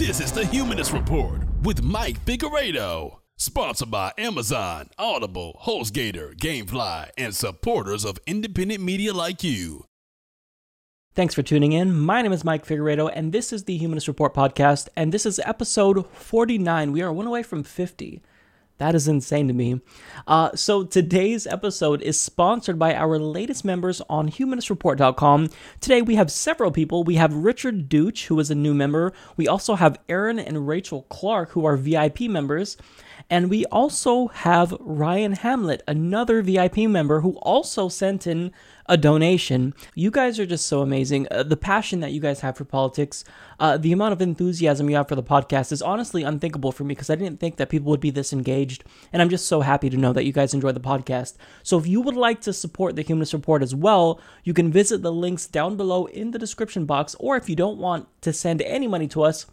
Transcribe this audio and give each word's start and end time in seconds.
This 0.00 0.18
is 0.18 0.32
the 0.32 0.46
Humanist 0.46 0.94
Report 0.94 1.42
with 1.62 1.82
Mike 1.82 2.24
Figueredo. 2.24 3.18
Sponsored 3.36 3.90
by 3.90 4.14
Amazon, 4.16 4.88
Audible, 4.98 5.60
HostGator, 5.66 6.34
Gamefly, 6.34 7.10
and 7.18 7.36
supporters 7.36 8.06
of 8.06 8.18
independent 8.26 8.82
media 8.82 9.12
like 9.12 9.44
you. 9.44 9.84
Thanks 11.14 11.34
for 11.34 11.42
tuning 11.42 11.72
in. 11.72 11.94
My 12.00 12.22
name 12.22 12.32
is 12.32 12.44
Mike 12.44 12.64
Figueredo, 12.64 13.12
and 13.14 13.30
this 13.30 13.52
is 13.52 13.64
the 13.64 13.76
Humanist 13.76 14.08
Report 14.08 14.32
podcast, 14.32 14.88
and 14.96 15.12
this 15.12 15.26
is 15.26 15.38
episode 15.40 16.06
49. 16.06 16.92
We 16.92 17.02
are 17.02 17.12
one 17.12 17.26
away 17.26 17.42
from 17.42 17.62
50. 17.62 18.22
That 18.80 18.94
is 18.94 19.06
insane 19.06 19.46
to 19.48 19.52
me. 19.52 19.82
Uh, 20.26 20.52
so 20.54 20.84
today's 20.84 21.46
episode 21.46 22.00
is 22.00 22.18
sponsored 22.18 22.78
by 22.78 22.94
our 22.94 23.18
latest 23.18 23.62
members 23.62 24.00
on 24.08 24.30
humanistreport.com. 24.30 25.50
Today 25.82 26.00
we 26.00 26.14
have 26.14 26.32
several 26.32 26.70
people. 26.70 27.04
We 27.04 27.16
have 27.16 27.34
Richard 27.34 27.90
Dooch, 27.90 28.28
who 28.28 28.40
is 28.40 28.50
a 28.50 28.54
new 28.54 28.72
member. 28.72 29.12
We 29.36 29.46
also 29.46 29.74
have 29.74 30.00
Aaron 30.08 30.38
and 30.38 30.66
Rachel 30.66 31.02
Clark, 31.10 31.50
who 31.50 31.66
are 31.66 31.76
VIP 31.76 32.22
members. 32.22 32.78
And 33.30 33.48
we 33.48 33.64
also 33.66 34.26
have 34.26 34.76
Ryan 34.80 35.34
Hamlet, 35.34 35.84
another 35.86 36.42
VIP 36.42 36.78
member 36.78 37.20
who 37.20 37.36
also 37.38 37.88
sent 37.88 38.26
in 38.26 38.50
a 38.86 38.96
donation. 38.96 39.72
You 39.94 40.10
guys 40.10 40.40
are 40.40 40.46
just 40.46 40.66
so 40.66 40.80
amazing. 40.80 41.28
Uh, 41.30 41.44
the 41.44 41.56
passion 41.56 42.00
that 42.00 42.10
you 42.10 42.20
guys 42.20 42.40
have 42.40 42.56
for 42.56 42.64
politics, 42.64 43.22
uh, 43.60 43.76
the 43.76 43.92
amount 43.92 44.14
of 44.14 44.20
enthusiasm 44.20 44.90
you 44.90 44.96
have 44.96 45.06
for 45.06 45.14
the 45.14 45.22
podcast 45.22 45.70
is 45.70 45.80
honestly 45.80 46.24
unthinkable 46.24 46.72
for 46.72 46.82
me 46.82 46.96
because 46.96 47.08
I 47.08 47.14
didn't 47.14 47.38
think 47.38 47.56
that 47.56 47.70
people 47.70 47.88
would 47.90 48.00
be 48.00 48.10
this 48.10 48.32
engaged. 48.32 48.82
And 49.12 49.22
I'm 49.22 49.30
just 49.30 49.46
so 49.46 49.60
happy 49.60 49.88
to 49.90 49.96
know 49.96 50.12
that 50.12 50.24
you 50.24 50.32
guys 50.32 50.52
enjoy 50.52 50.72
the 50.72 50.80
podcast. 50.80 51.36
So 51.62 51.78
if 51.78 51.86
you 51.86 52.00
would 52.00 52.16
like 52.16 52.40
to 52.40 52.52
support 52.52 52.96
the 52.96 53.02
Humanist 53.02 53.32
Report 53.32 53.62
as 53.62 53.76
well, 53.76 54.20
you 54.42 54.52
can 54.52 54.72
visit 54.72 55.02
the 55.02 55.12
links 55.12 55.46
down 55.46 55.76
below 55.76 56.06
in 56.06 56.32
the 56.32 56.38
description 56.38 56.84
box. 56.84 57.14
Or 57.20 57.36
if 57.36 57.48
you 57.48 57.54
don't 57.54 57.78
want 57.78 58.08
to 58.22 58.32
send 58.32 58.60
any 58.62 58.88
money 58.88 59.06
to 59.06 59.22
us, 59.22 59.46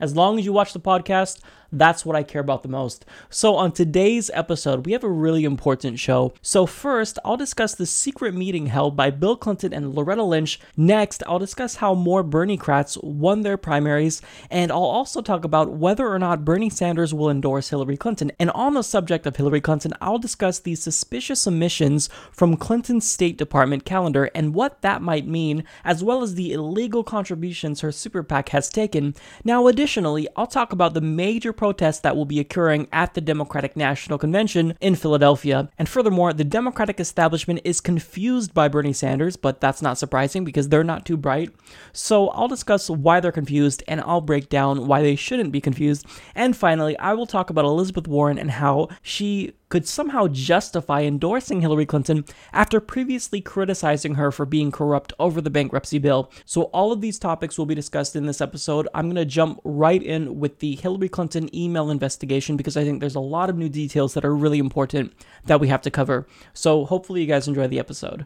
as 0.00 0.14
long 0.14 0.38
as 0.38 0.44
you 0.44 0.52
watch 0.52 0.72
the 0.72 0.80
podcast, 0.80 1.40
that's 1.72 2.04
what 2.06 2.16
I 2.16 2.22
care 2.22 2.40
about 2.40 2.62
the 2.62 2.68
most. 2.68 3.04
So, 3.28 3.56
on 3.56 3.72
today's 3.72 4.30
episode, 4.32 4.86
we 4.86 4.92
have 4.92 5.04
a 5.04 5.10
really 5.10 5.44
important 5.44 5.98
show. 5.98 6.32
So, 6.40 6.66
first, 6.66 7.18
I'll 7.24 7.36
discuss 7.36 7.74
the 7.74 7.86
secret 7.86 8.34
meeting 8.34 8.66
held 8.66 8.96
by 8.96 9.10
Bill 9.10 9.36
Clinton 9.36 9.72
and 9.74 9.94
Loretta 9.94 10.22
Lynch. 10.22 10.60
Next, 10.76 11.22
I'll 11.26 11.38
discuss 11.38 11.76
how 11.76 11.94
more 11.94 12.22
Berniecrats 12.22 12.96
won 13.02 13.42
their 13.42 13.56
primaries. 13.56 14.22
And 14.50 14.72
I'll 14.72 14.78
also 14.82 15.20
talk 15.20 15.44
about 15.44 15.72
whether 15.72 16.08
or 16.08 16.18
not 16.18 16.44
Bernie 16.44 16.70
Sanders 16.70 17.12
will 17.12 17.30
endorse 17.30 17.68
Hillary 17.68 17.96
Clinton. 17.96 18.32
And 18.38 18.50
on 18.52 18.74
the 18.74 18.82
subject 18.82 19.26
of 19.26 19.36
Hillary 19.36 19.60
Clinton, 19.60 19.92
I'll 20.00 20.18
discuss 20.18 20.58
the 20.58 20.74
suspicious 20.74 21.46
omissions 21.46 22.08
from 22.32 22.56
Clinton's 22.56 23.08
State 23.08 23.36
Department 23.36 23.84
calendar 23.84 24.30
and 24.34 24.54
what 24.54 24.80
that 24.82 25.02
might 25.02 25.26
mean, 25.26 25.64
as 25.84 26.02
well 26.02 26.22
as 26.22 26.34
the 26.34 26.52
illegal 26.52 27.04
contributions 27.04 27.80
her 27.80 27.92
super 27.92 28.22
PAC 28.22 28.50
has 28.50 28.68
taken. 28.68 29.14
Now, 29.44 29.66
additionally, 29.66 30.28
I'll 30.36 30.46
talk 30.46 30.72
about 30.72 30.94
the 30.94 31.00
major 31.00 31.52
protests 31.58 32.00
that 32.00 32.16
will 32.16 32.24
be 32.24 32.40
occurring 32.40 32.88
at 32.92 33.12
the 33.12 33.20
Democratic 33.20 33.76
National 33.76 34.16
Convention 34.16 34.74
in 34.80 34.94
Philadelphia. 34.94 35.68
And 35.76 35.88
furthermore, 35.88 36.32
the 36.32 36.44
Democratic 36.44 36.98
establishment 36.98 37.60
is 37.64 37.82
confused 37.82 38.54
by 38.54 38.68
Bernie 38.68 38.94
Sanders, 38.94 39.36
but 39.36 39.60
that's 39.60 39.82
not 39.82 39.98
surprising 39.98 40.44
because 40.44 40.70
they're 40.70 40.84
not 40.84 41.04
too 41.04 41.18
bright. 41.18 41.54
So 41.92 42.28
I'll 42.28 42.48
discuss 42.48 42.88
why 42.88 43.20
they're 43.20 43.32
confused 43.32 43.82
and 43.86 44.00
I'll 44.00 44.22
break 44.22 44.48
down 44.48 44.86
why 44.86 45.02
they 45.02 45.16
shouldn't 45.16 45.52
be 45.52 45.60
confused. 45.60 46.06
And 46.34 46.56
finally, 46.56 46.96
I 46.98 47.12
will 47.12 47.26
talk 47.26 47.50
about 47.50 47.66
Elizabeth 47.66 48.08
Warren 48.08 48.38
and 48.38 48.52
how 48.52 48.88
she 49.02 49.52
could 49.68 49.86
somehow 49.86 50.28
justify 50.28 51.02
endorsing 51.02 51.60
Hillary 51.60 51.86
Clinton 51.86 52.24
after 52.52 52.80
previously 52.80 53.40
criticizing 53.40 54.14
her 54.14 54.32
for 54.32 54.46
being 54.46 54.70
corrupt 54.70 55.12
over 55.18 55.40
the 55.40 55.50
bankruptcy 55.50 55.98
bill. 55.98 56.30
So, 56.44 56.62
all 56.64 56.92
of 56.92 57.00
these 57.00 57.18
topics 57.18 57.58
will 57.58 57.66
be 57.66 57.74
discussed 57.74 58.16
in 58.16 58.26
this 58.26 58.40
episode. 58.40 58.88
I'm 58.94 59.06
going 59.06 59.16
to 59.16 59.24
jump 59.24 59.60
right 59.64 60.02
in 60.02 60.38
with 60.38 60.60
the 60.60 60.76
Hillary 60.76 61.08
Clinton 61.08 61.47
email 61.54 61.90
investigation 61.90 62.56
because 62.56 62.76
I 62.76 62.84
think 62.84 63.00
there's 63.00 63.14
a 63.14 63.20
lot 63.20 63.50
of 63.50 63.56
new 63.56 63.68
details 63.68 64.14
that 64.14 64.24
are 64.24 64.34
really 64.34 64.58
important 64.58 65.12
that 65.44 65.60
we 65.60 65.68
have 65.68 65.82
to 65.82 65.90
cover. 65.90 66.26
So, 66.54 66.84
hopefully, 66.84 67.20
you 67.20 67.26
guys 67.26 67.48
enjoy 67.48 67.68
the 67.68 67.78
episode. 67.78 68.24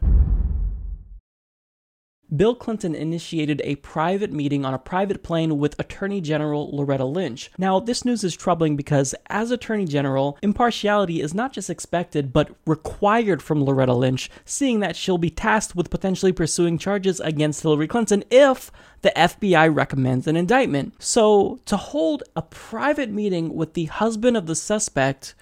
Bill 2.35 2.55
Clinton 2.55 2.95
initiated 2.95 3.61
a 3.63 3.75
private 3.75 4.31
meeting 4.31 4.65
on 4.65 4.73
a 4.73 4.79
private 4.79 5.21
plane 5.23 5.59
with 5.59 5.79
Attorney 5.79 6.21
General 6.21 6.75
Loretta 6.75 7.05
Lynch. 7.05 7.51
Now, 7.57 7.79
this 7.79 8.05
news 8.05 8.23
is 8.23 8.35
troubling 8.35 8.75
because, 8.75 9.13
as 9.27 9.51
Attorney 9.51 9.85
General, 9.85 10.37
impartiality 10.41 11.21
is 11.21 11.33
not 11.33 11.53
just 11.53 11.69
expected 11.69 12.33
but 12.33 12.55
required 12.65 13.43
from 13.43 13.63
Loretta 13.63 13.93
Lynch, 13.93 14.31
seeing 14.45 14.79
that 14.79 14.95
she'll 14.95 15.17
be 15.17 15.29
tasked 15.29 15.75
with 15.75 15.91
potentially 15.91 16.31
pursuing 16.31 16.77
charges 16.77 17.19
against 17.19 17.61
Hillary 17.61 17.87
Clinton 17.87 18.23
if 18.31 18.71
the 19.01 19.13
FBI 19.15 19.73
recommends 19.73 20.25
an 20.25 20.35
indictment. 20.35 20.95
So, 20.99 21.59
to 21.65 21.77
hold 21.77 22.23
a 22.35 22.41
private 22.41 23.11
meeting 23.11 23.53
with 23.53 23.73
the 23.73 23.85
husband 23.85 24.37
of 24.37 24.47
the 24.47 24.55
suspect 24.55 25.35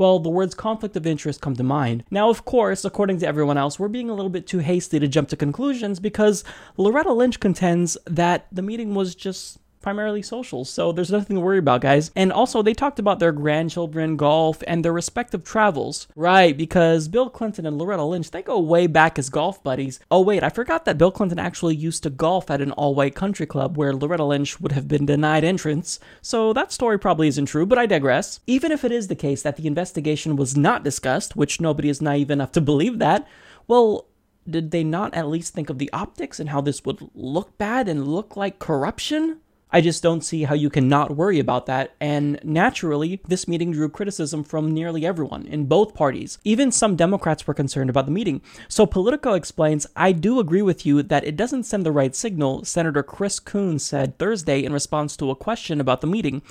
well, 0.00 0.18
the 0.18 0.30
words 0.30 0.54
conflict 0.54 0.96
of 0.96 1.06
interest 1.06 1.42
come 1.42 1.54
to 1.56 1.62
mind. 1.62 2.04
Now, 2.10 2.30
of 2.30 2.46
course, 2.46 2.86
according 2.86 3.18
to 3.18 3.26
everyone 3.26 3.58
else, 3.58 3.78
we're 3.78 3.88
being 3.88 4.08
a 4.08 4.14
little 4.14 4.30
bit 4.30 4.46
too 4.46 4.60
hasty 4.60 4.98
to 4.98 5.06
jump 5.06 5.28
to 5.28 5.36
conclusions 5.36 6.00
because 6.00 6.42
Loretta 6.78 7.12
Lynch 7.12 7.38
contends 7.38 7.98
that 8.06 8.46
the 8.50 8.62
meeting 8.62 8.94
was 8.94 9.14
just 9.14 9.58
primarily 9.80 10.22
social, 10.22 10.64
so 10.64 10.92
there's 10.92 11.10
nothing 11.10 11.36
to 11.36 11.40
worry 11.40 11.58
about, 11.58 11.80
guys. 11.80 12.10
And 12.14 12.32
also, 12.32 12.62
they 12.62 12.74
talked 12.74 12.98
about 12.98 13.18
their 13.18 13.32
grandchildren, 13.32 14.16
golf, 14.16 14.62
and 14.66 14.84
their 14.84 14.92
respective 14.92 15.42
travels. 15.44 16.06
Right, 16.14 16.56
because 16.56 17.08
Bill 17.08 17.30
Clinton 17.30 17.66
and 17.66 17.78
Loretta 17.78 18.04
Lynch, 18.04 18.30
they 18.30 18.42
go 18.42 18.58
way 18.60 18.86
back 18.86 19.18
as 19.18 19.30
golf 19.30 19.62
buddies. 19.62 20.00
Oh, 20.10 20.20
wait, 20.20 20.42
I 20.42 20.50
forgot 20.50 20.84
that 20.84 20.98
Bill 20.98 21.10
Clinton 21.10 21.38
actually 21.38 21.76
used 21.76 22.02
to 22.02 22.10
golf 22.10 22.50
at 22.50 22.60
an 22.60 22.72
all 22.72 22.94
white 22.94 23.14
country 23.14 23.46
club 23.46 23.76
where 23.76 23.94
Loretta 23.94 24.24
Lynch 24.24 24.60
would 24.60 24.72
have 24.72 24.88
been 24.88 25.06
denied 25.06 25.44
entrance, 25.44 25.98
so 26.20 26.52
that 26.52 26.72
story 26.72 26.98
probably 26.98 27.28
isn't 27.28 27.46
true, 27.46 27.66
but 27.66 27.78
I 27.78 27.86
digress. 27.86 28.40
Even 28.46 28.72
if 28.72 28.84
it 28.84 28.92
is 28.92 29.08
the 29.08 29.14
case 29.14 29.42
that 29.42 29.56
the 29.56 29.66
investigation 29.66 30.36
was 30.36 30.56
not 30.56 30.84
discussed, 30.84 31.36
which 31.36 31.60
nobody 31.60 31.88
is 31.88 32.02
naive 32.02 32.30
enough 32.30 32.52
to 32.52 32.60
believe 32.60 32.98
that, 32.98 33.26
well, 33.66 34.06
did 34.48 34.70
they 34.70 34.82
not 34.82 35.14
at 35.14 35.28
least 35.28 35.54
think 35.54 35.70
of 35.70 35.78
the 35.78 35.92
optics 35.92 36.40
and 36.40 36.50
how 36.50 36.60
this 36.60 36.84
would 36.84 37.08
look 37.14 37.56
bad 37.56 37.88
and 37.88 38.08
look 38.08 38.36
like 38.36 38.58
corruption? 38.58 39.38
I 39.72 39.80
just 39.80 40.02
don't 40.02 40.24
see 40.24 40.44
how 40.44 40.54
you 40.54 40.70
can 40.70 40.88
not 40.88 41.16
worry 41.16 41.38
about 41.38 41.66
that. 41.66 41.94
And 42.00 42.40
naturally, 42.42 43.20
this 43.28 43.46
meeting 43.46 43.70
drew 43.72 43.88
criticism 43.88 44.42
from 44.42 44.72
nearly 44.72 45.06
everyone 45.06 45.46
in 45.46 45.66
both 45.66 45.94
parties. 45.94 46.38
Even 46.44 46.72
some 46.72 46.96
Democrats 46.96 47.46
were 47.46 47.54
concerned 47.54 47.90
about 47.90 48.06
the 48.06 48.12
meeting. 48.12 48.42
So 48.68 48.86
Politico 48.86 49.34
explains 49.34 49.86
I 49.94 50.12
do 50.12 50.40
agree 50.40 50.62
with 50.62 50.84
you 50.84 51.02
that 51.04 51.24
it 51.24 51.36
doesn't 51.36 51.64
send 51.64 51.86
the 51.86 51.92
right 51.92 52.14
signal, 52.14 52.64
Senator 52.64 53.02
Chris 53.02 53.38
Coons 53.38 53.84
said 53.84 54.18
Thursday 54.18 54.64
in 54.64 54.72
response 54.72 55.16
to 55.16 55.30
a 55.30 55.36
question 55.36 55.80
about 55.80 56.00
the 56.00 56.06
meeting. 56.06 56.42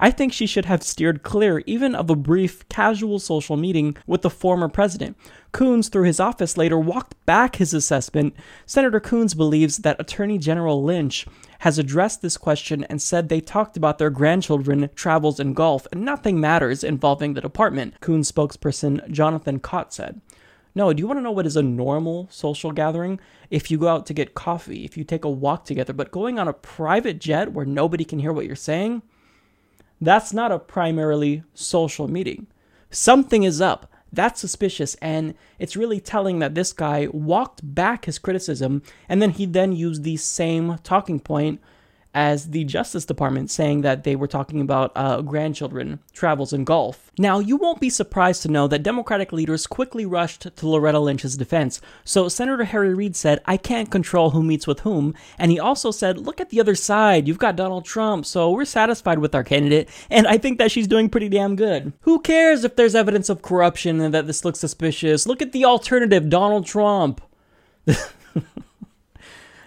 I 0.00 0.10
think 0.12 0.32
she 0.32 0.46
should 0.46 0.66
have 0.66 0.82
steered 0.82 1.22
clear 1.24 1.62
even 1.66 1.94
of 1.94 2.08
a 2.08 2.14
brief, 2.16 2.68
casual 2.68 3.18
social 3.18 3.56
meeting 3.56 3.96
with 4.06 4.22
the 4.22 4.30
former 4.30 4.68
president. 4.68 5.16
Coons, 5.50 5.88
through 5.88 6.04
his 6.04 6.20
office, 6.20 6.56
later 6.56 6.78
walked 6.78 7.14
back 7.26 7.56
his 7.56 7.74
assessment. 7.74 8.34
Senator 8.64 9.00
Coons 9.00 9.34
believes 9.34 9.78
that 9.78 10.00
Attorney 10.00 10.38
General 10.38 10.82
Lynch 10.84 11.26
has 11.60 11.78
addressed 11.78 12.22
this 12.22 12.36
question 12.36 12.84
and 12.84 13.02
said 13.02 13.28
they 13.28 13.40
talked 13.40 13.76
about 13.76 13.98
their 13.98 14.10
grandchildren, 14.10 14.88
travels, 14.94 15.40
and 15.40 15.56
golf, 15.56 15.86
and 15.90 16.02
nothing 16.04 16.40
matters 16.40 16.84
involving 16.84 17.34
the 17.34 17.40
department, 17.40 18.00
Coons 18.00 18.30
spokesperson 18.30 19.10
Jonathan 19.10 19.58
Kott 19.58 19.92
said. 19.92 20.20
No, 20.74 20.92
do 20.92 21.00
you 21.00 21.08
want 21.08 21.18
to 21.18 21.22
know 21.22 21.32
what 21.32 21.46
is 21.46 21.56
a 21.56 21.62
normal 21.62 22.28
social 22.30 22.70
gathering? 22.70 23.18
If 23.50 23.68
you 23.68 23.78
go 23.78 23.88
out 23.88 24.06
to 24.06 24.14
get 24.14 24.34
coffee, 24.34 24.84
if 24.84 24.96
you 24.96 25.02
take 25.02 25.24
a 25.24 25.30
walk 25.30 25.64
together, 25.64 25.92
but 25.92 26.12
going 26.12 26.38
on 26.38 26.46
a 26.46 26.52
private 26.52 27.18
jet 27.18 27.52
where 27.52 27.66
nobody 27.66 28.04
can 28.04 28.20
hear 28.20 28.32
what 28.32 28.46
you're 28.46 28.54
saying, 28.54 29.02
that's 30.00 30.32
not 30.32 30.52
a 30.52 30.58
primarily 30.58 31.42
social 31.54 32.08
meeting. 32.08 32.46
Something 32.90 33.42
is 33.42 33.60
up. 33.60 33.90
That's 34.12 34.40
suspicious, 34.40 34.94
and 34.96 35.34
it's 35.58 35.76
really 35.76 36.00
telling 36.00 36.38
that 36.38 36.54
this 36.54 36.72
guy 36.72 37.08
walked 37.12 37.60
back 37.74 38.06
his 38.06 38.18
criticism 38.18 38.82
and 39.06 39.20
then 39.20 39.30
he 39.30 39.44
then 39.44 39.72
used 39.72 40.02
the 40.02 40.16
same 40.16 40.78
talking 40.82 41.20
point 41.20 41.60
as 42.18 42.50
the 42.50 42.64
Justice 42.64 43.04
Department, 43.04 43.48
saying 43.48 43.82
that 43.82 44.02
they 44.02 44.16
were 44.16 44.26
talking 44.26 44.60
about 44.60 44.90
uh, 44.96 45.22
grandchildren, 45.22 46.00
travels, 46.12 46.52
and 46.52 46.66
golf. 46.66 47.12
Now, 47.16 47.38
you 47.38 47.56
won't 47.56 47.80
be 47.80 47.90
surprised 47.90 48.42
to 48.42 48.48
know 48.48 48.66
that 48.66 48.82
Democratic 48.82 49.32
leaders 49.32 49.68
quickly 49.68 50.04
rushed 50.04 50.48
to 50.56 50.68
Loretta 50.68 50.98
Lynch's 50.98 51.36
defense. 51.36 51.80
So, 52.04 52.28
Senator 52.28 52.64
Harry 52.64 52.92
Reid 52.92 53.14
said, 53.14 53.40
I 53.44 53.56
can't 53.56 53.88
control 53.88 54.30
who 54.30 54.42
meets 54.42 54.66
with 54.66 54.80
whom. 54.80 55.14
And 55.38 55.52
he 55.52 55.60
also 55.60 55.92
said, 55.92 56.18
Look 56.18 56.40
at 56.40 56.50
the 56.50 56.58
other 56.58 56.74
side. 56.74 57.28
You've 57.28 57.38
got 57.38 57.54
Donald 57.54 57.84
Trump, 57.84 58.26
so 58.26 58.50
we're 58.50 58.64
satisfied 58.64 59.20
with 59.20 59.32
our 59.32 59.44
candidate. 59.44 59.88
And 60.10 60.26
I 60.26 60.38
think 60.38 60.58
that 60.58 60.72
she's 60.72 60.88
doing 60.88 61.08
pretty 61.08 61.28
damn 61.28 61.54
good. 61.54 61.92
Who 62.00 62.18
cares 62.18 62.64
if 62.64 62.74
there's 62.74 62.96
evidence 62.96 63.28
of 63.28 63.42
corruption 63.42 64.00
and 64.00 64.12
that 64.12 64.26
this 64.26 64.44
looks 64.44 64.58
suspicious? 64.58 65.28
Look 65.28 65.40
at 65.40 65.52
the 65.52 65.64
alternative, 65.64 66.28
Donald 66.28 66.66
Trump. 66.66 67.20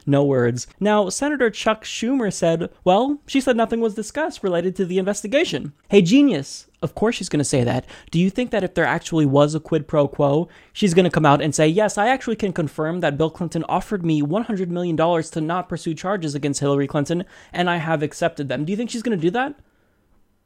no 0.06 0.24
words. 0.24 0.68
Now, 0.80 1.10
Senator 1.10 1.50
Chuck 1.50 1.84
Schumer 1.84 2.32
said, 2.32 2.70
well, 2.84 3.22
she 3.28 3.42
said 3.42 3.58
nothing 3.58 3.80
was 3.80 3.96
discussed 3.96 4.44
related 4.44 4.76
to 4.76 4.86
the 4.86 4.98
investigation. 4.98 5.74
Hey, 5.90 6.02
genius. 6.02 6.68
Of 6.82 6.96
course 6.96 7.16
she's 7.16 7.30
going 7.30 7.40
to 7.40 7.46
say 7.46 7.64
that. 7.64 7.86
Do 8.10 8.20
you 8.20 8.32
think 8.32 8.50
that 8.52 8.64
if 8.64 8.74
there 8.74 8.86
actually 8.86 9.26
was 9.26 9.54
a 9.54 9.60
quid 9.60 9.88
pro 9.88 10.08
quo, 10.08 10.50
she's 10.74 10.96
going 10.96 11.06
to 11.06 11.12
come 11.12 11.26
out 11.26 11.42
and 11.42 11.54
say, 11.54 11.68
yes, 11.68 11.98
I 11.98 12.08
actually 12.08 12.36
can 12.36 12.54
confirm 12.54 13.02
that 13.02 13.18
Bill 13.18 13.30
Clinton 13.30 13.64
offered 13.70 14.04
me 14.04 14.22
$100 14.24 14.68
million 14.70 14.98
to 14.98 15.42
not 15.42 15.70
pursue 15.70 15.94
charges 15.94 16.34
against 16.34 16.60
Hillary 16.60 16.88
Clinton, 16.88 17.24
and 17.54 17.70
I 17.70 17.78
have 17.78 18.02
accepted 18.02 18.50
them? 18.50 18.66
Do 18.66 18.72
you 18.72 18.78
think 18.78 18.90
she's 18.90 19.04
going 19.04 19.18
to 19.18 19.22
do 19.22 19.32
that? 19.32 19.60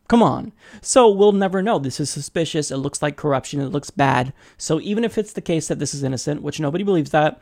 Come 0.08 0.22
on. 0.22 0.52
So 0.82 1.10
we'll 1.10 1.32
never 1.32 1.64
know. 1.64 1.80
This 1.80 2.00
is 2.00 2.10
suspicious. 2.10 2.70
It 2.70 2.78
looks 2.78 3.02
like 3.02 3.16
corruption. 3.16 3.60
It 3.60 3.72
looks 3.72 3.90
bad. 3.90 4.34
So 4.58 4.80
even 4.82 5.04
if 5.04 5.18
it's 5.18 5.34
the 5.34 5.42
case 5.42 5.68
that 5.68 5.80
this 5.80 5.94
is 5.94 6.04
innocent, 6.04 6.44
which 6.44 6.60
nobody 6.60 6.84
believes 6.84 7.12
that, 7.12 7.42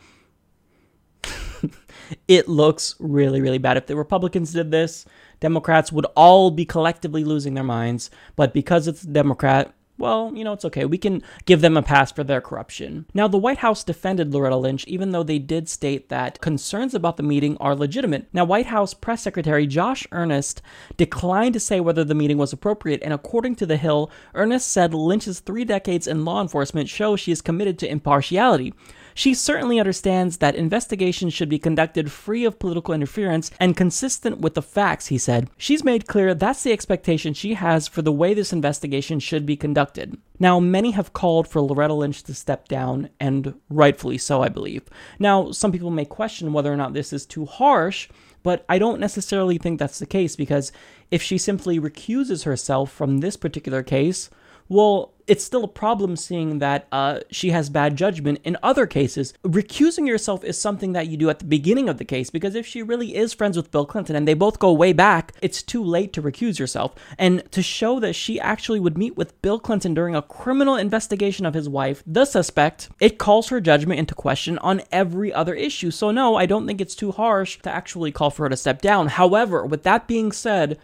it 2.27 2.47
looks 2.47 2.95
really, 2.99 3.41
really 3.41 3.57
bad. 3.57 3.77
If 3.77 3.87
the 3.87 3.95
Republicans 3.95 4.53
did 4.53 4.71
this, 4.71 5.05
Democrats 5.39 5.91
would 5.91 6.05
all 6.15 6.51
be 6.51 6.65
collectively 6.65 7.23
losing 7.23 7.53
their 7.53 7.63
minds. 7.63 8.09
But 8.35 8.53
because 8.53 8.87
it's 8.87 9.01
Democrat, 9.01 9.73
well, 9.97 10.31
you 10.33 10.43
know, 10.43 10.53
it's 10.53 10.65
okay. 10.65 10.85
We 10.85 10.97
can 10.97 11.21
give 11.45 11.61
them 11.61 11.77
a 11.77 11.83
pass 11.83 12.11
for 12.11 12.23
their 12.23 12.41
corruption. 12.41 13.05
Now, 13.13 13.27
the 13.27 13.37
White 13.37 13.59
House 13.59 13.83
defended 13.83 14.33
Loretta 14.33 14.57
Lynch, 14.57 14.85
even 14.87 15.11
though 15.11 15.21
they 15.21 15.37
did 15.37 15.69
state 15.69 16.09
that 16.09 16.41
concerns 16.41 16.95
about 16.95 17.17
the 17.17 17.23
meeting 17.23 17.57
are 17.57 17.75
legitimate. 17.75 18.27
Now, 18.33 18.43
White 18.43 18.65
House 18.65 18.95
Press 18.95 19.21
Secretary 19.21 19.67
Josh 19.67 20.07
Earnest 20.11 20.63
declined 20.97 21.53
to 21.53 21.59
say 21.59 21.79
whether 21.79 22.03
the 22.03 22.15
meeting 22.15 22.37
was 22.37 22.51
appropriate, 22.51 23.03
and 23.03 23.13
according 23.13 23.55
to 23.57 23.67
The 23.67 23.77
Hill, 23.77 24.09
Earnest 24.33 24.67
said 24.67 24.95
Lynch's 24.95 25.41
three 25.41 25.63
decades 25.63 26.07
in 26.07 26.25
law 26.25 26.41
enforcement 26.41 26.89
show 26.89 27.15
she 27.15 27.31
is 27.31 27.41
committed 27.41 27.77
to 27.79 27.89
impartiality. 27.89 28.73
She 29.13 29.33
certainly 29.33 29.79
understands 29.79 30.37
that 30.37 30.55
investigations 30.55 31.33
should 31.33 31.49
be 31.49 31.59
conducted 31.59 32.11
free 32.11 32.45
of 32.45 32.59
political 32.59 32.93
interference 32.93 33.51
and 33.59 33.77
consistent 33.77 34.39
with 34.39 34.53
the 34.53 34.61
facts, 34.61 35.07
he 35.07 35.17
said. 35.17 35.49
She's 35.57 35.83
made 35.83 36.07
clear 36.07 36.33
that's 36.33 36.63
the 36.63 36.71
expectation 36.71 37.33
she 37.33 37.53
has 37.53 37.87
for 37.87 38.01
the 38.01 38.11
way 38.11 38.33
this 38.33 38.53
investigation 38.53 39.19
should 39.19 39.45
be 39.45 39.55
conducted. 39.55 40.17
Now, 40.39 40.59
many 40.59 40.91
have 40.91 41.13
called 41.13 41.47
for 41.47 41.61
Loretta 41.61 41.93
Lynch 41.93 42.23
to 42.23 42.33
step 42.33 42.67
down, 42.67 43.09
and 43.19 43.53
rightfully 43.69 44.17
so, 44.17 44.41
I 44.41 44.49
believe. 44.49 44.83
Now, 45.19 45.51
some 45.51 45.71
people 45.71 45.91
may 45.91 46.05
question 46.05 46.53
whether 46.53 46.73
or 46.73 46.77
not 46.77 46.93
this 46.93 47.13
is 47.13 47.25
too 47.25 47.45
harsh, 47.45 48.09
but 48.41 48.65
I 48.67 48.77
don't 48.77 48.99
necessarily 48.99 49.57
think 49.57 49.79
that's 49.79 49.99
the 49.99 50.05
case 50.05 50.35
because 50.35 50.71
if 51.11 51.21
she 51.21 51.37
simply 51.37 51.79
recuses 51.79 52.43
herself 52.43 52.91
from 52.91 53.19
this 53.19 53.37
particular 53.37 53.83
case, 53.83 54.29
well, 54.67 55.12
it's 55.27 55.43
still 55.43 55.63
a 55.63 55.67
problem 55.67 56.15
seeing 56.15 56.59
that 56.59 56.87
uh, 56.91 57.19
she 57.31 57.51
has 57.51 57.69
bad 57.69 57.95
judgment 57.95 58.39
in 58.43 58.57
other 58.61 58.85
cases. 58.85 59.33
Recusing 59.43 60.07
yourself 60.07 60.43
is 60.43 60.59
something 60.59 60.93
that 60.93 61.07
you 61.07 61.17
do 61.17 61.29
at 61.29 61.39
the 61.39 61.45
beginning 61.45 61.89
of 61.89 61.97
the 61.97 62.05
case 62.05 62.29
because 62.29 62.55
if 62.55 62.65
she 62.65 62.83
really 62.83 63.15
is 63.15 63.33
friends 63.33 63.55
with 63.55 63.71
Bill 63.71 63.85
Clinton 63.85 64.15
and 64.15 64.27
they 64.27 64.33
both 64.33 64.59
go 64.59 64.71
way 64.71 64.93
back, 64.93 65.33
it's 65.41 65.63
too 65.63 65.83
late 65.83 66.13
to 66.13 66.21
recuse 66.21 66.59
yourself. 66.59 66.93
And 67.17 67.49
to 67.51 67.61
show 67.61 67.99
that 67.99 68.13
she 68.13 68.39
actually 68.39 68.79
would 68.79 68.97
meet 68.97 69.15
with 69.15 69.41
Bill 69.41 69.59
Clinton 69.59 69.93
during 69.93 70.15
a 70.15 70.21
criminal 70.21 70.75
investigation 70.75 71.45
of 71.45 71.53
his 71.53 71.69
wife, 71.69 72.03
the 72.05 72.25
suspect, 72.25 72.89
it 72.99 73.17
calls 73.17 73.49
her 73.49 73.61
judgment 73.61 73.99
into 73.99 74.15
question 74.15 74.57
on 74.59 74.81
every 74.91 75.33
other 75.33 75.53
issue. 75.53 75.91
So, 75.91 76.11
no, 76.11 76.35
I 76.35 76.45
don't 76.45 76.67
think 76.67 76.81
it's 76.81 76.95
too 76.95 77.11
harsh 77.11 77.59
to 77.59 77.69
actually 77.69 78.11
call 78.11 78.29
for 78.29 78.43
her 78.43 78.49
to 78.49 78.57
step 78.57 78.81
down. 78.81 79.07
However, 79.07 79.65
with 79.65 79.83
that 79.83 80.07
being 80.07 80.31
said, 80.31 80.77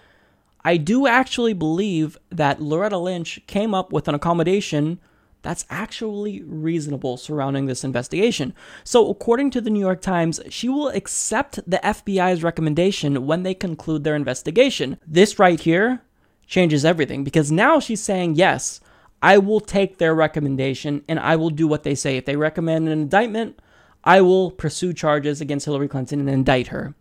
I 0.64 0.78
do 0.78 1.08
actually 1.08 1.54
believe 1.54 2.18
that 2.30 2.62
Loretta 2.62 2.98
Lynch 2.98 3.40
came 3.48 3.74
up 3.74 3.94
with 3.94 4.08
an 4.08 4.16
accommodation 4.16 5.00
that's 5.42 5.66
actually 5.70 6.42
reasonable 6.44 7.16
surrounding 7.16 7.66
this 7.66 7.84
investigation. 7.84 8.54
So, 8.84 9.10
according 9.10 9.52
to 9.52 9.62
the 9.62 9.70
New 9.70 9.80
York 9.80 10.02
Times, 10.02 10.42
she 10.50 10.68
will 10.68 10.90
accept 10.90 11.60
the 11.66 11.80
FBI's 11.82 12.44
recommendation 12.44 13.26
when 13.26 13.44
they 13.44 13.54
conclude 13.54 14.04
their 14.04 14.16
investigation. 14.16 14.98
This 15.08 15.40
right 15.40 15.60
here 15.60 16.02
changes 16.46 16.84
everything 16.84 17.24
because 17.24 17.52
now 17.52 17.80
she's 17.80 18.02
saying, 18.02 18.36
yes, 18.36 18.82
I 19.22 19.38
will 19.38 19.62
take 19.62 19.98
their 19.98 20.16
recommendation 20.16 21.04
and 21.08 21.20
I 21.20 21.36
will 21.36 21.50
do 21.50 21.68
what 21.68 21.84
they 21.84 21.96
say. 21.96 22.18
If 22.18 22.26
they 22.26 22.36
recommend 22.36 22.88
an 22.88 23.00
indictment, 23.00 23.62
I 24.04 24.22
will 24.22 24.52
pursue 24.52 24.94
charges 24.94 25.42
against 25.42 25.66
Hillary 25.66 25.88
Clinton 25.88 26.20
and 26.20 26.30
indict 26.30 26.68
her. 26.68 26.96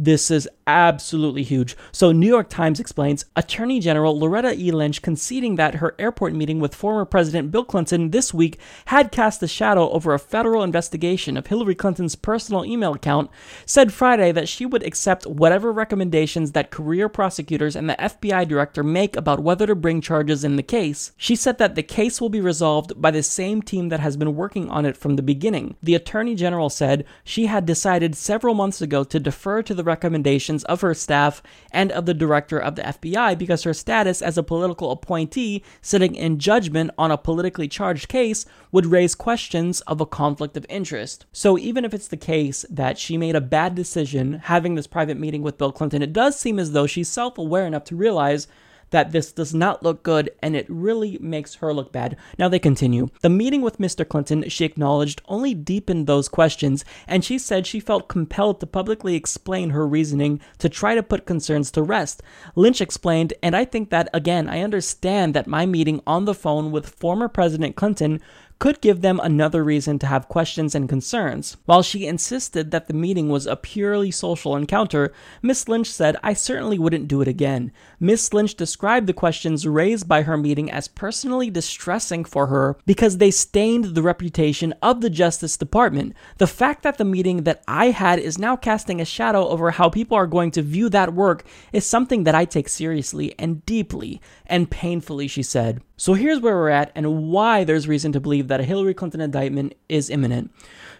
This 0.00 0.30
is 0.30 0.48
absolutely 0.64 1.42
huge. 1.42 1.76
So, 1.90 2.12
New 2.12 2.28
York 2.28 2.48
Times 2.48 2.78
explains 2.78 3.24
Attorney 3.34 3.80
General 3.80 4.16
Loretta 4.16 4.54
E. 4.54 4.70
Lynch 4.70 5.02
conceding 5.02 5.56
that 5.56 5.76
her 5.76 5.96
airport 5.98 6.34
meeting 6.34 6.60
with 6.60 6.72
former 6.72 7.04
President 7.04 7.50
Bill 7.50 7.64
Clinton 7.64 8.10
this 8.10 8.32
week 8.32 8.58
had 8.86 9.10
cast 9.10 9.42
a 9.42 9.48
shadow 9.48 9.90
over 9.90 10.14
a 10.14 10.18
federal 10.20 10.62
investigation 10.62 11.36
of 11.36 11.48
Hillary 11.48 11.74
Clinton's 11.74 12.14
personal 12.14 12.64
email 12.64 12.94
account, 12.94 13.28
said 13.66 13.92
Friday 13.92 14.30
that 14.30 14.48
she 14.48 14.64
would 14.64 14.84
accept 14.84 15.26
whatever 15.26 15.72
recommendations 15.72 16.52
that 16.52 16.70
career 16.70 17.08
prosecutors 17.08 17.74
and 17.74 17.90
the 17.90 17.96
FBI 17.98 18.46
director 18.46 18.84
make 18.84 19.16
about 19.16 19.42
whether 19.42 19.66
to 19.66 19.74
bring 19.74 20.00
charges 20.00 20.44
in 20.44 20.54
the 20.54 20.62
case. 20.62 21.10
She 21.16 21.34
said 21.34 21.58
that 21.58 21.74
the 21.74 21.82
case 21.82 22.20
will 22.20 22.28
be 22.28 22.40
resolved 22.40 23.00
by 23.02 23.10
the 23.10 23.24
same 23.24 23.62
team 23.62 23.88
that 23.88 23.98
has 23.98 24.16
been 24.16 24.36
working 24.36 24.70
on 24.70 24.86
it 24.86 24.96
from 24.96 25.16
the 25.16 25.22
beginning. 25.22 25.74
The 25.82 25.96
Attorney 25.96 26.36
General 26.36 26.70
said 26.70 27.04
she 27.24 27.46
had 27.46 27.66
decided 27.66 28.14
several 28.14 28.54
months 28.54 28.80
ago 28.80 29.02
to 29.02 29.18
defer 29.18 29.60
to 29.62 29.74
the 29.74 29.87
recommendations 29.88 30.62
of 30.64 30.82
her 30.82 30.94
staff 30.94 31.42
and 31.72 31.90
of 31.90 32.06
the 32.06 32.14
director 32.14 32.58
of 32.58 32.76
the 32.76 32.82
FBI 32.82 33.36
because 33.36 33.64
her 33.64 33.74
status 33.74 34.22
as 34.22 34.38
a 34.38 34.42
political 34.44 34.92
appointee 34.92 35.64
sitting 35.82 36.14
in 36.14 36.38
judgment 36.38 36.92
on 36.96 37.10
a 37.10 37.18
politically 37.18 37.66
charged 37.66 38.06
case 38.06 38.46
would 38.70 38.86
raise 38.86 39.16
questions 39.16 39.80
of 39.82 40.00
a 40.00 40.06
conflict 40.06 40.56
of 40.56 40.66
interest. 40.68 41.26
So, 41.32 41.58
even 41.58 41.84
if 41.84 41.92
it's 41.92 42.08
the 42.08 42.16
case 42.16 42.64
that 42.70 42.98
she 42.98 43.18
made 43.18 43.34
a 43.34 43.40
bad 43.40 43.74
decision 43.74 44.34
having 44.44 44.76
this 44.76 44.86
private 44.86 45.18
meeting 45.18 45.42
with 45.42 45.58
Bill 45.58 45.72
Clinton, 45.72 46.02
it 46.02 46.12
does 46.12 46.38
seem 46.38 46.58
as 46.58 46.70
though 46.70 46.86
she's 46.86 47.08
self 47.08 47.38
aware 47.38 47.66
enough 47.66 47.84
to 47.84 47.96
realize 47.96 48.46
that 48.90 49.12
this 49.12 49.32
does 49.32 49.54
not 49.54 49.82
look 49.82 50.02
good 50.02 50.30
and 50.42 50.56
it 50.56 50.66
really 50.68 51.18
makes 51.20 51.56
her 51.56 51.72
look 51.72 51.92
bad. 51.92 52.16
Now 52.38 52.48
they 52.48 52.58
continue. 52.58 53.08
The 53.20 53.28
meeting 53.28 53.62
with 53.62 53.78
Mr. 53.78 54.08
Clinton, 54.08 54.48
she 54.48 54.64
acknowledged, 54.64 55.22
only 55.26 55.54
deepened 55.54 56.06
those 56.06 56.28
questions, 56.28 56.84
and 57.06 57.24
she 57.24 57.38
said 57.38 57.66
she 57.66 57.80
felt 57.80 58.08
compelled 58.08 58.60
to 58.60 58.66
publicly 58.66 59.14
explain 59.14 59.70
her 59.70 59.86
reasoning 59.86 60.40
to 60.58 60.68
try 60.68 60.94
to 60.94 61.02
put 61.02 61.26
concerns 61.26 61.70
to 61.72 61.82
rest. 61.82 62.22
Lynch 62.54 62.80
explained, 62.80 63.34
and 63.42 63.56
I 63.56 63.64
think 63.64 63.90
that, 63.90 64.08
again, 64.12 64.48
I 64.48 64.60
understand 64.60 65.34
that 65.34 65.46
my 65.46 65.66
meeting 65.66 66.00
on 66.06 66.24
the 66.24 66.34
phone 66.34 66.70
with 66.70 66.88
former 66.88 67.28
President 67.28 67.76
Clinton 67.76 68.20
could 68.58 68.80
give 68.80 69.02
them 69.02 69.20
another 69.22 69.62
reason 69.62 69.98
to 70.00 70.06
have 70.06 70.28
questions 70.28 70.74
and 70.74 70.88
concerns. 70.88 71.56
While 71.64 71.82
she 71.82 72.06
insisted 72.06 72.70
that 72.70 72.88
the 72.88 72.94
meeting 72.94 73.28
was 73.28 73.46
a 73.46 73.56
purely 73.56 74.10
social 74.10 74.56
encounter, 74.56 75.12
Miss 75.42 75.68
Lynch 75.68 75.90
said, 75.90 76.16
I 76.22 76.32
certainly 76.32 76.78
wouldn't 76.78 77.08
do 77.08 77.20
it 77.20 77.28
again. 77.28 77.70
Miss 78.00 78.32
Lynch 78.32 78.54
described 78.54 79.08
the 79.08 79.12
questions 79.12 79.66
raised 79.66 80.06
by 80.06 80.22
her 80.22 80.36
meeting 80.36 80.70
as 80.70 80.86
personally 80.86 81.50
distressing 81.50 82.24
for 82.24 82.46
her 82.46 82.76
because 82.86 83.18
they 83.18 83.32
stained 83.32 83.96
the 83.96 84.02
reputation 84.02 84.72
of 84.80 85.00
the 85.00 85.10
Justice 85.10 85.56
Department. 85.56 86.14
The 86.36 86.46
fact 86.46 86.84
that 86.84 86.96
the 86.96 87.04
meeting 87.04 87.42
that 87.42 87.64
I 87.66 87.86
had 87.86 88.20
is 88.20 88.38
now 88.38 88.54
casting 88.54 89.00
a 89.00 89.04
shadow 89.04 89.48
over 89.48 89.72
how 89.72 89.88
people 89.88 90.16
are 90.16 90.28
going 90.28 90.52
to 90.52 90.62
view 90.62 90.88
that 90.90 91.12
work 91.12 91.44
is 91.72 91.84
something 91.84 92.22
that 92.22 92.36
I 92.36 92.44
take 92.44 92.68
seriously 92.68 93.34
and 93.36 93.66
deeply 93.66 94.20
and 94.46 94.70
painfully, 94.70 95.26
she 95.26 95.42
said. 95.42 95.82
So 95.96 96.14
here's 96.14 96.38
where 96.38 96.54
we're 96.54 96.68
at 96.68 96.92
and 96.94 97.24
why 97.24 97.64
there's 97.64 97.88
reason 97.88 98.12
to 98.12 98.20
believe 98.20 98.46
that 98.46 98.60
a 98.60 98.64
Hillary 98.64 98.94
Clinton 98.94 99.20
indictment 99.20 99.74
is 99.88 100.08
imminent. 100.08 100.52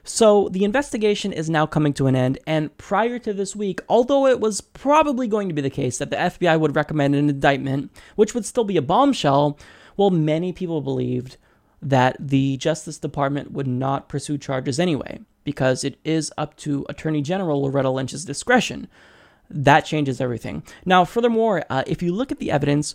So 0.08 0.48
the 0.48 0.64
investigation 0.64 1.34
is 1.34 1.50
now 1.50 1.66
coming 1.66 1.92
to 1.94 2.06
an 2.06 2.16
end, 2.16 2.38
and 2.46 2.74
prior 2.78 3.18
to 3.18 3.34
this 3.34 3.54
week, 3.54 3.82
although 3.90 4.26
it 4.26 4.40
was 4.40 4.62
probably 4.62 5.28
going 5.28 5.48
to 5.48 5.54
be 5.54 5.60
the 5.60 5.68
case 5.68 5.98
that 5.98 6.08
the 6.08 6.16
FBI 6.16 6.58
would 6.58 6.74
recommend 6.74 7.14
an 7.14 7.28
indictment, 7.28 7.92
which 8.16 8.34
would 8.34 8.46
still 8.46 8.64
be 8.64 8.78
a 8.78 8.82
bombshell, 8.82 9.58
well, 9.98 10.08
many 10.08 10.50
people 10.50 10.80
believed 10.80 11.36
that 11.82 12.16
the 12.18 12.56
Justice 12.56 12.98
Department 12.98 13.52
would 13.52 13.66
not 13.66 14.08
pursue 14.08 14.38
charges 14.38 14.80
anyway, 14.80 15.20
because 15.44 15.84
it 15.84 15.98
is 16.06 16.32
up 16.38 16.56
to 16.56 16.86
Attorney 16.88 17.20
General 17.20 17.60
Loretta 17.60 17.90
Lynch's 17.90 18.24
discretion. 18.24 18.88
That 19.50 19.82
changes 19.82 20.22
everything. 20.22 20.62
Now, 20.86 21.04
furthermore, 21.04 21.64
uh, 21.68 21.82
if 21.86 22.02
you 22.02 22.14
look 22.14 22.32
at 22.32 22.38
the 22.38 22.50
evidence, 22.50 22.94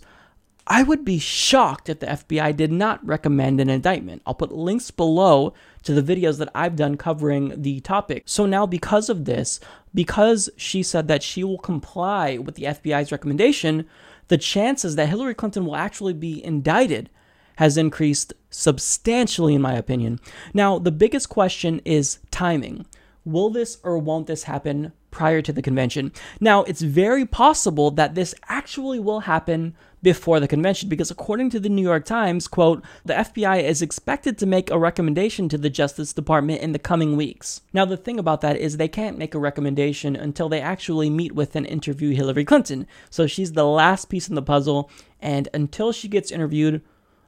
I 0.66 0.82
would 0.82 1.04
be 1.04 1.18
shocked 1.18 1.88
if 1.88 2.00
the 2.00 2.06
FBI 2.06 2.56
did 2.56 2.72
not 2.72 3.06
recommend 3.06 3.60
an 3.60 3.68
indictment. 3.68 4.22
I'll 4.26 4.34
put 4.34 4.50
links 4.50 4.90
below 4.90 5.52
to 5.84 6.00
the 6.00 6.14
videos 6.14 6.38
that 6.38 6.50
I've 6.54 6.76
done 6.76 6.96
covering 6.96 7.54
the 7.56 7.80
topic. 7.80 8.24
So 8.26 8.46
now, 8.46 8.66
because 8.66 9.08
of 9.08 9.24
this, 9.24 9.60
because 9.94 10.50
she 10.56 10.82
said 10.82 11.08
that 11.08 11.22
she 11.22 11.44
will 11.44 11.58
comply 11.58 12.38
with 12.38 12.56
the 12.56 12.64
FBI's 12.64 13.12
recommendation, 13.12 13.86
the 14.28 14.38
chances 14.38 14.96
that 14.96 15.08
Hillary 15.08 15.34
Clinton 15.34 15.66
will 15.66 15.76
actually 15.76 16.14
be 16.14 16.44
indicted 16.44 17.10
has 17.56 17.76
increased 17.76 18.32
substantially, 18.50 19.54
in 19.54 19.62
my 19.62 19.74
opinion. 19.74 20.18
Now, 20.52 20.78
the 20.78 20.90
biggest 20.90 21.28
question 21.28 21.80
is 21.84 22.18
timing. 22.30 22.86
Will 23.24 23.48
this 23.48 23.78
or 23.82 23.98
won't 23.98 24.26
this 24.26 24.42
happen 24.42 24.92
prior 25.10 25.40
to 25.40 25.52
the 25.52 25.62
convention? 25.62 26.12
Now, 26.40 26.62
it's 26.64 26.82
very 26.82 27.24
possible 27.24 27.90
that 27.92 28.14
this 28.14 28.34
actually 28.48 29.00
will 29.00 29.20
happen 29.20 29.74
before 30.02 30.38
the 30.38 30.46
convention 30.46 30.90
because 30.90 31.10
according 31.10 31.48
to 31.48 31.58
the 31.58 31.70
New 31.70 31.82
York 31.82 32.04
Times, 32.04 32.46
quote, 32.46 32.84
the 33.06 33.14
FBI 33.14 33.62
is 33.62 33.80
expected 33.80 34.36
to 34.36 34.46
make 34.46 34.70
a 34.70 34.78
recommendation 34.78 35.48
to 35.48 35.56
the 35.56 35.70
Justice 35.70 36.12
Department 36.12 36.60
in 36.60 36.72
the 36.72 36.78
coming 36.78 37.16
weeks. 37.16 37.62
Now, 37.72 37.86
the 37.86 37.96
thing 37.96 38.18
about 38.18 38.42
that 38.42 38.58
is 38.58 38.76
they 38.76 38.88
can't 38.88 39.16
make 39.16 39.34
a 39.34 39.38
recommendation 39.38 40.14
until 40.14 40.50
they 40.50 40.60
actually 40.60 41.08
meet 41.08 41.32
with 41.32 41.56
and 41.56 41.66
interview 41.66 42.14
Hillary 42.14 42.44
Clinton. 42.44 42.86
So 43.08 43.26
she's 43.26 43.52
the 43.52 43.64
last 43.64 44.10
piece 44.10 44.28
in 44.28 44.34
the 44.34 44.42
puzzle, 44.42 44.90
and 45.20 45.48
until 45.54 45.92
she 45.92 46.08
gets 46.08 46.30
interviewed, 46.30 46.82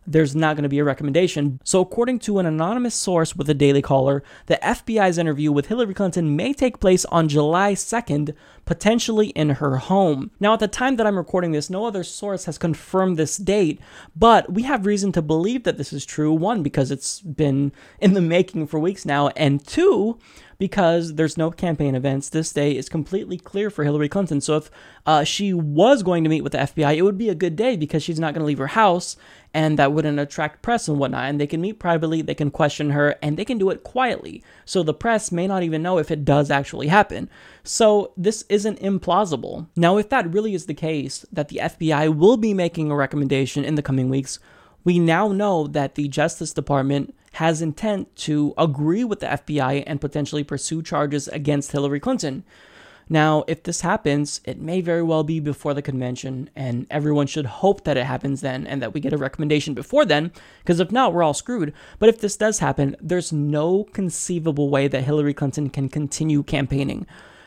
there's 0.07 0.37
not 0.37 0.57
going 0.57 0.63
to 0.63 0.69
be 0.69 0.79
a 0.79 0.85
recommendation. 0.85 1.61
So, 1.65 1.81
according 1.81 2.21
to 2.21 2.39
an 2.39 2.47
anonymous 2.47 2.95
source 2.95 3.35
with 3.35 3.47
the 3.47 3.55
Daily 3.55 3.83
Caller, 3.83 4.23
the 4.47 4.59
FBI's 4.63 5.19
interview 5.19 5.53
with 5.53 5.67
Hillary 5.67 5.95
Clinton 5.95 6.37
may 6.37 6.53
take 6.53 6.81
place 6.81 7.05
on 7.07 7.29
July 7.29 7.75
2nd, 7.75 8.35
potentially 8.65 9.29
in 9.29 9.51
her 9.51 9.77
home. 9.77 10.31
Now, 10.41 10.55
at 10.55 10.61
the 10.61 10.69
time 10.69 10.97
that 10.97 11.07
I'm 11.07 11.17
recording 11.17 11.53
this, 11.53 11.71
no 11.71 11.87
other 11.87 12.05
source 12.05 12.45
has 12.45 12.59
confirmed 12.59 13.17
this 13.17 13.37
date, 13.37 13.81
but 14.15 14.53
we 14.53 14.63
have 14.63 14.87
reason 14.87 15.13
to 15.13 15.23
believe 15.23 15.65
that 15.65 15.77
this 15.77 15.93
is 15.93 16.05
true. 16.05 16.33
One, 16.33 16.63
because 16.63 16.91
it's 16.91 17.21
been 17.21 17.73
in 18.01 18.15
the 18.15 18.21
making 18.21 18.67
for 18.67 18.79
weeks 18.79 19.05
now, 19.05 19.29
and 19.29 19.65
two, 19.65 20.19
because 20.59 21.15
there's 21.15 21.37
no 21.37 21.51
campaign 21.51 21.95
events. 21.95 22.29
This 22.29 22.53
day 22.53 22.77
is 22.77 22.89
completely 22.89 23.37
clear 23.37 23.71
for 23.71 23.85
Hillary 23.85 24.09
Clinton. 24.09 24.41
So 24.41 24.57
if 24.57 24.71
uh, 25.05 25.25
she 25.25 25.53
was 25.53 26.03
going 26.03 26.25
to 26.25 26.31
meet 26.31 26.43
with 26.43 26.53
the 26.53 26.59
FBI, 26.59 26.97
it 26.97 27.03
would 27.03 27.19
be 27.19 27.29
a 27.29 27.35
good 27.35 27.57
day 27.57 27.77
because 27.77 28.03
she's 28.03 28.21
not 28.21 28.35
going 28.35 28.41
to 28.41 28.47
leave 28.47 28.59
her 28.59 28.69
house 28.69 29.17
and 29.53 29.79
that 29.79 29.93
wouldn't 29.93 30.19
attract 30.19 30.63
press 30.63 30.89
and 30.89 30.99
whatnot. 30.99 31.25
And 31.25 31.41
they 31.41 31.47
can 31.47 31.61
meet 31.61 31.79
privately, 31.79 32.21
they 32.23 32.35
can 32.35 32.51
question 32.51 32.91
her, 32.91 33.17
and 33.23 33.37
they 33.37 33.45
can 33.45 33.59
do 33.59 33.71
it 33.71 33.85
quietly. 33.85 34.43
So 34.65 34.83
the 34.83 34.95
press 34.95 35.33
may 35.33 35.47
not 35.47 35.63
even 35.63 35.83
know 35.83 35.99
if 35.99 36.11
it 36.11 36.25
does 36.25 36.51
actually 36.51 36.89
happen. 36.89 37.31
So 37.65 38.13
this 38.17 38.45
isn't 38.49 38.81
implausible. 38.81 39.67
Now, 39.75 39.97
if 39.97 40.09
that 40.11 40.31
really 40.31 40.55
is 40.55 40.67
the 40.67 40.75
case, 40.75 41.25
that 41.33 41.49
the 41.49 41.61
FBI 41.63 42.15
will 42.15 42.37
be 42.37 42.53
making 42.55 42.91
a 42.91 42.97
recommendation 42.97 43.65
in 43.65 43.77
the 43.77 43.83
coming 43.83 44.11
weeks, 44.11 44.39
we 44.85 44.99
now 44.99 45.29
know 45.33 45.67
that 45.67 45.97
the 45.97 46.07
Justice 46.07 46.53
Department 46.53 47.15
has 47.37 47.61
intent 47.61 48.15
to 48.17 48.55
agree 48.57 49.05
with 49.05 49.21
the 49.21 49.27
FBI 49.27 49.85
and 49.87 50.01
potentially 50.01 50.43
pursue 50.43 50.83
charges 50.83 51.29
against 51.29 51.73
Hillary 51.73 52.01
Clinton. 52.01 52.45
Now, 53.11 53.45
if 53.47 53.63
this 53.63 53.83
happens, 53.83 54.41
it 54.45 54.59
may 54.59 54.81
very 54.81 55.03
well 55.03 55.23
be 55.23 55.39
before 55.39 55.75
the 55.75 55.83
convention, 55.83 56.49
and 56.57 56.87
everyone 56.91 57.27
should 57.27 57.45
hope 57.45 57.85
that 57.85 57.99
it 57.99 58.07
happens 58.07 58.41
then 58.41 58.67
and 58.67 58.81
that 58.81 58.95
we 58.95 59.01
get 59.01 59.13
a 59.13 59.19
recommendation 59.19 59.75
before 59.75 60.07
then, 60.07 60.33
because 60.61 60.81
if 60.81 60.91
not, 60.91 61.13
we're 61.13 61.23
all 61.23 61.35
screwed. 61.35 61.75
But 61.99 62.09
if 62.09 62.21
this 62.21 62.39
does 62.39 62.61
happen, 62.61 62.97
there's 63.01 63.35
no 63.35 63.85
conceivable 63.93 64.71
way 64.71 64.89
that 64.89 65.05
Hillary 65.05 65.35
Clinton 65.35 65.69
can 65.69 65.91
continue 65.91 66.43
campaigning 66.43 67.07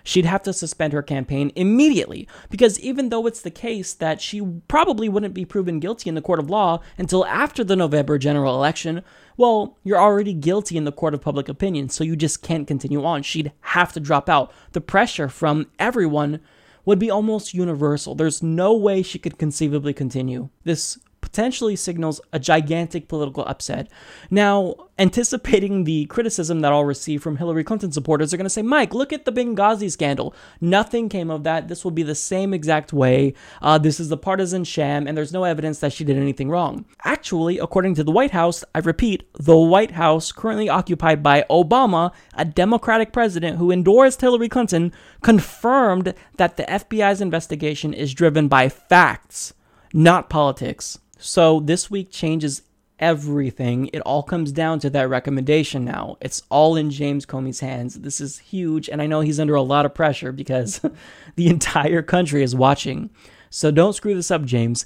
she'd 0.09 0.25
have 0.25 0.41
to 0.41 0.51
suspend 0.51 0.91
her 0.91 1.03
campaign 1.03 1.51
immediately. 1.55 2.27
Because 2.49 2.79
even 2.79 3.09
though 3.09 3.27
it's 3.27 3.41
the 3.41 3.51
case 3.51 3.93
that 3.93 4.19
she 4.19 4.41
probably 4.67 5.07
wouldn't 5.07 5.35
be 5.35 5.45
proven 5.45 5.79
guilty 5.79 6.09
in 6.09 6.15
the 6.15 6.21
court 6.21 6.39
of 6.39 6.49
law 6.49 6.81
until 6.97 7.25
after 7.27 7.63
the 7.63 7.75
November 7.75 8.17
general 8.17 8.55
election, 8.55 9.03
well, 9.37 9.77
you're 9.83 10.01
already 10.01 10.33
guilty 10.33 10.77
in 10.77 10.85
the 10.85 10.91
court 10.91 11.13
of 11.13 11.21
public 11.21 11.47
opinion, 11.47 11.89
so 11.89 12.03
you 12.03 12.15
just 12.15 12.41
can't 12.41 12.67
continue 12.67 13.05
on. 13.05 13.21
She'd 13.21 13.51
have 13.61 13.93
to 13.93 13.99
drop 13.99 14.29
out. 14.29 14.51
The 14.71 14.81
pressure 14.81 15.29
from 15.29 15.67
everyone 15.77 16.39
would 16.85 16.97
be 16.97 17.11
almost 17.11 17.53
universal. 17.53 18.15
There's 18.15 18.41
no 18.41 18.73
way 18.73 19.03
she 19.03 19.19
could 19.19 19.37
conceivably 19.37 19.93
continue. 19.93 20.49
This 20.63 20.97
potentially 21.31 21.75
signals 21.75 22.19
a 22.33 22.39
gigantic 22.39 23.07
political 23.07 23.45
upset. 23.45 23.87
Now, 24.31 24.75
anticipating 24.97 25.83
the 25.83 26.05
criticism 26.07 26.59
that 26.61 26.73
I'll 26.73 26.83
receive 26.83 27.21
from 27.21 27.37
Hillary 27.37 27.63
Clinton 27.63 27.91
supporters, 27.91 28.33
are 28.33 28.37
going 28.37 28.45
to 28.45 28.49
say, 28.49 28.63
Mike, 28.63 28.93
look 28.93 29.13
at 29.13 29.25
the 29.25 29.31
Benghazi 29.31 29.91
scandal. 29.91 30.33
Nothing 30.59 31.07
came 31.07 31.29
of 31.29 31.43
that. 31.43 31.67
This 31.67 31.83
will 31.83 31.91
be 31.91 32.03
the 32.03 32.15
same 32.15 32.53
exact 32.53 32.91
way. 32.91 33.35
Uh, 33.61 33.77
this 33.77 33.99
is 33.99 34.09
the 34.09 34.17
partisan 34.17 34.63
sham, 34.63 35.07
and 35.07 35.15
there's 35.15 35.31
no 35.31 35.43
evidence 35.43 35.79
that 35.79 35.93
she 35.93 36.03
did 36.03 36.17
anything 36.17 36.49
wrong. 36.49 36.85
Actually, 37.05 37.59
according 37.59 37.93
to 37.95 38.03
the 38.03 38.11
White 38.11 38.31
House, 38.31 38.63
I 38.73 38.79
repeat, 38.79 39.23
the 39.35 39.57
White 39.57 39.91
House, 39.91 40.31
currently 40.31 40.67
occupied 40.67 41.21
by 41.21 41.45
Obama, 41.49 42.11
a 42.33 42.43
Democratic 42.43 43.13
president 43.13 43.57
who 43.57 43.71
endorsed 43.71 44.21
Hillary 44.21 44.49
Clinton, 44.49 44.91
confirmed 45.21 46.13
that 46.37 46.57
the 46.57 46.63
FBI's 46.63 47.21
investigation 47.21 47.93
is 47.93 48.13
driven 48.13 48.47
by 48.47 48.67
facts, 48.67 49.53
not 49.93 50.29
politics. 50.29 50.97
So 51.21 51.59
this 51.59 51.91
week 51.91 52.09
changes 52.11 52.61
everything. 52.97 53.89
It 53.91 53.99
all 53.99 54.23
comes 54.23 54.53
down 54.53 54.79
to 54.79 54.89
that 54.91 55.09
recommendation 55.09 55.83
now. 55.83 56.17
It's 56.21 56.41
all 56.49 56.77
in 56.77 56.89
James 56.89 57.25
Comey's 57.25 57.59
hands. 57.59 57.99
This 57.99 58.21
is 58.21 58.39
huge, 58.39 58.87
and 58.87 59.01
I 59.01 59.05
know 59.05 59.19
he's 59.19 59.39
under 59.39 59.55
a 59.55 59.61
lot 59.61 59.85
of 59.85 59.93
pressure 59.93 60.31
because 60.31 60.79
the 61.35 61.47
entire 61.47 62.01
country 62.01 62.41
is 62.41 62.55
watching. 62.55 63.09
So 63.49 63.69
don't 63.69 63.93
screw 63.93 64.15
this 64.15 64.31
up, 64.31 64.45
James 64.45 64.85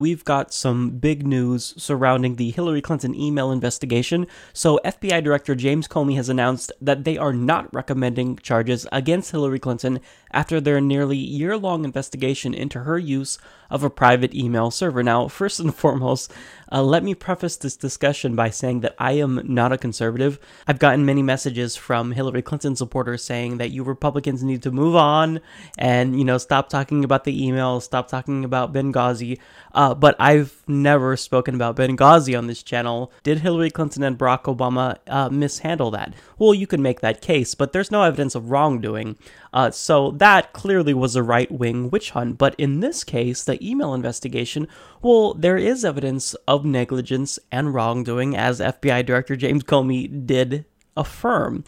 we've 0.00 0.24
got 0.24 0.52
some 0.52 0.90
big 0.90 1.26
news 1.26 1.74
surrounding 1.76 2.36
the 2.36 2.50
Hillary 2.50 2.80
Clinton 2.80 3.14
email 3.14 3.50
investigation. 3.50 4.26
So, 4.52 4.78
FBI 4.84 5.22
Director 5.24 5.54
James 5.54 5.88
Comey 5.88 6.14
has 6.16 6.28
announced 6.28 6.72
that 6.80 7.04
they 7.04 7.18
are 7.18 7.32
not 7.32 7.72
recommending 7.74 8.36
charges 8.36 8.86
against 8.92 9.32
Hillary 9.32 9.58
Clinton 9.58 10.00
after 10.30 10.60
their 10.60 10.80
nearly 10.80 11.16
year 11.16 11.56
long 11.56 11.84
investigation 11.84 12.54
into 12.54 12.80
her 12.80 12.98
use 12.98 13.38
of 13.70 13.82
a 13.82 13.90
private 13.90 14.34
email 14.34 14.70
server. 14.70 15.02
Now, 15.02 15.28
first 15.28 15.60
and 15.60 15.74
foremost, 15.74 16.32
uh, 16.70 16.82
let 16.82 17.02
me 17.02 17.14
preface 17.14 17.56
this 17.56 17.76
discussion 17.76 18.34
by 18.34 18.50
saying 18.50 18.80
that 18.80 18.94
I 18.98 19.12
am 19.12 19.40
not 19.44 19.72
a 19.72 19.78
conservative. 19.78 20.38
I've 20.66 20.78
gotten 20.78 21.04
many 21.04 21.22
messages 21.22 21.76
from 21.76 22.12
Hillary 22.12 22.42
Clinton 22.42 22.76
supporters 22.76 23.24
saying 23.24 23.58
that 23.58 23.70
you 23.70 23.82
Republicans 23.82 24.42
need 24.42 24.62
to 24.62 24.70
move 24.70 24.96
on 24.96 25.40
and, 25.78 26.18
you 26.18 26.24
know, 26.24 26.38
stop 26.38 26.68
talking 26.68 27.04
about 27.04 27.24
the 27.24 27.46
email, 27.46 27.80
stop 27.80 28.08
talking 28.08 28.44
about 28.44 28.72
Benghazi. 28.72 29.38
Uh, 29.72 29.94
but 29.94 30.16
I've 30.18 30.62
never 30.66 31.16
spoken 31.16 31.54
about 31.54 31.76
Benghazi 31.76 32.36
on 32.36 32.46
this 32.46 32.62
channel. 32.62 33.12
Did 33.22 33.40
Hillary 33.40 33.70
Clinton 33.70 34.02
and 34.02 34.18
Barack 34.18 34.44
Obama 34.44 34.98
uh, 35.06 35.28
mishandle 35.28 35.90
that? 35.92 36.14
Well, 36.38 36.54
you 36.54 36.66
can 36.66 36.82
make 36.82 37.00
that 37.00 37.20
case, 37.20 37.54
but 37.54 37.72
there's 37.72 37.90
no 37.90 38.02
evidence 38.02 38.34
of 38.34 38.50
wrongdoing. 38.50 39.16
Uh, 39.52 39.70
so 39.70 40.10
that 40.12 40.52
clearly 40.52 40.94
was 40.94 41.16
a 41.16 41.22
right 41.22 41.50
wing 41.50 41.90
witch 41.90 42.10
hunt. 42.10 42.38
But 42.38 42.54
in 42.56 42.80
this 42.80 43.04
case, 43.04 43.44
the 43.44 43.62
email 43.66 43.94
investigation, 43.94 44.68
well, 45.02 45.34
there 45.34 45.56
is 45.56 45.84
evidence 45.84 46.34
of 46.46 46.64
negligence 46.64 47.38
and 47.50 47.74
wrongdoing, 47.74 48.36
as 48.36 48.60
FBI 48.60 49.04
Director 49.06 49.36
James 49.36 49.64
Comey 49.64 50.26
did 50.26 50.64
affirm. 50.96 51.64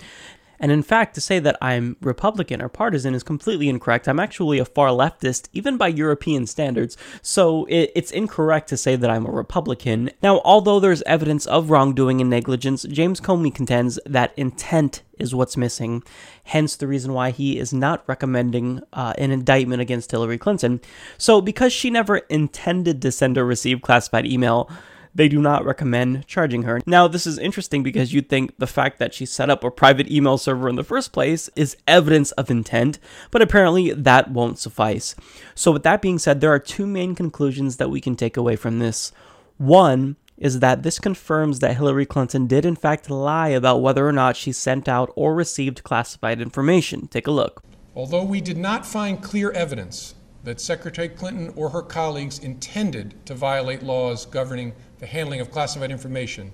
And 0.61 0.71
in 0.71 0.83
fact, 0.83 1.15
to 1.15 1.21
say 1.21 1.39
that 1.39 1.57
I'm 1.63 1.97
Republican 2.03 2.61
or 2.61 2.69
partisan 2.69 3.15
is 3.15 3.23
completely 3.23 3.69
incorrect. 3.69 4.07
I'm 4.07 4.21
actually 4.21 4.59
a 4.59 4.65
far 4.65 4.89
leftist, 4.89 5.49
even 5.55 5.79
by 5.79 5.89
European 5.89 6.47
standards, 6.47 6.97
so 7.23 7.65
it, 7.65 7.91
it's 7.95 8.11
incorrect 8.11 8.69
to 8.69 8.77
say 8.77 8.95
that 8.95 9.11
I'm 9.11 9.27
a 9.27 9.31
Republican. 9.31 10.11
Now, 10.23 10.41
although 10.45 10.79
there's 10.79 11.03
evidence 11.03 11.47
of 11.47 11.71
wrongdoing 11.71 12.21
and 12.21 12.29
negligence, 12.29 12.83
James 12.83 13.21
Comey 13.21 13.55
contends 13.55 13.99
that 14.05 14.35
intent 14.37 15.03
is 15.19 15.35
what's 15.35 15.57
missing, 15.57 16.03
hence 16.45 16.77
the 16.77 16.87
reason 16.87 17.13
why 17.13 17.31
he 17.31 17.59
is 17.59 17.73
not 17.73 18.03
recommending 18.07 18.81
uh, 18.93 19.13
an 19.19 19.31
indictment 19.31 19.81
against 19.81 20.11
Hillary 20.11 20.39
Clinton. 20.39 20.81
So, 21.19 21.41
because 21.41 21.73
she 21.73 21.91
never 21.91 22.19
intended 22.19 23.01
to 23.03 23.13
send 23.13 23.39
or 23.39 23.45
receive 23.45 23.83
classified 23.83 24.27
email, 24.27 24.71
they 25.15 25.29
do 25.29 25.41
not 25.41 25.65
recommend 25.65 26.27
charging 26.27 26.63
her. 26.63 26.81
Now, 26.87 27.09
this 27.09 27.27
is 27.27 27.39
interesting 27.39 27.83
because 27.83 28.13
you'd 28.13 28.29
think 28.29 28.57
the 28.59 28.67
fact 28.67 28.99
that 28.99 29.15
she 29.15 29.27
set 29.27 29.51
up 29.51 29.65
a 29.65 29.71
private 29.71 30.11
email 30.11 30.39
server 30.39 30.69
in 30.69 30.77
the 30.77 30.85
first 30.85 31.13
place 31.13 31.49
is 31.57 31.77
evidence 31.87 32.33
of 32.33 32.51
intent, 32.51 32.99
but 33.31 33.43
apparently 33.43 33.93
that 33.93 34.31
won't 34.31 34.59
suffice. 34.59 35.15
So, 35.55 35.73
with 35.73 35.83
that 35.83 36.03
being 36.03 36.19
said, 36.19 36.41
there 36.41 36.53
are 36.53 36.59
two 36.59 36.87
main 36.87 37.15
conclusions 37.15 37.77
that 37.77 37.91
we 37.91 38.01
can 38.01 38.17
take 38.17 38.37
away 38.37 38.57
from 38.57 38.79
this. 38.79 39.13
One 39.59 40.17
is 40.41 40.61
that 40.61 40.83
this 40.83 40.99
confirms 40.99 41.59
that 41.59 41.77
Hillary 41.77 42.07
Clinton 42.07 42.47
did 42.47 42.65
in 42.65 42.75
fact 42.75 43.11
lie 43.11 43.49
about 43.49 43.83
whether 43.83 44.09
or 44.09 44.13
not 44.13 44.37
she 44.37 44.53
sent 44.53 44.89
out 44.89 45.13
or 45.15 45.35
received 45.35 45.85
classified 45.85 46.41
information. 46.41 47.07
Take 47.09 47.27
a 47.27 47.31
look. 47.31 47.63
Although 47.95 48.25
we 48.25 48.41
did 48.41 48.57
not 48.57 48.87
find 48.87 49.23
clear 49.23 49.51
evidence 49.51 50.15
that 50.45 50.61
Secretary 50.61 51.09
Clinton 51.09 51.53
or 51.57 51.69
her 51.69 51.83
colleagues 51.83 52.39
intended 52.39 53.15
to 53.27 53.35
violate 53.35 53.83
laws 53.83 54.25
governing 54.25 54.73
the 55.01 55.07
handling 55.07 55.41
of 55.41 55.51
classified 55.51 55.91
information, 55.91 56.53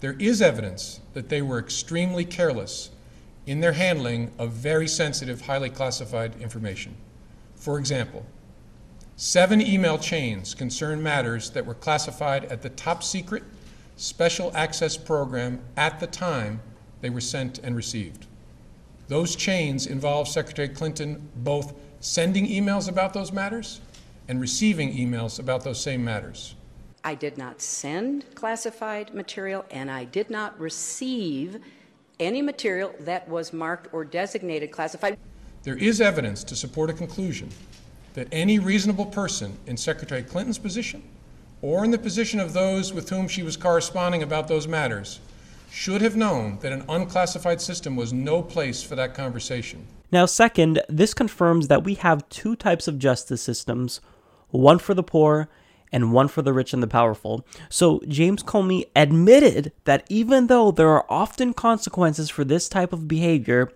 there 0.00 0.16
is 0.18 0.40
evidence 0.40 1.00
that 1.12 1.28
they 1.28 1.42
were 1.42 1.58
extremely 1.58 2.24
careless 2.24 2.90
in 3.46 3.60
their 3.60 3.72
handling 3.72 4.30
of 4.38 4.52
very 4.52 4.86
sensitive, 4.86 5.42
highly 5.42 5.68
classified 5.68 6.40
information. 6.40 6.94
For 7.56 7.78
example, 7.78 8.24
seven 9.16 9.60
email 9.60 9.98
chains 9.98 10.54
concern 10.54 11.02
matters 11.02 11.50
that 11.50 11.66
were 11.66 11.74
classified 11.74 12.44
at 12.46 12.62
the 12.62 12.68
top 12.70 13.02
secret 13.02 13.42
special 13.96 14.52
access 14.54 14.96
program 14.96 15.60
at 15.76 15.98
the 15.98 16.06
time 16.06 16.60
they 17.00 17.10
were 17.10 17.20
sent 17.20 17.58
and 17.58 17.74
received. 17.74 18.26
Those 19.08 19.34
chains 19.34 19.86
involve 19.86 20.28
Secretary 20.28 20.68
Clinton 20.68 21.28
both 21.36 21.74
sending 22.00 22.46
emails 22.46 22.88
about 22.88 23.12
those 23.12 23.32
matters 23.32 23.80
and 24.28 24.40
receiving 24.40 24.94
emails 24.96 25.40
about 25.40 25.64
those 25.64 25.80
same 25.80 26.04
matters. 26.04 26.54
I 27.04 27.14
did 27.14 27.38
not 27.38 27.60
send 27.60 28.34
classified 28.34 29.14
material 29.14 29.64
and 29.70 29.90
I 29.90 30.04
did 30.04 30.30
not 30.30 30.58
receive 30.60 31.60
any 32.20 32.42
material 32.42 32.94
that 33.00 33.28
was 33.28 33.52
marked 33.52 33.92
or 33.92 34.04
designated 34.04 34.70
classified. 34.70 35.16
There 35.62 35.76
is 35.76 36.00
evidence 36.00 36.44
to 36.44 36.56
support 36.56 36.90
a 36.90 36.92
conclusion 36.92 37.50
that 38.14 38.28
any 38.32 38.58
reasonable 38.58 39.06
person 39.06 39.56
in 39.66 39.76
Secretary 39.76 40.22
Clinton's 40.22 40.58
position 40.58 41.02
or 41.62 41.84
in 41.84 41.90
the 41.90 41.98
position 41.98 42.40
of 42.40 42.52
those 42.52 42.92
with 42.92 43.10
whom 43.10 43.28
she 43.28 43.42
was 43.42 43.56
corresponding 43.56 44.22
about 44.22 44.48
those 44.48 44.66
matters 44.66 45.20
should 45.70 46.00
have 46.00 46.16
known 46.16 46.58
that 46.60 46.72
an 46.72 46.84
unclassified 46.88 47.60
system 47.60 47.94
was 47.94 48.12
no 48.12 48.42
place 48.42 48.82
for 48.82 48.96
that 48.96 49.14
conversation. 49.14 49.86
Now, 50.10 50.26
second, 50.26 50.82
this 50.88 51.12
confirms 51.12 51.68
that 51.68 51.84
we 51.84 51.94
have 51.94 52.28
two 52.30 52.56
types 52.56 52.88
of 52.88 52.98
justice 52.98 53.42
systems 53.42 54.00
one 54.50 54.78
for 54.78 54.94
the 54.94 55.02
poor 55.02 55.48
and 55.92 56.12
one 56.12 56.28
for 56.28 56.42
the 56.42 56.52
rich 56.52 56.72
and 56.72 56.82
the 56.82 56.86
powerful. 56.86 57.46
So, 57.68 58.00
James 58.08 58.42
Comey 58.42 58.84
admitted 58.94 59.72
that 59.84 60.04
even 60.08 60.46
though 60.46 60.70
there 60.70 60.90
are 60.90 61.06
often 61.08 61.54
consequences 61.54 62.30
for 62.30 62.44
this 62.44 62.68
type 62.68 62.92
of 62.92 63.08
behavior, 63.08 63.72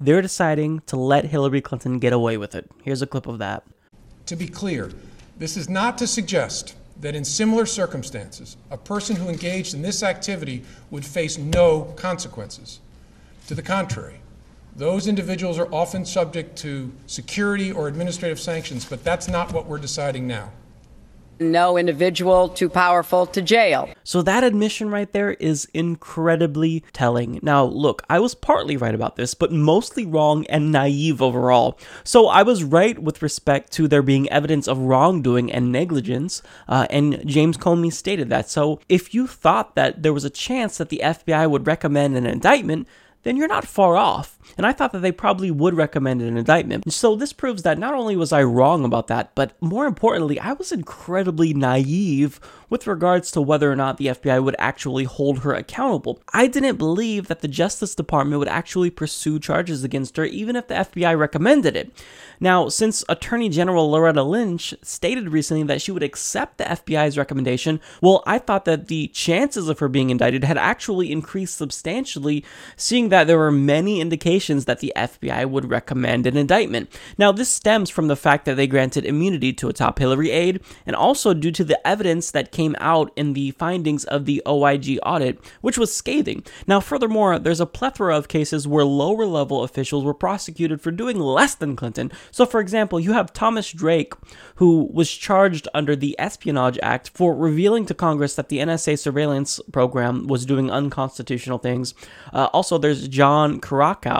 they're 0.00 0.22
deciding 0.22 0.80
to 0.86 0.96
let 0.96 1.26
Hillary 1.26 1.60
Clinton 1.60 1.98
get 1.98 2.12
away 2.12 2.36
with 2.36 2.54
it. 2.54 2.70
Here's 2.82 3.02
a 3.02 3.06
clip 3.06 3.26
of 3.26 3.38
that. 3.38 3.64
To 4.26 4.36
be 4.36 4.48
clear, 4.48 4.90
this 5.38 5.56
is 5.56 5.68
not 5.68 5.98
to 5.98 6.06
suggest 6.06 6.74
that 7.00 7.14
in 7.14 7.24
similar 7.24 7.66
circumstances, 7.66 8.56
a 8.70 8.76
person 8.76 9.16
who 9.16 9.28
engaged 9.28 9.74
in 9.74 9.82
this 9.82 10.02
activity 10.02 10.64
would 10.90 11.04
face 11.04 11.38
no 11.38 11.92
consequences. 11.96 12.80
To 13.48 13.54
the 13.54 13.62
contrary, 13.62 14.20
those 14.76 15.06
individuals 15.06 15.58
are 15.58 15.72
often 15.72 16.06
subject 16.06 16.56
to 16.58 16.92
security 17.06 17.72
or 17.72 17.88
administrative 17.88 18.40
sanctions, 18.40 18.84
but 18.84 19.04
that's 19.04 19.28
not 19.28 19.52
what 19.52 19.66
we're 19.66 19.78
deciding 19.78 20.26
now. 20.26 20.50
No 21.42 21.76
individual 21.76 22.48
too 22.48 22.68
powerful 22.68 23.26
to 23.26 23.42
jail. 23.42 23.88
So 24.04 24.22
that 24.22 24.44
admission 24.44 24.90
right 24.90 25.10
there 25.12 25.32
is 25.32 25.68
incredibly 25.74 26.84
telling. 26.92 27.40
Now, 27.42 27.64
look, 27.64 28.02
I 28.08 28.20
was 28.20 28.34
partly 28.34 28.76
right 28.76 28.94
about 28.94 29.16
this, 29.16 29.34
but 29.34 29.52
mostly 29.52 30.06
wrong 30.06 30.46
and 30.46 30.72
naive 30.72 31.20
overall. 31.20 31.78
So 32.04 32.28
I 32.28 32.42
was 32.42 32.64
right 32.64 32.98
with 32.98 33.22
respect 33.22 33.72
to 33.72 33.88
there 33.88 34.02
being 34.02 34.28
evidence 34.30 34.68
of 34.68 34.78
wrongdoing 34.78 35.52
and 35.52 35.72
negligence, 35.72 36.42
uh, 36.68 36.86
and 36.90 37.26
James 37.26 37.56
Comey 37.56 37.92
stated 37.92 38.28
that. 38.30 38.48
So 38.48 38.80
if 38.88 39.14
you 39.14 39.26
thought 39.26 39.74
that 39.74 40.02
there 40.02 40.12
was 40.12 40.24
a 40.24 40.30
chance 40.30 40.78
that 40.78 40.88
the 40.88 41.00
FBI 41.02 41.50
would 41.50 41.66
recommend 41.66 42.16
an 42.16 42.26
indictment, 42.26 42.86
then 43.22 43.36
you're 43.36 43.48
not 43.48 43.66
far 43.66 43.96
off. 43.96 44.38
And 44.56 44.66
I 44.66 44.72
thought 44.72 44.92
that 44.92 45.00
they 45.00 45.12
probably 45.12 45.50
would 45.50 45.74
recommend 45.74 46.22
an 46.22 46.36
indictment. 46.36 46.92
So 46.92 47.16
this 47.16 47.32
proves 47.32 47.62
that 47.62 47.78
not 47.78 47.94
only 47.94 48.16
was 48.16 48.32
I 48.32 48.42
wrong 48.42 48.84
about 48.84 49.06
that, 49.08 49.34
but 49.34 49.52
more 49.60 49.86
importantly, 49.86 50.38
I 50.38 50.52
was 50.52 50.72
incredibly 50.72 51.54
naive 51.54 52.40
with 52.68 52.86
regards 52.86 53.30
to 53.32 53.40
whether 53.40 53.70
or 53.70 53.76
not 53.76 53.98
the 53.98 54.06
FBI 54.06 54.42
would 54.42 54.56
actually 54.58 55.04
hold 55.04 55.40
her 55.40 55.52
accountable. 55.52 56.22
I 56.32 56.46
didn't 56.46 56.76
believe 56.76 57.28
that 57.28 57.40
the 57.40 57.48
Justice 57.48 57.94
Department 57.94 58.38
would 58.38 58.48
actually 58.48 58.90
pursue 58.90 59.38
charges 59.38 59.84
against 59.84 60.16
her, 60.16 60.24
even 60.24 60.56
if 60.56 60.68
the 60.68 60.74
FBI 60.74 61.18
recommended 61.18 61.76
it. 61.76 61.92
Now, 62.40 62.68
since 62.68 63.04
Attorney 63.08 63.48
General 63.48 63.90
Loretta 63.90 64.22
Lynch 64.22 64.74
stated 64.82 65.28
recently 65.28 65.62
that 65.64 65.82
she 65.82 65.92
would 65.92 66.02
accept 66.02 66.58
the 66.58 66.64
FBI's 66.64 67.18
recommendation, 67.18 67.80
well, 68.00 68.22
I 68.26 68.38
thought 68.38 68.64
that 68.64 68.88
the 68.88 69.08
chances 69.08 69.68
of 69.68 69.78
her 69.78 69.88
being 69.88 70.10
indicted 70.10 70.44
had 70.44 70.58
actually 70.58 71.12
increased 71.12 71.56
substantially, 71.56 72.44
seeing 72.76 73.10
that 73.10 73.26
there 73.26 73.38
were 73.38 73.52
many 73.52 74.00
indications 74.00 74.31
that 74.40 74.80
the 74.80 74.92
FBI 74.96 75.48
would 75.48 75.70
recommend 75.70 76.26
an 76.26 76.36
indictment. 76.36 76.90
Now, 77.18 77.32
this 77.32 77.48
stems 77.48 77.90
from 77.90 78.08
the 78.08 78.16
fact 78.16 78.44
that 78.44 78.56
they 78.56 78.66
granted 78.66 79.04
immunity 79.04 79.52
to 79.54 79.68
a 79.68 79.72
top 79.72 79.98
Hillary 79.98 80.30
aide, 80.30 80.60
and 80.86 80.96
also 80.96 81.34
due 81.34 81.52
to 81.52 81.64
the 81.64 81.86
evidence 81.86 82.30
that 82.30 82.52
came 82.52 82.76
out 82.80 83.12
in 83.16 83.32
the 83.32 83.50
findings 83.52 84.04
of 84.04 84.24
the 84.24 84.42
OIG 84.46 84.98
audit, 85.04 85.38
which 85.60 85.78
was 85.78 85.94
scathing. 85.94 86.42
Now, 86.66 86.80
furthermore, 86.80 87.38
there's 87.38 87.60
a 87.60 87.66
plethora 87.66 88.16
of 88.16 88.28
cases 88.28 88.66
where 88.66 88.84
lower 88.84 89.26
level 89.26 89.62
officials 89.62 90.04
were 90.04 90.14
prosecuted 90.14 90.80
for 90.80 90.90
doing 90.90 91.18
less 91.18 91.54
than 91.54 91.76
Clinton. 91.76 92.10
So, 92.30 92.46
for 92.46 92.60
example, 92.60 93.00
you 93.00 93.12
have 93.12 93.32
Thomas 93.32 93.70
Drake, 93.72 94.14
who 94.56 94.88
was 94.92 95.10
charged 95.10 95.68
under 95.74 95.96
the 95.96 96.16
Espionage 96.18 96.78
Act 96.82 97.10
for 97.14 97.34
revealing 97.34 97.86
to 97.86 97.94
Congress 97.94 98.34
that 98.36 98.48
the 98.48 98.58
NSA 98.58 98.98
surveillance 98.98 99.60
program 99.72 100.26
was 100.26 100.46
doing 100.46 100.70
unconstitutional 100.70 101.58
things. 101.58 101.94
Uh, 102.32 102.48
also, 102.52 102.78
there's 102.78 103.08
John 103.08 103.60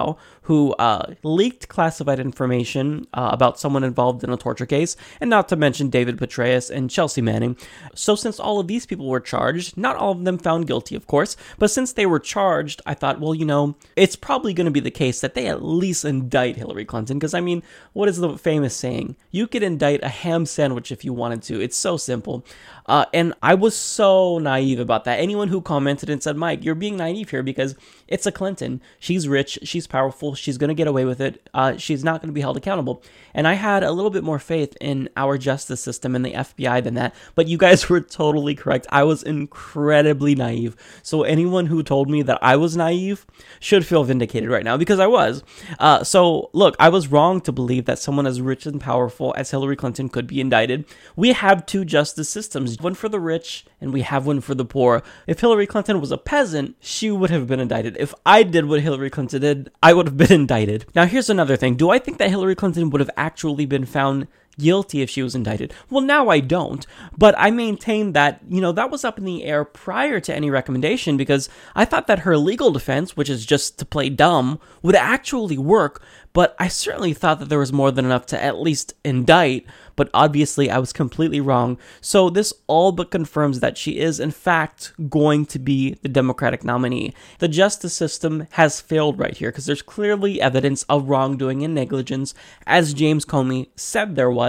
Kiriakou, 0.03 0.17
who 0.43 0.73
uh, 0.75 1.15
leaked 1.23 1.69
classified 1.69 2.19
information 2.19 3.07
uh, 3.15 3.31
about 3.33 3.59
someone 3.59 3.85
involved 3.85 4.25
in 4.25 4.31
a 4.31 4.37
torture 4.37 4.67
case, 4.67 4.97
and 5.21 5.31
not 5.31 5.49
to 5.49 5.57
mention 5.57 5.89
David 5.89 6.19
Petraeus 6.19 6.71
and 6.71 6.91
Chelsea 6.91 7.23
Manning. 7.23 7.57
So, 7.95 8.15
since 8.15 8.41
all 8.41 8.59
of 8.59 8.67
these 8.67 8.87
people 8.87 9.09
were 9.09 9.21
charged, 9.21 9.77
not 9.77 9.97
all 9.97 10.13
of 10.13 10.25
them 10.25 10.39
found 10.39 10.67
guilty, 10.67 10.95
of 10.97 11.07
course, 11.07 11.37
but 11.59 11.71
since 11.71 11.93
they 11.93 12.07
were 12.07 12.19
charged, 12.19 12.83
I 12.87 12.95
thought, 12.95 13.21
well, 13.21 13.35
you 13.35 13.45
know, 13.45 13.77
it's 13.97 14.17
probably 14.17 14.53
going 14.53 14.67
to 14.67 14.71
be 14.71 14.81
the 14.81 14.91
case 14.91 15.21
that 15.21 15.35
they 15.35 15.47
at 15.47 15.65
least 15.65 16.05
indict 16.05 16.57
Hillary 16.57 16.85
Clinton, 16.85 17.19
because 17.19 17.35
I 17.35 17.41
mean, 17.41 17.63
what 17.93 18.09
is 18.09 18.19
the 18.19 18.37
famous 18.37 18.75
saying? 18.75 19.17
You 19.31 19.47
could 19.47 19.63
indict 19.63 20.03
a 20.03 20.09
ham 20.09 20.47
sandwich 20.47 20.91
if 20.91 21.05
you 21.05 21.13
wanted 21.13 21.43
to. 21.45 21.61
It's 21.61 21.77
so 21.77 21.97
simple. 21.97 22.45
Uh, 22.87 23.05
and 23.15 23.33
I 23.43 23.55
was 23.55 23.77
so 23.77 24.39
naive 24.39 24.81
about 24.81 25.05
that. 25.05 25.21
Anyone 25.21 25.49
who 25.49 25.61
commented 25.61 26.11
and 26.11 26.23
said, 26.23 26.37
Mike, 26.37 26.65
you're 26.65 26.75
being 26.75 26.97
naive 26.97 27.31
here 27.31 27.43
because 27.43 27.77
it's 28.09 28.27
a 28.27 28.33
Clinton. 28.33 28.81
She's 28.99 29.29
rich. 29.29 29.59
She's 29.63 29.87
powerful. 29.87 30.32
She's 30.35 30.59
going 30.59 30.69
to 30.69 30.75
get 30.75 30.87
away 30.87 31.05
with 31.05 31.21
it. 31.21 31.49
Uh, 31.55 31.77
she's 31.77 32.05
not 32.05 32.21
going 32.21 32.29
to 32.29 32.35
be 32.35 32.41
held 32.41 32.57
accountable. 32.57 33.03
And 33.35 33.49
I 33.49 33.55
had 33.55 33.83
a 33.83 33.93
little 33.93 34.11
bit 34.11 34.25
more 34.25 34.39
faith 34.39 34.77
in 34.81 35.09
our 35.17 35.39
justice 35.39 35.81
system 35.81 36.15
and 36.15 36.25
the 36.25 36.33
FBI 36.33 36.83
than 36.83 36.95
that. 36.95 37.15
But 37.35 37.49
you 37.49 37.59
guys 37.59 37.89
were 37.89 38.01
totally 38.01 38.55
correct. 38.55 38.87
I 38.91 39.05
was 39.05 39.23
incredibly 39.23 40.35
naive. 40.35 40.77
So 41.03 41.23
anyone 41.23 41.67
who 41.67 41.83
told 41.83 42.11
me 42.11 42.23
that 42.23 42.39
I 42.43 42.57
was 42.57 42.77
naive 42.77 43.27
should 43.61 43.87
feel 43.87 44.05
vindicated 44.05 44.51
right 44.51 44.65
now 44.65 44.77
because 44.77 44.99
I 44.99 45.07
was. 45.07 45.43
Uh, 45.79 46.05
so 46.05 46.51
look, 46.53 46.77
I 46.79 46.89
was 46.89 47.09
wrong 47.09 47.41
to 47.43 47.53
believe 47.53 47.85
that 47.87 47.99
someone 47.99 48.27
as 48.27 48.41
rich 48.41 48.67
and 48.67 48.81
powerful 48.81 49.35
as 49.37 49.51
Hillary 49.51 49.77
Clinton 49.77 50.09
could 50.09 50.27
be 50.27 50.41
indicted. 50.41 50.85
We 51.17 51.33
have 51.33 51.67
two 51.67 51.85
justice 51.85 52.29
systems 52.29 52.79
one 52.81 52.95
for 52.95 53.09
the 53.09 53.21
rich 53.21 53.65
and 53.81 53.93
we 53.93 54.03
have 54.03 54.27
one 54.27 54.41
for 54.41 54.55
the 54.55 54.65
poor. 54.65 55.03
If 55.27 55.41
Hillary 55.41 55.67
Clinton 55.67 56.01
was 56.01 56.13
a 56.13 56.19
peasant, 56.19 56.77
she 56.81 57.11
would 57.11 57.31
have 57.31 57.47
been 57.47 57.61
indicted. 57.61 57.97
If 57.99 58.15
I 58.25 58.43
did 58.43 58.67
what 58.67 58.81
Hillary 58.81 59.11
Clinton 59.11 59.41
did, 59.41 59.71
I 59.83 59.93
would 59.93 60.07
have 60.07 60.17
been 60.17 60.33
indicted. 60.43 60.87
Now, 60.95 61.07
here's 61.07 61.31
another 61.31 61.57
thing. 61.57 61.75
Do 61.75 61.91
I 61.91 61.99
think 61.99 62.19
that 62.19 62.31
Hillary 62.31 62.55
Clinton 62.55 62.91
would 62.91 63.01
have 63.01 63.11
actually 63.23 63.67
been 63.67 63.87
found 63.87 64.27
guilty 64.59 65.03
if 65.03 65.11
she 65.11 65.23
was 65.23 65.35
indicted. 65.35 65.73
Well, 65.91 66.03
now 66.03 66.29
I 66.29 66.41
don't, 66.41 66.87
but 67.17 67.35
I 67.39 67.51
maintain 67.51 68.13
that, 68.13 68.41
you 68.49 68.61
know, 68.61 68.73
that 68.73 68.91
was 68.91 69.05
up 69.05 69.19
in 69.19 69.25
the 69.25 69.45
air 69.45 69.65
prior 69.65 70.21
to 70.21 70.35
any 70.35 70.51
recommendation 70.51 71.17
because 71.17 71.49
I 71.75 71.85
thought 71.85 72.07
that 72.07 72.21
her 72.21 72.37
legal 72.37 72.71
defense, 72.71 73.17
which 73.17 73.31
is 73.31 73.47
just 73.47 73.79
to 73.79 73.85
play 73.85 74.09
dumb, 74.09 74.61
would 74.83 74.95
actually 74.95 75.59
work, 75.59 76.03
but 76.33 76.57
I 76.59 76.69
certainly 76.69 77.13
thought 77.13 77.41
that 77.41 77.49
there 77.49 77.59
was 77.59 77.73
more 77.73 77.91
than 77.91 78.05
enough 78.05 78.27
to 78.27 78.43
at 78.43 78.61
least 78.61 78.95
indict, 79.05 79.67
but 79.97 80.09
obviously 80.15 80.71
I 80.71 80.79
was 80.79 80.93
completely 80.93 81.41
wrong. 81.41 81.79
So 82.01 82.31
this 82.31 82.55
all 82.67 82.93
but 82.93 83.11
confirms 83.11 83.61
that 83.61 83.77
she 83.77 83.99
is, 83.99 84.19
in 84.19 84.31
fact, 84.31 84.93
going 85.11 85.45
to 85.47 85.59
be 85.59 85.95
the 86.03 86.09
Democratic 86.09 86.65
nominee. 86.65 87.13
The 87.39 87.49
justice 87.49 87.93
system 87.95 88.47
has 88.53 88.81
failed 88.81 89.19
right 89.19 89.37
here 89.37 89.51
because 89.51 89.67
there's 89.67 89.83
clearly 89.83 90.41
evidence 90.41 90.85
of 90.85 91.09
wrongdoing 91.09 91.63
and 91.63 91.75
negligence, 91.75 92.35
as 92.67 92.95
James 92.95 93.27
Comey 93.27 93.69
said 93.77 94.17
there 94.17 94.31
was 94.31 94.42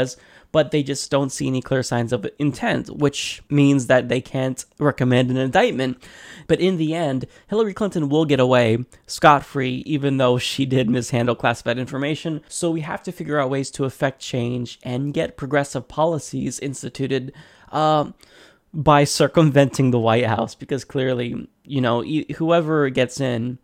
but 0.54 0.70
they 0.70 0.84
just 0.84 1.10
don't 1.10 1.32
see 1.32 1.48
any 1.48 1.62
clear 1.62 1.82
signs 1.82 2.14
of 2.14 2.28
intent, 2.38 2.88
which 2.90 3.42
means 3.50 3.88
that 3.88 4.08
they 4.08 4.22
can't 4.22 4.64
recommend 4.78 5.32
an 5.32 5.38
indictment. 5.38 5.98
But 6.48 6.60
in 6.60 6.78
the 6.78 6.94
end, 6.94 7.26
Hillary 7.48 7.74
Clinton 7.74 8.08
will 8.08 8.26
get 8.26 8.40
away 8.40 8.86
scot 9.08 9.44
free, 9.44 9.84
even 9.88 10.18
though 10.18 10.38
she 10.38 10.66
did 10.68 10.90
mishandle 10.90 11.36
classified 11.36 11.80
information. 11.80 12.42
So 12.48 12.70
we 12.70 12.82
have 12.82 13.02
to 13.04 13.12
figure 13.12 13.40
out 13.40 13.50
ways 13.50 13.72
to 13.72 13.86
affect 13.86 14.22
change 14.22 14.80
and 14.84 15.14
get 15.14 15.38
progressive 15.38 15.88
policies 15.88 16.60
instituted. 16.60 17.34
Uh, 17.72 18.12
by 18.76 19.04
circumventing 19.04 19.92
the 19.92 20.00
White 20.00 20.26
House, 20.26 20.56
because 20.56 20.84
clearly, 20.84 21.48
you 21.64 21.80
know, 21.80 22.02
whoever 22.02 22.90
gets 22.90 23.22
in 23.22 23.60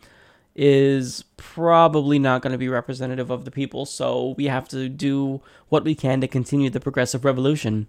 is 0.61 1.23
probably 1.37 2.19
not 2.19 2.41
going 2.41 2.51
to 2.51 2.57
be 2.57 2.67
representative 2.67 3.29
of 3.29 3.45
the 3.45 3.51
people, 3.51 3.85
so 3.85 4.35
we 4.37 4.43
have 4.45 4.67
to 4.67 4.89
do 4.89 5.41
what 5.69 5.85
we 5.85 5.95
can 5.95 6.19
to 6.19 6.27
continue 6.27 6.69
the 6.69 6.81
progressive 6.81 7.23
revolution. 7.23 7.87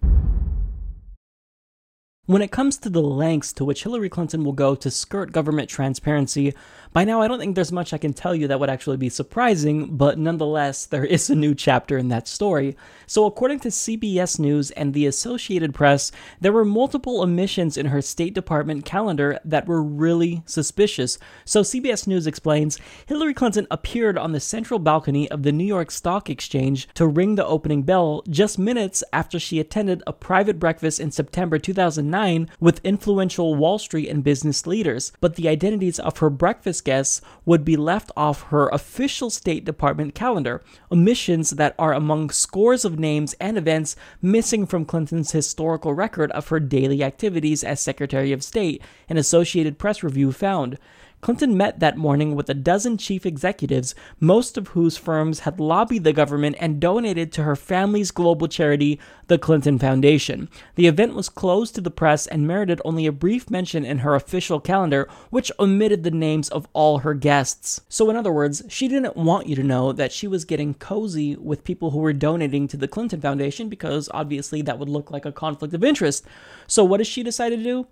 When 2.31 2.43
it 2.43 2.53
comes 2.53 2.77
to 2.77 2.89
the 2.89 3.03
lengths 3.03 3.53
to 3.55 3.65
which 3.65 3.83
Hillary 3.83 4.09
Clinton 4.09 4.45
will 4.45 4.53
go 4.53 4.77
to 4.77 4.89
skirt 4.89 5.33
government 5.33 5.69
transparency, 5.69 6.55
by 6.93 7.03
now 7.03 7.21
I 7.21 7.27
don't 7.27 7.41
think 7.41 7.57
there's 7.57 7.73
much 7.73 7.93
I 7.93 7.99
can 7.99 8.13
tell 8.13 8.37
you 8.37 8.47
that 8.47 8.61
would 8.61 8.71
actually 8.71 8.99
be 8.99 9.09
surprising, 9.09 9.97
but 9.97 10.17
nonetheless, 10.17 10.87
there 10.87 11.05
is 11.05 11.29
a 11.29 11.35
new 11.35 11.57
chapter 11.57 11.99
in 11.99 12.07
that 12.11 12.29
story. 12.29 12.77
So, 13.09 13.27
according 13.27 13.59
to 13.61 13.69
CBS 13.69 14.39
News 14.39 14.71
and 14.71 14.95
the 14.95 15.07
Associated 15.07 15.75
Press, 15.75 16.13
there 16.41 16.53
were 16.53 16.65
multiple 16.65 17.21
omissions 17.21 17.77
in 17.77 17.87
her 17.87 18.01
State 18.01 18.35
Department 18.35 18.85
calendar 18.85 19.41
that 19.45 19.67
were 19.67 19.83
really 19.83 20.45
suspicious. 20.47 21.19
So, 21.45 21.63
CBS 21.63 22.07
News 22.07 22.29
explains 22.29 22.79
Hillary 23.07 23.35
Clinton 23.35 23.67
appeared 23.73 24.17
on 24.17 24.31
the 24.31 24.39
central 24.39 24.79
balcony 24.79 25.29
of 25.33 25.43
the 25.43 25.51
New 25.51 25.67
York 25.67 25.91
Stock 25.91 26.31
Exchange 26.31 26.87
to 26.95 27.09
ring 27.09 27.35
the 27.35 27.47
opening 27.47 27.83
bell 27.83 28.23
just 28.29 28.57
minutes 28.57 29.03
after 29.13 29.41
she 29.41 29.59
attended 29.59 30.01
a 30.07 30.13
private 30.13 30.61
breakfast 30.61 31.01
in 31.01 31.11
September 31.11 31.59
2009 31.59 32.20
1999 32.21 32.57
with 32.61 32.85
influential 32.85 33.55
Wall 33.55 33.79
Street 33.79 34.09
and 34.09 34.23
business 34.23 34.67
leaders, 34.67 35.13
but 35.21 35.37
the 35.37 35.49
identities 35.49 35.99
of 35.99 36.19
her 36.19 36.31
breakfast 36.31 36.85
guests 36.85 37.21
would 37.45 37.65
be 37.65 37.77
left 37.77 38.11
off 38.17 38.43
her 38.45 38.69
official 38.69 39.31
State 39.31 39.65
Department 39.65 40.15
calendar, 40.15 40.63
omissions 40.93 41.51
that 41.51 41.75
are 41.79 41.93
among 41.93 42.31
scores 42.31 42.85
of 42.85 42.99
names 42.99 43.35
and 43.41 43.57
events 43.57 43.97
missing 44.21 44.67
from 44.67 44.85
Clinton's 44.85 45.33
historical 45.33 45.95
record 45.95 46.31
of 46.33 46.49
her 46.49 46.61
daily 46.61 47.03
activities 47.03 47.65
as 47.65 47.81
Secretary 47.81 48.33
of 48.33 48.45
State, 48.45 48.83
an 49.09 49.17
Associated 49.17 49.79
Press 49.79 50.03
review 50.03 50.33
found. 50.33 50.79
Clinton 51.21 51.55
met 51.55 51.81
that 51.81 51.99
morning 51.99 52.35
with 52.35 52.49
a 52.49 52.55
dozen 52.55 52.97
chief 52.97 53.27
executives, 53.27 53.95
most 54.21 54.57
of 54.57 54.69
whose 54.69 54.97
firms 54.97 55.41
had 55.41 55.61
lobbied 55.61 56.03
the 56.03 56.15
government 56.15 56.57
and 56.59 56.81
donated 56.81 57.31
to 57.33 57.43
her 57.43 57.55
family's 57.55 58.11
global 58.11 58.49
charity, 58.49 58.99
the 59.27 59.37
Clinton 59.37 59.79
Foundation. 59.79 60.49
The 60.77 60.87
event 60.87 61.15
was 61.15 61.29
closed 61.29 61.75
to 61.75 61.83
the 61.83 61.91
press 61.91 62.27
and 62.27 62.47
merited 62.47 62.81
only 62.87 63.07
a 63.07 63.13
brief 63.13 63.51
mention 63.51 63.85
in 63.85 63.99
her 63.99 64.15
official 64.15 64.61
calendar, 64.61 65.09
which 65.29 65.53
omitted 65.59 66.05
the 66.05 66.11
names 66.11 66.49
of 66.49 66.67
all 66.73 66.99
her 66.99 67.13
guests. 67.13 67.83
So, 67.91 68.09
in 68.09 68.17
other 68.17 68.33
words, 68.33 68.63
she 68.69 68.89
didn't 68.89 69.17
want 69.17 69.47
you 69.47 69.55
to 69.57 69.63
know 69.63 69.93
that 69.93 70.13
she 70.13 70.27
was 70.27 70.47
getting 70.47 70.73
cozy 70.73 71.37
with 71.37 71.65
people 71.65 71.91
who 71.91 71.99
were 71.99 72.15
donating 72.15 72.67
to 72.69 72.79
the 72.79 72.89
Clinton 72.89 73.21
Foundation 73.21 73.69
because 73.69 74.09
obviously 74.15 74.63
that 74.63 74.79
would 74.79 74.89
look 74.89 75.11
like 75.11 75.27
a 75.27 75.33
conflict 75.33 75.75
of 75.75 75.85
interest. 75.85 76.25
So, 76.67 76.83
what 76.83 76.97
does 76.97 77.09
she 77.09 77.23
decide 77.23 77.51
to 77.51 77.57
do? 77.59 77.87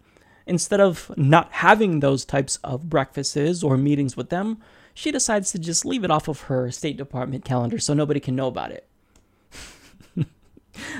Instead 0.48 0.80
of 0.80 1.12
not 1.16 1.52
having 1.52 2.00
those 2.00 2.24
types 2.24 2.58
of 2.64 2.88
breakfasts 2.88 3.62
or 3.62 3.76
meetings 3.76 4.16
with 4.16 4.30
them, 4.30 4.58
she 4.94 5.12
decides 5.12 5.52
to 5.52 5.58
just 5.58 5.84
leave 5.84 6.02
it 6.02 6.10
off 6.10 6.26
of 6.26 6.42
her 6.42 6.70
State 6.70 6.96
Department 6.96 7.44
calendar 7.44 7.78
so 7.78 7.94
nobody 7.94 8.18
can 8.18 8.34
know 8.34 8.48
about 8.48 8.72
it. 8.72 8.88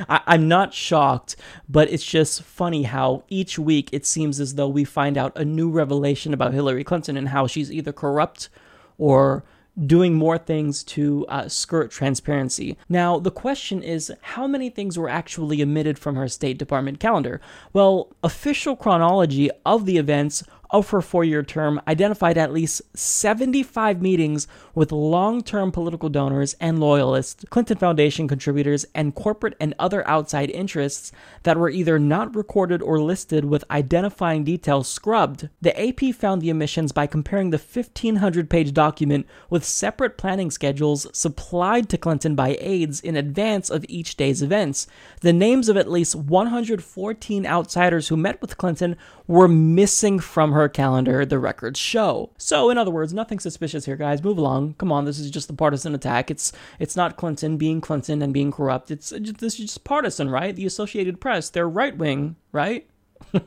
I, 0.08 0.34
am 0.34 0.46
not 0.46 0.72
shocked, 0.72 1.34
but 1.68 1.90
it's 1.90 2.04
just 2.04 2.42
funny 2.42 2.84
how 2.84 3.24
each 3.28 3.58
week 3.58 3.88
it 3.90 4.06
seems 4.06 4.38
as 4.38 4.54
though 4.54 4.68
we 4.68 4.84
find 4.84 5.18
out 5.18 5.37
a 5.37 5.44
new 5.44 5.70
revelation 5.70 6.32
about 6.32 6.52
Hillary 6.54 6.84
Clinton 6.84 7.16
and 7.16 7.30
how 7.30 7.46
she's 7.46 7.72
either 7.72 7.92
corrupt 7.92 8.50
or 8.98 9.44
doing 9.86 10.14
more 10.14 10.38
things 10.38 10.82
to 10.82 11.26
uh, 11.28 11.48
skirt 11.48 11.90
transparency. 11.90 12.76
Now, 12.88 13.18
the 13.18 13.30
question 13.30 13.82
is 13.82 14.12
how 14.22 14.46
many 14.46 14.70
things 14.70 14.98
were 14.98 15.08
actually 15.08 15.62
omitted 15.62 15.98
from 15.98 16.16
her 16.16 16.28
State 16.28 16.58
Department 16.58 17.00
calendar? 17.00 17.40
Well, 17.72 18.08
official 18.22 18.76
chronology 18.76 19.50
of 19.64 19.86
the 19.86 19.98
events 19.98 20.42
of 20.70 20.90
her 20.90 21.00
four 21.00 21.24
year 21.24 21.42
term 21.42 21.81
identified 21.88 22.37
at 22.37 22.52
least 22.52 22.83
75 22.96 24.02
meetings 24.02 24.46
with 24.74 24.92
long 24.92 25.42
term 25.42 25.72
political 25.72 26.09
donors 26.09 26.54
and 26.61 26.78
loyalists, 26.78 27.44
Clinton 27.50 27.78
Foundation 27.78 28.28
contributors, 28.28 28.85
and 28.94 29.14
corporate 29.14 29.57
and 29.61 29.74
other 29.78 30.07
outside 30.09 30.50
interests 30.50 31.12
that 31.44 31.57
were 31.57 31.70
either 31.70 31.98
not 31.98 32.35
recorded 32.35 32.83
or 32.83 33.00
listed 33.00 33.44
with 33.44 33.64
identifying 33.70 34.44
details 34.44 34.88
scrubbed. 34.88 35.48
The 35.61 35.88
AP 35.88 36.14
found 36.14 36.42
the 36.42 36.50
omissions 36.50 36.92
by 36.92 37.07
comparing 37.07 37.50
the 37.50 37.59
1,500 37.59 38.50
page 38.50 38.72
document 38.72 39.26
with 39.50 39.64
separate 39.64 40.18
planning 40.18 40.50
schedules 40.50 41.07
supplied 41.12 41.88
to 41.88 41.98
Clinton 41.98 42.35
by 42.35 42.57
aides 42.61 43.00
in 43.00 43.16
advance 43.16 43.70
of 43.70 43.85
each 43.88 44.16
day's 44.16 44.42
events. 44.42 44.87
The 45.20 45.33
names 45.33 45.68
of 45.68 45.76
at 45.76 45.90
least 45.90 46.14
114 46.14 47.46
outsiders 47.46 48.09
who 48.09 48.16
met 48.16 48.40
with 48.40 48.59
Clinton 48.59 48.96
were 49.26 49.48
missing 49.48 50.18
from 50.18 50.52
her 50.52 50.58
calendar, 50.66 51.27
the 51.27 51.38
records 51.38 51.79
show. 51.79 52.31
So, 52.38 52.71
in 52.71 52.79
other 52.79 52.90
words, 52.90 53.12
nothing 53.12 53.38
suspicious 53.38 53.85
here, 53.85 53.97
guys. 53.97 54.25
Move 54.25 54.38
along. 54.38 54.75
Come 54.79 54.90
on, 54.90 55.05
this 55.05 55.18
is 55.18 55.31
just 55.31 55.51
a 55.51 55.53
partisan 55.53 55.94
attack. 55.94 56.31
It's 56.31 56.53
it's 56.79 56.97
not 56.97 57.18
Clinton 57.18 57.59
being 57.59 57.83
Clinton 57.83 58.23
and 58.23 58.33
being 58.33 58.51
corrupt. 58.51 58.90
It's 58.90 59.11
this 59.11 59.55
is 59.55 59.59
just 59.59 59.85
partisan, 59.85 60.31
right? 60.31 60.57
The 60.57 60.64
Associated 60.64 61.21
Press, 61.21 61.51
they're 61.51 61.68
right 61.68 61.94
wing, 61.97 62.37
right? 62.51 62.88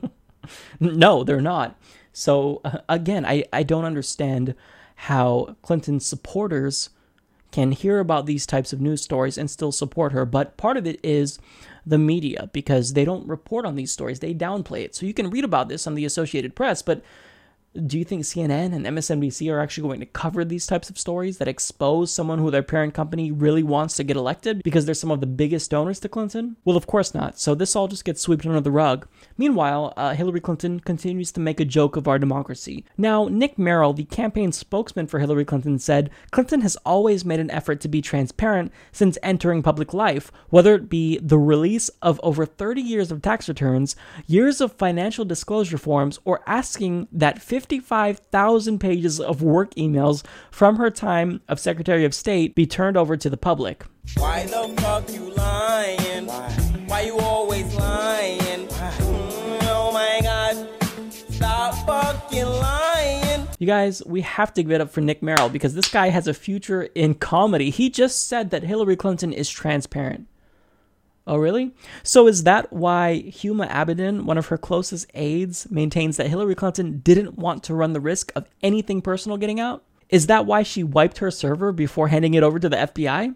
no, 0.80 1.24
they're 1.24 1.42
not. 1.42 1.80
So 2.14 2.62
uh, 2.64 2.78
again, 2.88 3.26
I 3.26 3.46
I 3.52 3.64
don't 3.64 3.86
understand 3.86 4.54
how 4.96 5.56
Clinton's 5.64 6.06
supporters 6.06 6.90
can 7.52 7.72
hear 7.72 8.00
about 8.00 8.26
these 8.26 8.46
types 8.46 8.74
of 8.74 8.82
news 8.82 9.02
stories 9.02 9.38
and 9.38 9.50
still 9.50 9.72
support 9.72 10.14
her. 10.14 10.26
But 10.26 10.58
part 10.58 10.78
of 10.78 10.88
it 10.88 11.00
is 11.04 11.40
the 11.86 11.98
media 11.98 12.50
because 12.54 12.94
they 12.94 13.06
don't 13.06 13.28
report 13.28 13.66
on 13.66 13.76
these 13.76 13.92
stories, 13.92 14.20
they 14.20 14.34
downplay 14.34 14.84
it. 14.84 14.96
So 14.96 15.06
you 15.06 15.14
can 15.14 15.30
read 15.30 15.44
about 15.44 15.68
this 15.68 15.88
on 15.88 15.96
the 15.96 16.06
Associated 16.06 16.56
Press, 16.56 16.82
but 16.82 17.02
do 17.74 17.98
you 17.98 18.04
think 18.04 18.24
CNN 18.24 18.74
and 18.74 18.86
MSNBC 18.86 19.52
are 19.52 19.60
actually 19.60 19.88
going 19.88 20.02
to 20.02 20.06
cover 20.06 20.44
these 20.44 20.68
types 20.68 20.90
of 20.90 21.00
stories 21.00 21.38
that 21.38 21.48
expose 21.48 22.14
someone 22.14 22.40
who 22.40 22.52
their 22.52 22.64
parent 22.64 22.94
company 22.94 23.32
really 23.32 23.64
wants 23.64 23.96
to 23.96 24.04
get 24.04 24.18
elected 24.18 24.62
because 24.64 24.86
they're 24.86 24.94
some 24.94 25.12
of 25.12 25.22
the 25.22 25.26
biggest 25.26 25.72
donors 25.72 26.00
to 26.02 26.10
Clinton? 26.10 26.58
Well, 26.66 26.76
of 26.76 26.86
course 26.86 27.14
not. 27.14 27.40
So 27.40 27.56
this 27.56 27.76
all 27.76 27.88
just 27.88 28.04
gets 28.04 28.22
swept 28.22 28.46
under 28.46 28.60
the 28.60 28.72
rug. 28.72 29.08
Meanwhile, 29.38 29.94
uh, 29.96 30.14
Hillary 30.14 30.42
Clinton 30.42 30.82
continues 30.82 31.32
to 31.32 31.40
make 31.40 31.62
a 31.62 31.66
joke 31.66 31.96
of 31.96 32.10
our 32.10 32.20
democracy. 32.20 32.84
Now, 32.98 33.30
Nick 33.30 33.58
Merrill, 33.58 33.94
the 33.94 34.04
campaign 34.04 34.52
spokesman 34.52 35.08
for 35.08 35.20
Hillary 35.20 35.46
Clinton, 35.46 35.80
said 35.80 36.10
Clinton 36.32 36.62
has 36.62 36.76
always 36.86 37.24
made 37.24 37.40
an 37.40 37.52
effort 37.52 37.80
to 37.82 37.88
be 37.88 38.02
transparent 38.02 38.74
since 38.92 39.18
entering 39.24 39.64
public 39.64 39.94
life, 39.94 40.30
whether 40.50 40.76
it 40.76 40.90
be 40.90 41.20
the 41.20 41.40
release 41.40 41.90
of 42.02 42.20
over 42.22 42.46
30 42.46 42.82
years 42.82 43.12
of 43.12 43.22
tax 43.22 43.48
returns, 43.48 43.96
years 44.28 44.60
of 44.60 44.74
financial 44.74 45.24
disclosure 45.24 45.78
forms, 45.78 46.20
or 46.26 46.42
asking 46.46 47.08
that 47.14 47.42
50 47.42 47.61
55,000 47.62 48.80
pages 48.80 49.20
of 49.20 49.42
work 49.44 49.74
emails 49.76 50.24
from 50.50 50.78
her 50.78 50.90
time 50.90 51.42
of 51.48 51.60
Secretary 51.60 52.04
of 52.06 52.14
State 52.14 52.56
be 52.56 52.66
turned 52.66 52.98
over 52.98 53.16
to 53.16 53.30
the 53.30 53.38
public. 53.38 53.86
Why 54.18 54.46
the 54.46 54.74
fuck 54.82 55.12
you 55.12 55.32
lying? 55.36 56.26
Why, 56.26 56.50
Why 56.88 57.02
you 57.02 57.18
always 57.20 57.74
lying? 57.76 58.68
Mm, 58.68 59.60
oh 59.64 59.92
my 59.94 60.20
god. 60.24 60.68
Stop 61.12 61.76
fucking 61.86 62.46
lying. 62.46 63.48
You 63.60 63.68
guys, 63.68 64.02
we 64.06 64.22
have 64.22 64.54
to 64.56 64.64
give 64.64 64.72
it 64.72 64.82
up 64.82 64.90
for 64.90 65.02
Nick 65.02 65.22
Merrill 65.22 65.50
because 65.50 65.76
this 65.76 65.88
guy 65.88 66.10
has 66.10 66.28
a 66.28 66.34
future 66.34 66.84
in 66.96 67.14
comedy. 67.14 67.70
He 67.70 67.90
just 67.92 68.28
said 68.28 68.50
that 68.50 68.64
Hillary 68.64 68.96
Clinton 68.96 69.32
is 69.32 69.50
transparent. 69.50 70.28
Oh, 71.28 71.38
really? 71.38 71.72
So 72.04 72.28
is 72.28 72.44
that 72.44 72.74
why 72.74 73.24
Huma 73.28 73.70
Abedin, 73.70 74.24
one 74.24 74.38
of 74.38 74.48
her 74.48 74.58
closest 74.58 75.06
aides, 75.14 75.70
maintains 75.70 76.18
that 76.18 76.28
Hillary 76.28 76.56
Clinton 76.56 77.00
didn't 77.00 77.38
want 77.38 77.64
to 77.64 77.76
run 77.76 77.94
the 77.94 78.00
risk 78.00 78.32
of 78.36 78.50
anything 78.64 79.02
personal 79.02 79.38
getting 79.38 79.60
out? 79.60 79.84
Is 80.10 80.28
that 80.28 80.46
why 80.46 80.64
she 80.64 80.84
wiped 80.84 81.20
her 81.20 81.32
server 81.32 81.72
before 81.72 82.08
handing 82.08 82.34
it 82.34 82.44
over 82.44 82.60
to 82.60 82.68
the 82.68 82.76
FBI? 82.76 83.36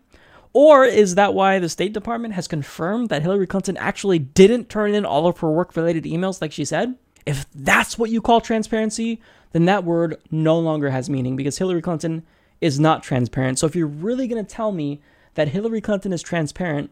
Or 0.51 0.85
is 0.85 1.15
that 1.15 1.33
why 1.33 1.59
the 1.59 1.69
State 1.69 1.93
Department 1.93 2.33
has 2.33 2.47
confirmed 2.47 3.09
that 3.09 3.21
Hillary 3.21 3.47
Clinton 3.47 3.77
actually 3.77 4.19
didn't 4.19 4.69
turn 4.69 4.93
in 4.93 5.05
all 5.05 5.27
of 5.27 5.39
her 5.39 5.51
work 5.51 5.75
related 5.75 6.05
emails 6.05 6.41
like 6.41 6.51
she 6.51 6.65
said? 6.65 6.95
If 7.25 7.45
that's 7.53 7.97
what 7.97 8.09
you 8.09 8.21
call 8.21 8.41
transparency, 8.41 9.21
then 9.51 9.65
that 9.65 9.83
word 9.83 10.17
no 10.31 10.57
longer 10.59 10.89
has 10.89 11.09
meaning 11.09 11.35
because 11.35 11.57
Hillary 11.57 11.81
Clinton 11.81 12.23
is 12.61 12.79
not 12.79 13.03
transparent. 13.03 13.59
So 13.59 13.67
if 13.67 13.75
you're 13.75 13.87
really 13.87 14.27
going 14.27 14.43
to 14.43 14.49
tell 14.49 14.71
me 14.71 15.01
that 15.35 15.49
Hillary 15.49 15.81
Clinton 15.81 16.13
is 16.13 16.21
transparent, 16.21 16.89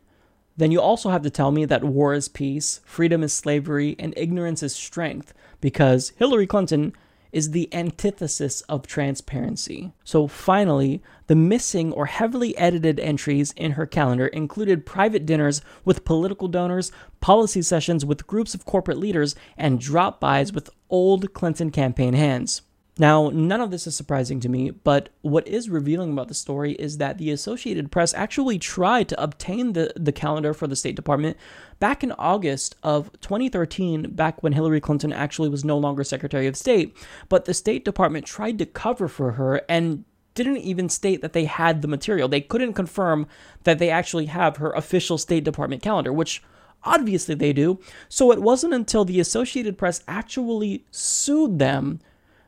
then 0.57 0.71
you 0.71 0.79
also 0.79 1.09
have 1.09 1.23
to 1.23 1.29
tell 1.29 1.51
me 1.51 1.65
that 1.65 1.83
war 1.83 2.13
is 2.13 2.27
peace, 2.27 2.79
freedom 2.85 3.23
is 3.23 3.33
slavery, 3.33 3.95
and 3.97 4.13
ignorance 4.15 4.61
is 4.61 4.75
strength, 4.75 5.33
because 5.61 6.13
Hillary 6.17 6.47
Clinton 6.47 6.93
is 7.31 7.51
the 7.51 7.73
antithesis 7.73 8.61
of 8.69 8.85
transparency. 8.85 9.91
So, 10.03 10.27
finally, 10.27 11.01
the 11.25 11.35
missing 11.35 11.91
or 11.91 12.05
heavily 12.05 12.55
edited 12.57 12.99
entries 12.99 13.53
in 13.53 13.71
her 13.71 13.87
calendar 13.87 14.27
included 14.27 14.85
private 14.85 15.25
dinners 15.25 15.61
with 15.83 16.05
political 16.05 16.47
donors, 16.47 16.91
policy 17.21 17.63
sessions 17.63 18.05
with 18.05 18.27
groups 18.27 18.53
of 18.53 18.65
corporate 18.65 18.99
leaders, 18.99 19.35
and 19.57 19.79
drop 19.79 20.19
bys 20.19 20.53
with 20.53 20.69
old 20.91 21.33
Clinton 21.33 21.71
campaign 21.71 22.13
hands. 22.13 22.61
Now, 22.99 23.29
none 23.33 23.59
of 23.59 23.71
this 23.71 23.87
is 23.87 23.95
surprising 23.95 24.39
to 24.41 24.49
me, 24.49 24.69
but 24.69 25.09
what 25.23 25.47
is 25.47 25.67
revealing 25.67 26.11
about 26.11 26.27
the 26.27 26.35
story 26.35 26.73
is 26.73 26.99
that 26.99 27.17
the 27.17 27.31
Associated 27.31 27.91
Press 27.91 28.13
actually 28.13 28.59
tried 28.59 29.09
to 29.09 29.23
obtain 29.23 29.73
the, 29.73 29.91
the 29.95 30.11
calendar 30.11 30.53
for 30.53 30.67
the 30.67 30.75
State 30.75 30.95
Department 30.95 31.35
back 31.79 32.03
in 32.03 32.11
August 32.13 32.75
of 32.83 33.11
2013, 33.21 34.11
back 34.11 34.43
when 34.43 34.53
Hillary 34.53 34.79
Clinton 34.79 35.11
actually 35.11 35.49
was 35.49 35.65
no 35.65 35.75
longer 35.75 36.03
Secretary 36.03 36.45
of 36.45 36.55
State. 36.55 36.95
But 37.29 37.45
the 37.45 37.55
State 37.55 37.83
Department 37.83 38.27
tried 38.27 38.59
to 38.59 38.65
cover 38.67 39.07
for 39.07 39.31
her 39.31 39.61
and 39.67 40.05
didn't 40.35 40.57
even 40.57 40.87
state 40.87 41.21
that 41.21 41.33
they 41.33 41.45
had 41.45 41.81
the 41.81 41.87
material. 41.87 42.27
They 42.27 42.41
couldn't 42.41 42.73
confirm 42.73 43.25
that 43.63 43.79
they 43.79 43.89
actually 43.89 44.27
have 44.27 44.57
her 44.57 44.71
official 44.71 45.17
State 45.17 45.43
Department 45.43 45.81
calendar, 45.81 46.13
which 46.13 46.43
obviously 46.83 47.33
they 47.33 47.53
do. 47.53 47.79
So 48.07 48.31
it 48.31 48.41
wasn't 48.41 48.73
until 48.75 49.03
the 49.03 49.19
Associated 49.19 49.79
Press 49.79 50.03
actually 50.07 50.85
sued 50.91 51.57
them 51.57 51.99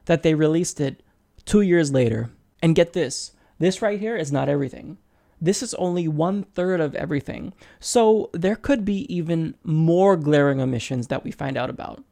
that 0.05 0.23
they 0.23 0.33
released 0.33 0.79
it 0.79 1.03
two 1.45 1.61
years 1.61 1.91
later. 1.91 2.29
And 2.61 2.75
get 2.75 2.93
this 2.93 3.31
this 3.59 3.81
right 3.81 3.99
here 3.99 4.15
is 4.15 4.31
not 4.31 4.49
everything. 4.49 4.97
This 5.39 5.61
is 5.61 5.73
only 5.75 6.07
one 6.07 6.43
third 6.43 6.79
of 6.79 6.95
everything. 6.95 7.53
So 7.79 8.29
there 8.33 8.55
could 8.55 8.85
be 8.85 9.13
even 9.13 9.55
more 9.63 10.15
glaring 10.15 10.61
omissions 10.61 11.07
that 11.07 11.23
we 11.23 11.31
find 11.31 11.57
out 11.57 11.69
about. 11.69 12.03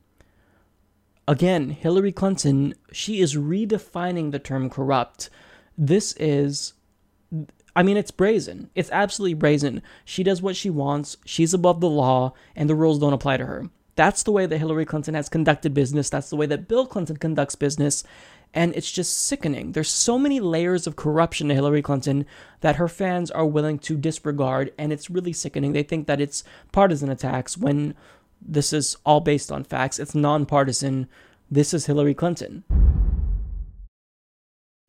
Again, 1.28 1.70
Hillary 1.70 2.12
Clinton, 2.12 2.76
she 2.92 3.22
is 3.22 3.36
redefining 3.36 4.32
the 4.32 4.40
term 4.40 4.70
corrupt. 4.70 5.30
This 5.78 6.14
is, 6.14 6.74
I 7.76 7.82
mean, 7.82 7.96
it's 7.96 8.12
brazen. 8.12 8.70
It's 8.76 8.92
absolutely 8.92 9.36
brazen. 9.36 9.82
She 10.04 10.22
does 10.24 10.42
what 10.42 10.58
she 10.58 10.70
wants, 10.70 11.16
she's 11.26 11.54
above 11.54 11.80
the 11.80 11.90
law, 11.90 12.34
and 12.56 12.70
the 12.70 12.76
rules 12.76 13.00
don't 13.00 13.14
apply 13.14 13.38
to 13.38 13.46
her. 13.46 13.70
That's 13.96 14.24
the 14.24 14.32
way 14.32 14.46
that 14.46 14.58
Hillary 14.58 14.86
Clinton 14.86 15.14
has 15.14 15.30
conducted 15.30 15.74
business. 15.74 16.10
That's 16.10 16.30
the 16.30 16.36
way 16.36 16.46
that 16.48 16.68
Bill 16.68 16.86
Clinton 16.86 17.18
conducts 17.18 17.56
business. 17.56 18.04
And 18.54 18.76
it's 18.76 18.92
just 18.92 19.20
sickening. 19.26 19.72
There's 19.72 19.90
so 19.90 20.20
many 20.20 20.40
layers 20.40 20.86
of 20.86 20.96
corruption 20.96 21.48
to 21.48 21.56
Hillary 21.56 21.82
Clinton 21.82 22.26
that 22.62 22.76
her 22.76 22.88
fans 22.88 23.32
are 23.32 23.46
willing 23.46 23.80
to 23.80 23.98
disregard. 23.98 24.72
And 24.78 24.94
it's 24.94 25.10
really 25.10 25.34
sickening. 25.34 25.74
They 25.74 25.84
think 25.84 26.08
that 26.08 26.22
it's 26.22 26.44
partisan 26.72 27.10
attacks 27.10 27.58
when 27.58 27.96
this 28.42 28.74
is 28.74 28.98
all 29.06 29.22
based 29.22 29.52
on 29.52 29.64
facts. 29.64 30.00
It's 30.00 30.16
nonpartisan. 30.16 31.08
This 31.50 31.74
is 31.74 31.86
Hillary 31.86 32.14
Clinton. 32.14 32.64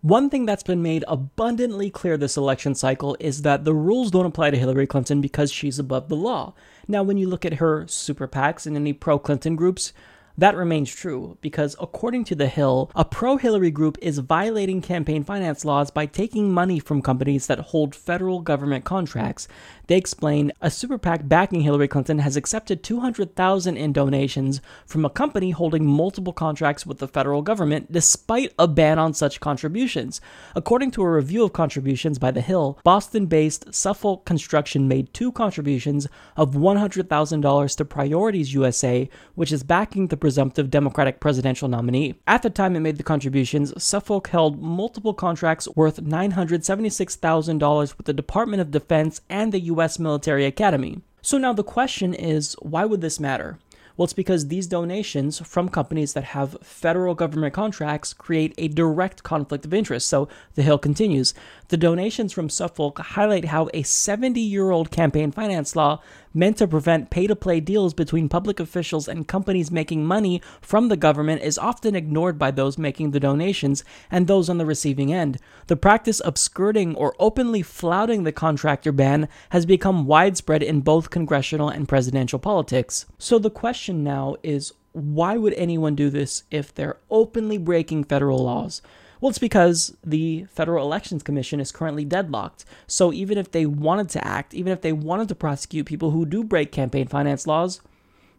One 0.05 0.29
thing 0.29 0.45
that's 0.45 0.63
been 0.63 0.83
made 0.83 1.03
abundantly 1.09 1.89
clear 1.89 2.19
this 2.19 2.37
election 2.37 2.75
cycle 2.75 3.17
is 3.21 3.41
that 3.41 3.65
the 3.65 3.73
rules 3.73 4.11
don't 4.11 4.27
apply 4.27 4.51
to 4.51 4.59
Hillary 4.59 4.87
Clinton 4.87 5.23
because 5.23 5.51
she's 5.51 5.79
above 5.79 6.11
the 6.11 6.15
law. 6.15 6.53
Now, 6.87 7.03
when 7.03 7.17
you 7.17 7.27
look 7.27 7.47
at 7.47 7.55
her 7.55 7.87
super 7.89 8.29
PACs 8.29 8.67
and 8.67 8.77
any 8.77 8.93
pro 8.93 9.19
Clinton 9.19 9.57
groups, 9.57 9.95
that 10.37 10.57
remains 10.57 10.95
true 10.95 11.39
because, 11.41 11.75
according 11.81 12.25
to 12.25 12.35
The 12.35 12.49
Hill, 12.49 12.91
a 12.95 13.07
pro 13.07 13.39
Hillary 13.39 13.71
group 13.71 13.97
is 14.03 14.19
violating 14.19 14.83
campaign 14.83 15.25
finance 15.25 15.65
laws 15.65 15.91
by 15.91 16.05
taking 16.05 16.53
money 16.53 16.81
from 16.81 17.01
companies 17.01 17.47
that 17.47 17.61
hold 17.61 17.95
federal 17.95 18.41
government 18.41 18.85
contracts. 18.85 19.49
They 19.87 19.97
explain 19.99 20.51
a 20.63 20.71
super 20.71 20.97
PAC 20.97 21.29
backing 21.29 21.61
Hillary 21.61 21.89
Clinton 21.89 22.19
has 22.21 22.37
accepted 22.37 22.83
200,000 22.83 23.77
in 23.77 23.93
donations 23.93 24.63
from 24.87 25.05
a 25.05 25.11
company 25.11 25.51
holding 25.51 25.85
multiple 25.85 26.33
contracts 26.33 26.87
with 26.87 26.99
the 26.99 27.09
federal 27.09 27.43
government 27.43 27.93
despite 27.93 28.55
a 28.59 28.67
ban 28.67 28.99
on 28.99 29.13
such 29.13 29.41
contributions. 29.41 30.23
According 30.55 30.93
to 30.93 31.03
a 31.03 31.11
review 31.11 31.45
of 31.45 31.53
contributions 31.53 32.19
by 32.19 32.31
The 32.31 32.41
Hill, 32.41 32.79
Boston-based 32.83 33.75
Suffolk 33.75 34.25
Construction 34.25 34.89
made 34.89 35.13
two 35.13 35.33
contributions 35.33 36.09
of 36.35 36.53
$100,000 36.53 37.77
to 37.77 37.85
Priorities 37.85 38.55
USA, 38.55 39.11
which 39.35 39.53
is 39.53 39.63
backing 39.63 40.07
the 40.07 40.17
presumptive 40.17 40.71
Democratic 40.71 41.21
presidential 41.21 41.69
nominee. 41.69 42.15
At 42.27 42.43
the 42.43 42.49
time 42.49 42.75
it 42.75 42.81
made 42.81 42.97
the 42.97 43.03
contributions, 43.03 43.75
Suffolk 43.83 44.29
held 44.29 44.63
multiple 44.63 45.13
contracts 45.13 45.69
worth 45.77 46.03
$976,000 46.03 47.97
with 47.99 48.07
the 48.07 48.15
Department 48.15 48.63
of 48.63 48.71
Defense 48.71 49.21
and 49.29 49.53
the 49.53 49.61
U.S. 49.61 49.74
Military 49.99 50.45
Academy. 50.45 51.01
So 51.23 51.39
now 51.39 51.53
the 51.53 51.65
question 51.65 52.15
is 52.15 52.55
why 52.61 52.85
would 52.85 53.01
this 53.01 53.19
matter? 53.19 53.59
Well, 53.97 54.05
it's 54.05 54.13
because 54.13 54.49
these 54.49 54.67
donations 54.67 55.39
from 55.39 55.69
companies 55.69 56.15
that 56.15 56.25
have 56.25 56.57
federal 56.63 57.15
government 57.15 57.55
contracts 57.55 58.13
create 58.13 58.53
a 58.59 58.67
direct 58.67 59.23
conflict 59.23 59.65
of 59.65 59.73
interest. 59.73 60.09
So 60.09 60.29
the 60.55 60.63
Hill 60.63 60.79
continues 60.79 61.33
The 61.69 61.77
donations 61.79 62.33
from 62.33 62.51
Suffolk 62.51 62.99
highlight 62.99 63.47
how 63.47 63.71
a 63.73 63.83
70 63.83 64.39
year 64.39 64.71
old 64.71 64.91
campaign 64.91 65.33
finance 65.33 65.75
law 65.75 66.03
meant 66.35 66.59
to 66.59 66.69
prevent 66.69 67.09
pay 67.09 67.27
to 67.27 67.35
play 67.35 67.59
deals 67.59 67.95
between 67.95 68.29
public 68.29 68.61
officials 68.61 69.09
and 69.09 69.27
companies 69.27 69.71
making 69.71 70.05
money 70.05 70.43
from 70.61 70.89
the 70.89 70.97
government 70.97 71.41
is 71.41 71.57
often 71.57 71.97
ignored 71.97 72.39
by 72.39 72.51
those 72.51 72.77
making 72.77 73.13
the 73.13 73.21
donations 73.21 73.83
and 74.11 74.27
those 74.27 74.51
on 74.51 74.59
the 74.59 74.67
receiving 74.67 75.11
end. 75.11 75.39
The 75.69 75.77
practice 75.77 76.21
of 76.21 76.37
skirting 76.37 76.95
or 76.97 77.17
openly 77.19 77.63
flouting 77.63 78.25
the 78.25 78.33
contractor 78.33 78.93
ban 78.93 79.27
has 79.49 79.65
become 79.65 80.07
widespread 80.07 80.63
in 80.63 80.83
both 80.83 81.09
congressional 81.09 81.71
and 81.71 81.89
presidential 81.89 82.39
politics. 82.39 83.07
So 83.19 83.39
the 83.39 83.51
question 83.51 84.05
now 84.05 84.37
is 84.43 84.75
why 84.93 85.39
would 85.39 85.55
anyone 85.55 85.95
do 85.95 86.11
this 86.11 86.45
if 86.51 86.75
they're 86.75 86.99
openly 87.11 87.57
breaking 87.57 88.05
federal 88.05 88.45
laws? 88.45 88.83
Well, 89.25 89.31
it's 89.31 89.39
because 89.39 89.97
the 90.05 90.45
Federal 90.51 90.85
Elections 90.85 91.23
Commission 91.23 91.59
is 91.59 91.73
currently 91.73 92.05
deadlocked. 92.05 92.67
So 92.87 93.11
even 93.11 93.39
if 93.39 93.51
they 93.51 93.65
wanted 93.65 94.11
to 94.11 94.23
act, 94.23 94.53
even 94.53 94.71
if 94.71 94.83
they 94.83 94.93
wanted 94.93 95.29
to 95.29 95.35
prosecute 95.35 95.87
people 95.87 96.11
who 96.11 96.27
do 96.27 96.45
break 96.45 96.71
campaign 96.71 97.09
finance 97.09 97.47
laws, 97.47 97.81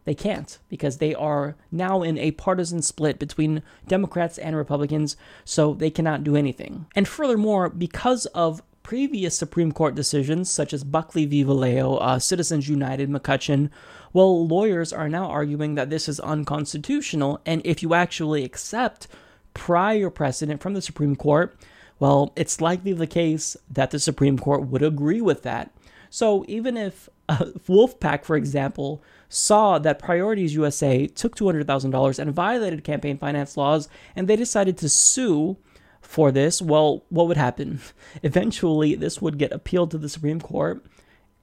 they 0.03 0.13
can't 0.13 0.59
because 0.69 0.99
they 0.99 1.15
are 1.15 1.55
now 1.71 2.03
in 2.03 2.19
a 2.19 2.33
partisan 2.33 2.83
split 2.83 3.17
between 3.17 3.63
Democrats 3.87 4.37
and 4.37 4.55
Republicans, 4.55 5.17
so 5.43 5.73
they 5.73 5.89
cannot 5.89 6.23
do 6.23 6.35
anything. 6.35 6.85
And 6.95 7.07
furthermore, 7.07 7.67
because 7.67 8.27
of 8.27 8.61
previous 8.83 9.35
Supreme 9.35 9.71
Court 9.71 9.95
decisions, 9.95 10.51
such 10.51 10.71
as 10.71 10.83
Buckley 10.83 11.25
v. 11.25 11.43
Valeo, 11.43 11.97
uh, 11.99 12.19
Citizens 12.19 12.69
United, 12.69 13.09
McCutcheon, 13.09 13.71
well, 14.13 14.45
lawyers 14.47 14.93
are 14.93 15.09
now 15.09 15.31
arguing 15.31 15.73
that 15.73 15.89
this 15.89 16.07
is 16.07 16.19
unconstitutional, 16.19 17.41
and 17.43 17.63
if 17.65 17.81
you 17.81 17.95
actually 17.95 18.43
accept 18.43 19.07
prior 19.55 20.11
precedent 20.11 20.61
from 20.61 20.75
the 20.75 20.81
Supreme 20.81 21.15
Court, 21.15 21.57
well, 21.97 22.31
it's 22.35 22.61
likely 22.61 22.93
the 22.93 23.07
case 23.07 23.57
that 23.71 23.89
the 23.89 23.99
Supreme 23.99 24.37
Court 24.37 24.67
would 24.67 24.83
agree 24.83 25.21
with 25.21 25.41
that. 25.41 25.71
So 26.11 26.45
even 26.47 26.77
if 26.77 27.09
uh, 27.27 27.47
Wolf-PAC, 27.67 28.23
for 28.23 28.35
example, 28.35 29.03
saw 29.29 29.79
that 29.79 29.97
Priorities 29.97 30.53
USA 30.53 31.07
took 31.07 31.35
$200,000 31.35 32.19
and 32.19 32.33
violated 32.33 32.83
campaign 32.83 33.17
finance 33.17 33.57
laws, 33.57 33.89
and 34.15 34.27
they 34.27 34.35
decided 34.35 34.77
to 34.77 34.89
sue 34.89 35.57
for 36.01 36.31
this, 36.31 36.61
well, 36.61 37.03
what 37.09 37.27
would 37.27 37.37
happen? 37.37 37.79
Eventually, 38.23 38.95
this 38.95 39.21
would 39.21 39.37
get 39.37 39.51
appealed 39.51 39.91
to 39.91 39.97
the 39.97 40.09
Supreme 40.09 40.39
Court, 40.39 40.85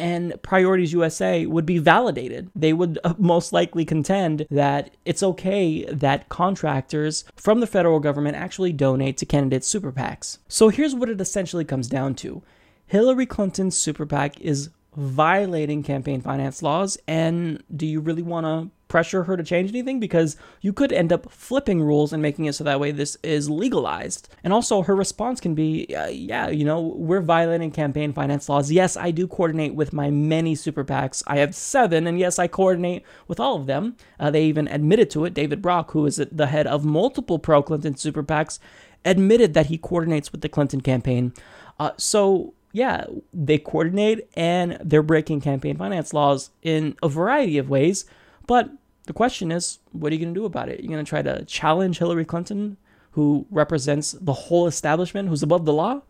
and 0.03 0.35
Priorities 0.43 0.93
USA 0.93 1.47
would 1.47 1.65
be 1.65 1.79
validated. 1.79 2.51
They 2.57 2.73
would 2.73 2.99
uh, 3.05 3.15
most 3.19 3.53
likely 3.53 3.85
contend 3.85 4.47
that 4.51 4.91
it's 5.05 5.23
okay 5.23 5.85
that 5.85 6.29
contractors 6.29 7.25
from 7.37 7.61
the 7.61 7.69
federal 7.69 8.01
government 8.01 8.37
actually 8.37 8.73
donate 8.73 9.17
to 9.19 9.27
candidates' 9.27 9.69
super 9.69 9.93
PACs. 9.93 10.39
So 10.49 10.71
here's 10.71 10.93
what 10.93 11.09
it 11.09 11.21
essentially 11.21 11.65
comes 11.65 11.87
down 11.87 12.17
to 12.17 12.43
Hillary 12.85 13.27
Clinton's 13.27 13.77
super 13.77 14.05
PAC 14.05 14.41
is 14.41 14.71
violating 14.97 15.85
campaign 15.85 16.21
finance 16.21 16.63
laws, 16.63 16.99
and 17.07 17.63
do 17.75 17.87
you 17.87 18.01
really 18.01 18.23
want 18.23 18.45
to 18.45 18.71
pressure 18.93 19.25
her 19.25 19.39
to 19.39 19.43
change 19.43 19.71
anything 19.71 19.99
because 19.99 20.37
you 20.61 20.71
could 20.71 20.93
end 20.93 21.15
up 21.15 21.33
flipping 21.33 21.83
rules 21.83 22.13
and 22.13 22.23
making 22.23 22.45
it 22.45 22.53
so 22.53 22.63
that 22.63 22.79
way 22.79 22.93
this 22.93 23.17
is 23.23 23.49
legalized. 23.49 24.29
And 24.45 24.53
also, 24.53 24.83
her 24.83 24.95
response 24.95 25.41
can 25.41 25.55
be, 25.55 25.97
uh, 25.97 26.09
yeah, 26.09 26.51
you 26.51 26.65
know, 26.67 26.81
we're 26.81 27.23
violating 27.23 27.71
campaign 27.71 28.13
finance 28.13 28.51
laws. 28.51 28.71
Yes, 28.71 28.95
I 28.99 29.11
do 29.11 29.27
coordinate 29.27 29.75
with 29.75 29.95
my 29.95 30.11
many 30.11 30.55
super 30.55 30.85
PACs. 30.85 31.23
I 31.27 31.39
have 31.39 31.55
seven, 31.55 32.07
and 32.07 32.21
yes, 32.21 32.39
I 32.39 32.49
coordinate 32.49 33.03
with 33.29 33.41
all 33.41 33.57
of 33.57 33.65
them. 33.65 33.97
Uh, 34.21 34.31
they 34.31 34.45
even 34.45 34.69
admitted 34.69 35.09
to 35.13 35.25
it. 35.25 35.33
David 35.33 35.63
Brock, 35.63 35.93
who 35.93 36.05
is 36.05 36.17
the 36.31 36.47
head 36.49 36.67
of 36.67 36.85
multiple 36.85 37.39
pro 37.39 37.63
Clinton 37.63 37.97
super 37.97 38.23
PACs, 38.23 38.59
admitted 39.07 39.55
that 39.55 39.67
he 39.67 39.79
coordinates 39.79 40.31
with 40.31 40.43
the 40.43 40.51
Clinton 40.51 40.83
campaign. 40.83 41.33
Uh, 41.81 41.93
so, 41.97 42.53
yeah, 42.73 43.07
they 43.33 43.57
coordinate 43.57 44.29
and 44.35 44.77
they're 44.85 45.03
breaking 45.03 45.41
campaign 45.41 45.79
finance 45.79 46.13
laws 46.13 46.51
in 46.61 46.95
a 47.03 47.09
variety 47.09 47.57
of 47.57 47.71
ways. 47.71 48.05
But 48.47 48.71
the 49.13 49.15
question 49.15 49.53
is, 49.53 49.79
what 49.91 50.11
are 50.11 50.15
you 50.15 50.25
going 50.25 50.33
to 50.33 50.41
do 50.41 50.47
about 50.47 50.71
it? 50.71 50.81
You're 50.81 50.91
going 50.91 51.05
to 51.05 51.09
try 51.09 51.21
to 51.21 51.45
challenge 51.45 51.99
Hillary 51.99 52.25
Clinton, 52.25 52.79
who 53.11 53.47
represents 53.51 54.13
the 54.13 54.33
whole 54.33 54.67
establishment, 54.67 55.29
who's 55.29 55.43
above 55.43 55.67
the 55.67 55.73
law? 55.75 56.01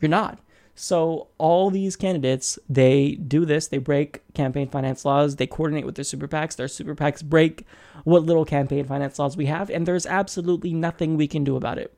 You're 0.00 0.08
not. 0.08 0.38
So 0.74 1.28
all 1.36 1.68
these 1.68 1.94
candidates, 1.94 2.58
they 2.70 3.16
do 3.16 3.44
this. 3.44 3.68
They 3.68 3.76
break 3.76 4.22
campaign 4.32 4.70
finance 4.70 5.04
laws. 5.04 5.36
They 5.36 5.46
coordinate 5.46 5.84
with 5.84 5.96
their 5.96 6.06
super 6.06 6.26
PACs. 6.26 6.56
Their 6.56 6.68
super 6.68 6.94
PACs 6.94 7.22
break 7.22 7.66
what 8.04 8.22
little 8.22 8.46
campaign 8.46 8.86
finance 8.86 9.18
laws 9.18 9.36
we 9.36 9.44
have, 9.44 9.68
and 9.68 9.84
there's 9.84 10.06
absolutely 10.06 10.72
nothing 10.72 11.18
we 11.18 11.28
can 11.28 11.44
do 11.44 11.56
about 11.56 11.76
it. 11.76 11.92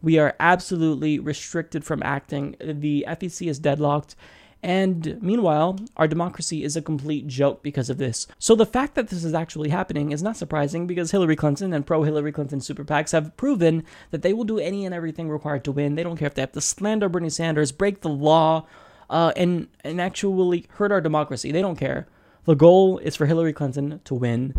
We 0.00 0.18
are 0.18 0.34
absolutely 0.40 1.18
restricted 1.18 1.84
from 1.84 2.02
acting. 2.02 2.56
The 2.58 3.04
FEC 3.06 3.50
is 3.50 3.58
deadlocked, 3.58 4.16
and 4.62 5.20
meanwhile, 5.22 5.78
our 5.96 6.08
democracy 6.08 6.64
is 6.64 6.76
a 6.76 6.82
complete 6.82 7.28
joke 7.28 7.62
because 7.62 7.88
of 7.88 7.98
this. 7.98 8.26
So 8.38 8.56
the 8.56 8.66
fact 8.66 8.96
that 8.96 9.08
this 9.08 9.22
is 9.22 9.34
actually 9.34 9.68
happening 9.68 10.10
is 10.10 10.22
not 10.22 10.36
surprising 10.36 10.86
because 10.86 11.12
Hillary 11.12 11.36
Clinton 11.36 11.72
and 11.72 11.86
pro 11.86 12.02
Hillary 12.02 12.32
Clinton 12.32 12.60
super 12.60 12.84
PACs 12.84 13.12
have 13.12 13.36
proven 13.36 13.84
that 14.10 14.22
they 14.22 14.32
will 14.32 14.44
do 14.44 14.58
any 14.58 14.84
and 14.84 14.94
everything 14.94 15.28
required 15.28 15.64
to 15.64 15.72
win. 15.72 15.94
They 15.94 16.02
don't 16.02 16.16
care 16.16 16.26
if 16.26 16.34
they 16.34 16.42
have 16.42 16.52
to 16.52 16.60
slander 16.60 17.08
Bernie 17.08 17.30
Sanders, 17.30 17.70
break 17.70 18.00
the 18.00 18.08
law, 18.08 18.66
uh, 19.08 19.32
and, 19.36 19.68
and 19.84 20.00
actually 20.00 20.66
hurt 20.70 20.92
our 20.92 21.00
democracy. 21.00 21.52
They 21.52 21.62
don't 21.62 21.78
care. 21.78 22.08
The 22.44 22.56
goal 22.56 22.98
is 22.98 23.14
for 23.14 23.26
Hillary 23.26 23.52
Clinton 23.52 24.00
to 24.04 24.14
win. 24.14 24.54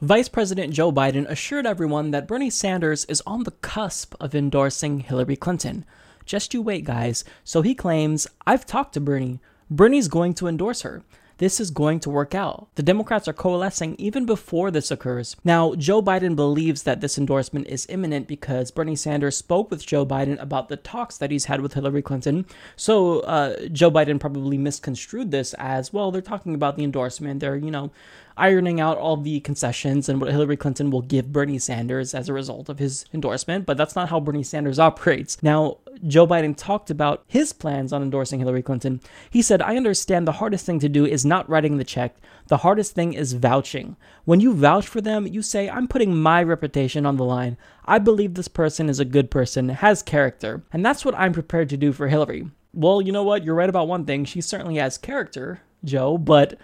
Vice 0.00 0.28
President 0.28 0.72
Joe 0.72 0.92
Biden 0.92 1.28
assured 1.28 1.66
everyone 1.66 2.10
that 2.10 2.26
Bernie 2.26 2.50
Sanders 2.50 3.04
is 3.04 3.22
on 3.24 3.44
the 3.44 3.52
cusp 3.52 4.14
of 4.20 4.34
endorsing 4.34 5.00
Hillary 5.00 5.36
Clinton. 5.36 5.84
Just 6.26 6.54
you 6.54 6.62
wait, 6.62 6.84
guys. 6.84 7.24
So 7.44 7.62
he 7.62 7.74
claims, 7.74 8.26
I've 8.46 8.66
talked 8.66 8.94
to 8.94 9.00
Bernie. 9.00 9.40
Bernie's 9.70 10.08
going 10.08 10.34
to 10.34 10.46
endorse 10.46 10.82
her. 10.82 11.02
This 11.38 11.58
is 11.58 11.72
going 11.72 11.98
to 12.00 12.10
work 12.10 12.36
out. 12.36 12.68
The 12.76 12.84
Democrats 12.84 13.26
are 13.26 13.32
coalescing 13.32 13.96
even 13.98 14.26
before 14.26 14.70
this 14.70 14.92
occurs. 14.92 15.34
Now, 15.42 15.74
Joe 15.74 16.00
Biden 16.00 16.36
believes 16.36 16.84
that 16.84 17.00
this 17.00 17.18
endorsement 17.18 17.66
is 17.66 17.86
imminent 17.88 18.28
because 18.28 18.70
Bernie 18.70 18.94
Sanders 18.94 19.36
spoke 19.36 19.68
with 19.68 19.84
Joe 19.84 20.06
Biden 20.06 20.40
about 20.40 20.68
the 20.68 20.76
talks 20.76 21.18
that 21.18 21.32
he's 21.32 21.46
had 21.46 21.60
with 21.60 21.74
Hillary 21.74 22.02
Clinton. 22.02 22.46
So, 22.76 23.20
uh, 23.20 23.66
Joe 23.72 23.90
Biden 23.90 24.20
probably 24.20 24.56
misconstrued 24.56 25.32
this 25.32 25.52
as 25.54 25.92
well, 25.92 26.12
they're 26.12 26.22
talking 26.22 26.54
about 26.54 26.76
the 26.76 26.84
endorsement. 26.84 27.40
They're, 27.40 27.56
you 27.56 27.72
know, 27.72 27.90
ironing 28.36 28.80
out 28.80 28.98
all 28.98 29.16
the 29.16 29.40
concessions 29.40 30.08
and 30.08 30.20
what 30.20 30.30
Hillary 30.30 30.56
Clinton 30.56 30.90
will 30.90 31.02
give 31.02 31.32
Bernie 31.32 31.58
Sanders 31.58 32.14
as 32.14 32.28
a 32.28 32.32
result 32.32 32.68
of 32.68 32.78
his 32.78 33.04
endorsement, 33.12 33.66
but 33.66 33.76
that's 33.76 33.96
not 33.96 34.08
how 34.08 34.20
Bernie 34.20 34.42
Sanders 34.42 34.78
operates. 34.78 35.42
Now, 35.42 35.78
Joe 36.06 36.26
Biden 36.26 36.56
talked 36.56 36.90
about 36.90 37.22
his 37.26 37.52
plans 37.52 37.92
on 37.92 38.02
endorsing 38.02 38.40
Hillary 38.40 38.62
Clinton, 38.62 39.00
he 39.30 39.42
said, 39.42 39.62
I 39.62 39.76
understand 39.76 40.26
the 40.26 40.32
hardest 40.32 40.66
thing 40.66 40.80
to 40.80 40.88
do 40.88 41.06
is 41.06 41.24
not 41.24 41.48
writing 41.48 41.76
the 41.76 41.84
check. 41.84 42.16
The 42.48 42.58
hardest 42.58 42.94
thing 42.94 43.12
is 43.12 43.34
vouching. 43.34 43.96
When 44.24 44.40
you 44.40 44.54
vouch 44.54 44.86
for 44.86 45.00
them, 45.00 45.26
you 45.26 45.42
say, 45.42 45.70
I'm 45.70 45.86
putting 45.86 46.16
my 46.16 46.42
reputation 46.42 47.06
on 47.06 47.16
the 47.16 47.24
line. 47.24 47.56
I 47.84 47.98
believe 47.98 48.34
this 48.34 48.48
person 48.48 48.88
is 48.88 48.98
a 48.98 49.04
good 49.04 49.30
person, 49.30 49.68
has 49.68 50.02
character. 50.02 50.62
And 50.72 50.84
that's 50.84 51.04
what 51.04 51.14
I'm 51.16 51.32
prepared 51.32 51.68
to 51.70 51.76
do 51.76 51.92
for 51.92 52.08
Hillary. 52.08 52.48
Well, 52.74 53.00
you 53.02 53.12
know 53.12 53.22
what? 53.22 53.44
You're 53.44 53.54
right 53.54 53.68
about 53.68 53.88
one 53.88 54.04
thing. 54.04 54.24
She 54.24 54.40
certainly 54.40 54.76
has 54.76 54.98
character, 54.98 55.60
Joe, 55.84 56.18
but 56.18 56.58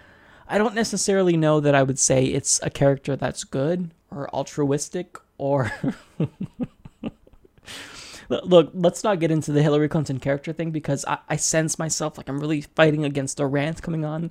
I 0.49 0.57
don't 0.57 0.73
necessarily 0.73 1.37
know 1.37 1.59
that 1.59 1.75
I 1.75 1.83
would 1.83 1.99
say 1.99 2.25
it's 2.25 2.59
a 2.63 2.71
character 2.71 3.15
that's 3.15 3.43
good 3.43 3.91
or 4.11 4.27
altruistic 4.33 5.17
or. 5.37 5.71
Look, 8.29 8.69
let's 8.75 9.03
not 9.03 9.19
get 9.19 9.31
into 9.31 9.51
the 9.51 9.63
Hillary 9.63 9.89
Clinton 9.89 10.19
character 10.19 10.53
thing 10.53 10.69
because 10.69 11.03
I, 11.07 11.17
I 11.29 11.35
sense 11.35 11.79
myself 11.79 12.15
like 12.15 12.29
I'm 12.29 12.39
really 12.39 12.61
fighting 12.61 13.03
against 13.03 13.39
a 13.39 13.45
rant 13.47 13.81
coming 13.81 14.05
on 14.05 14.29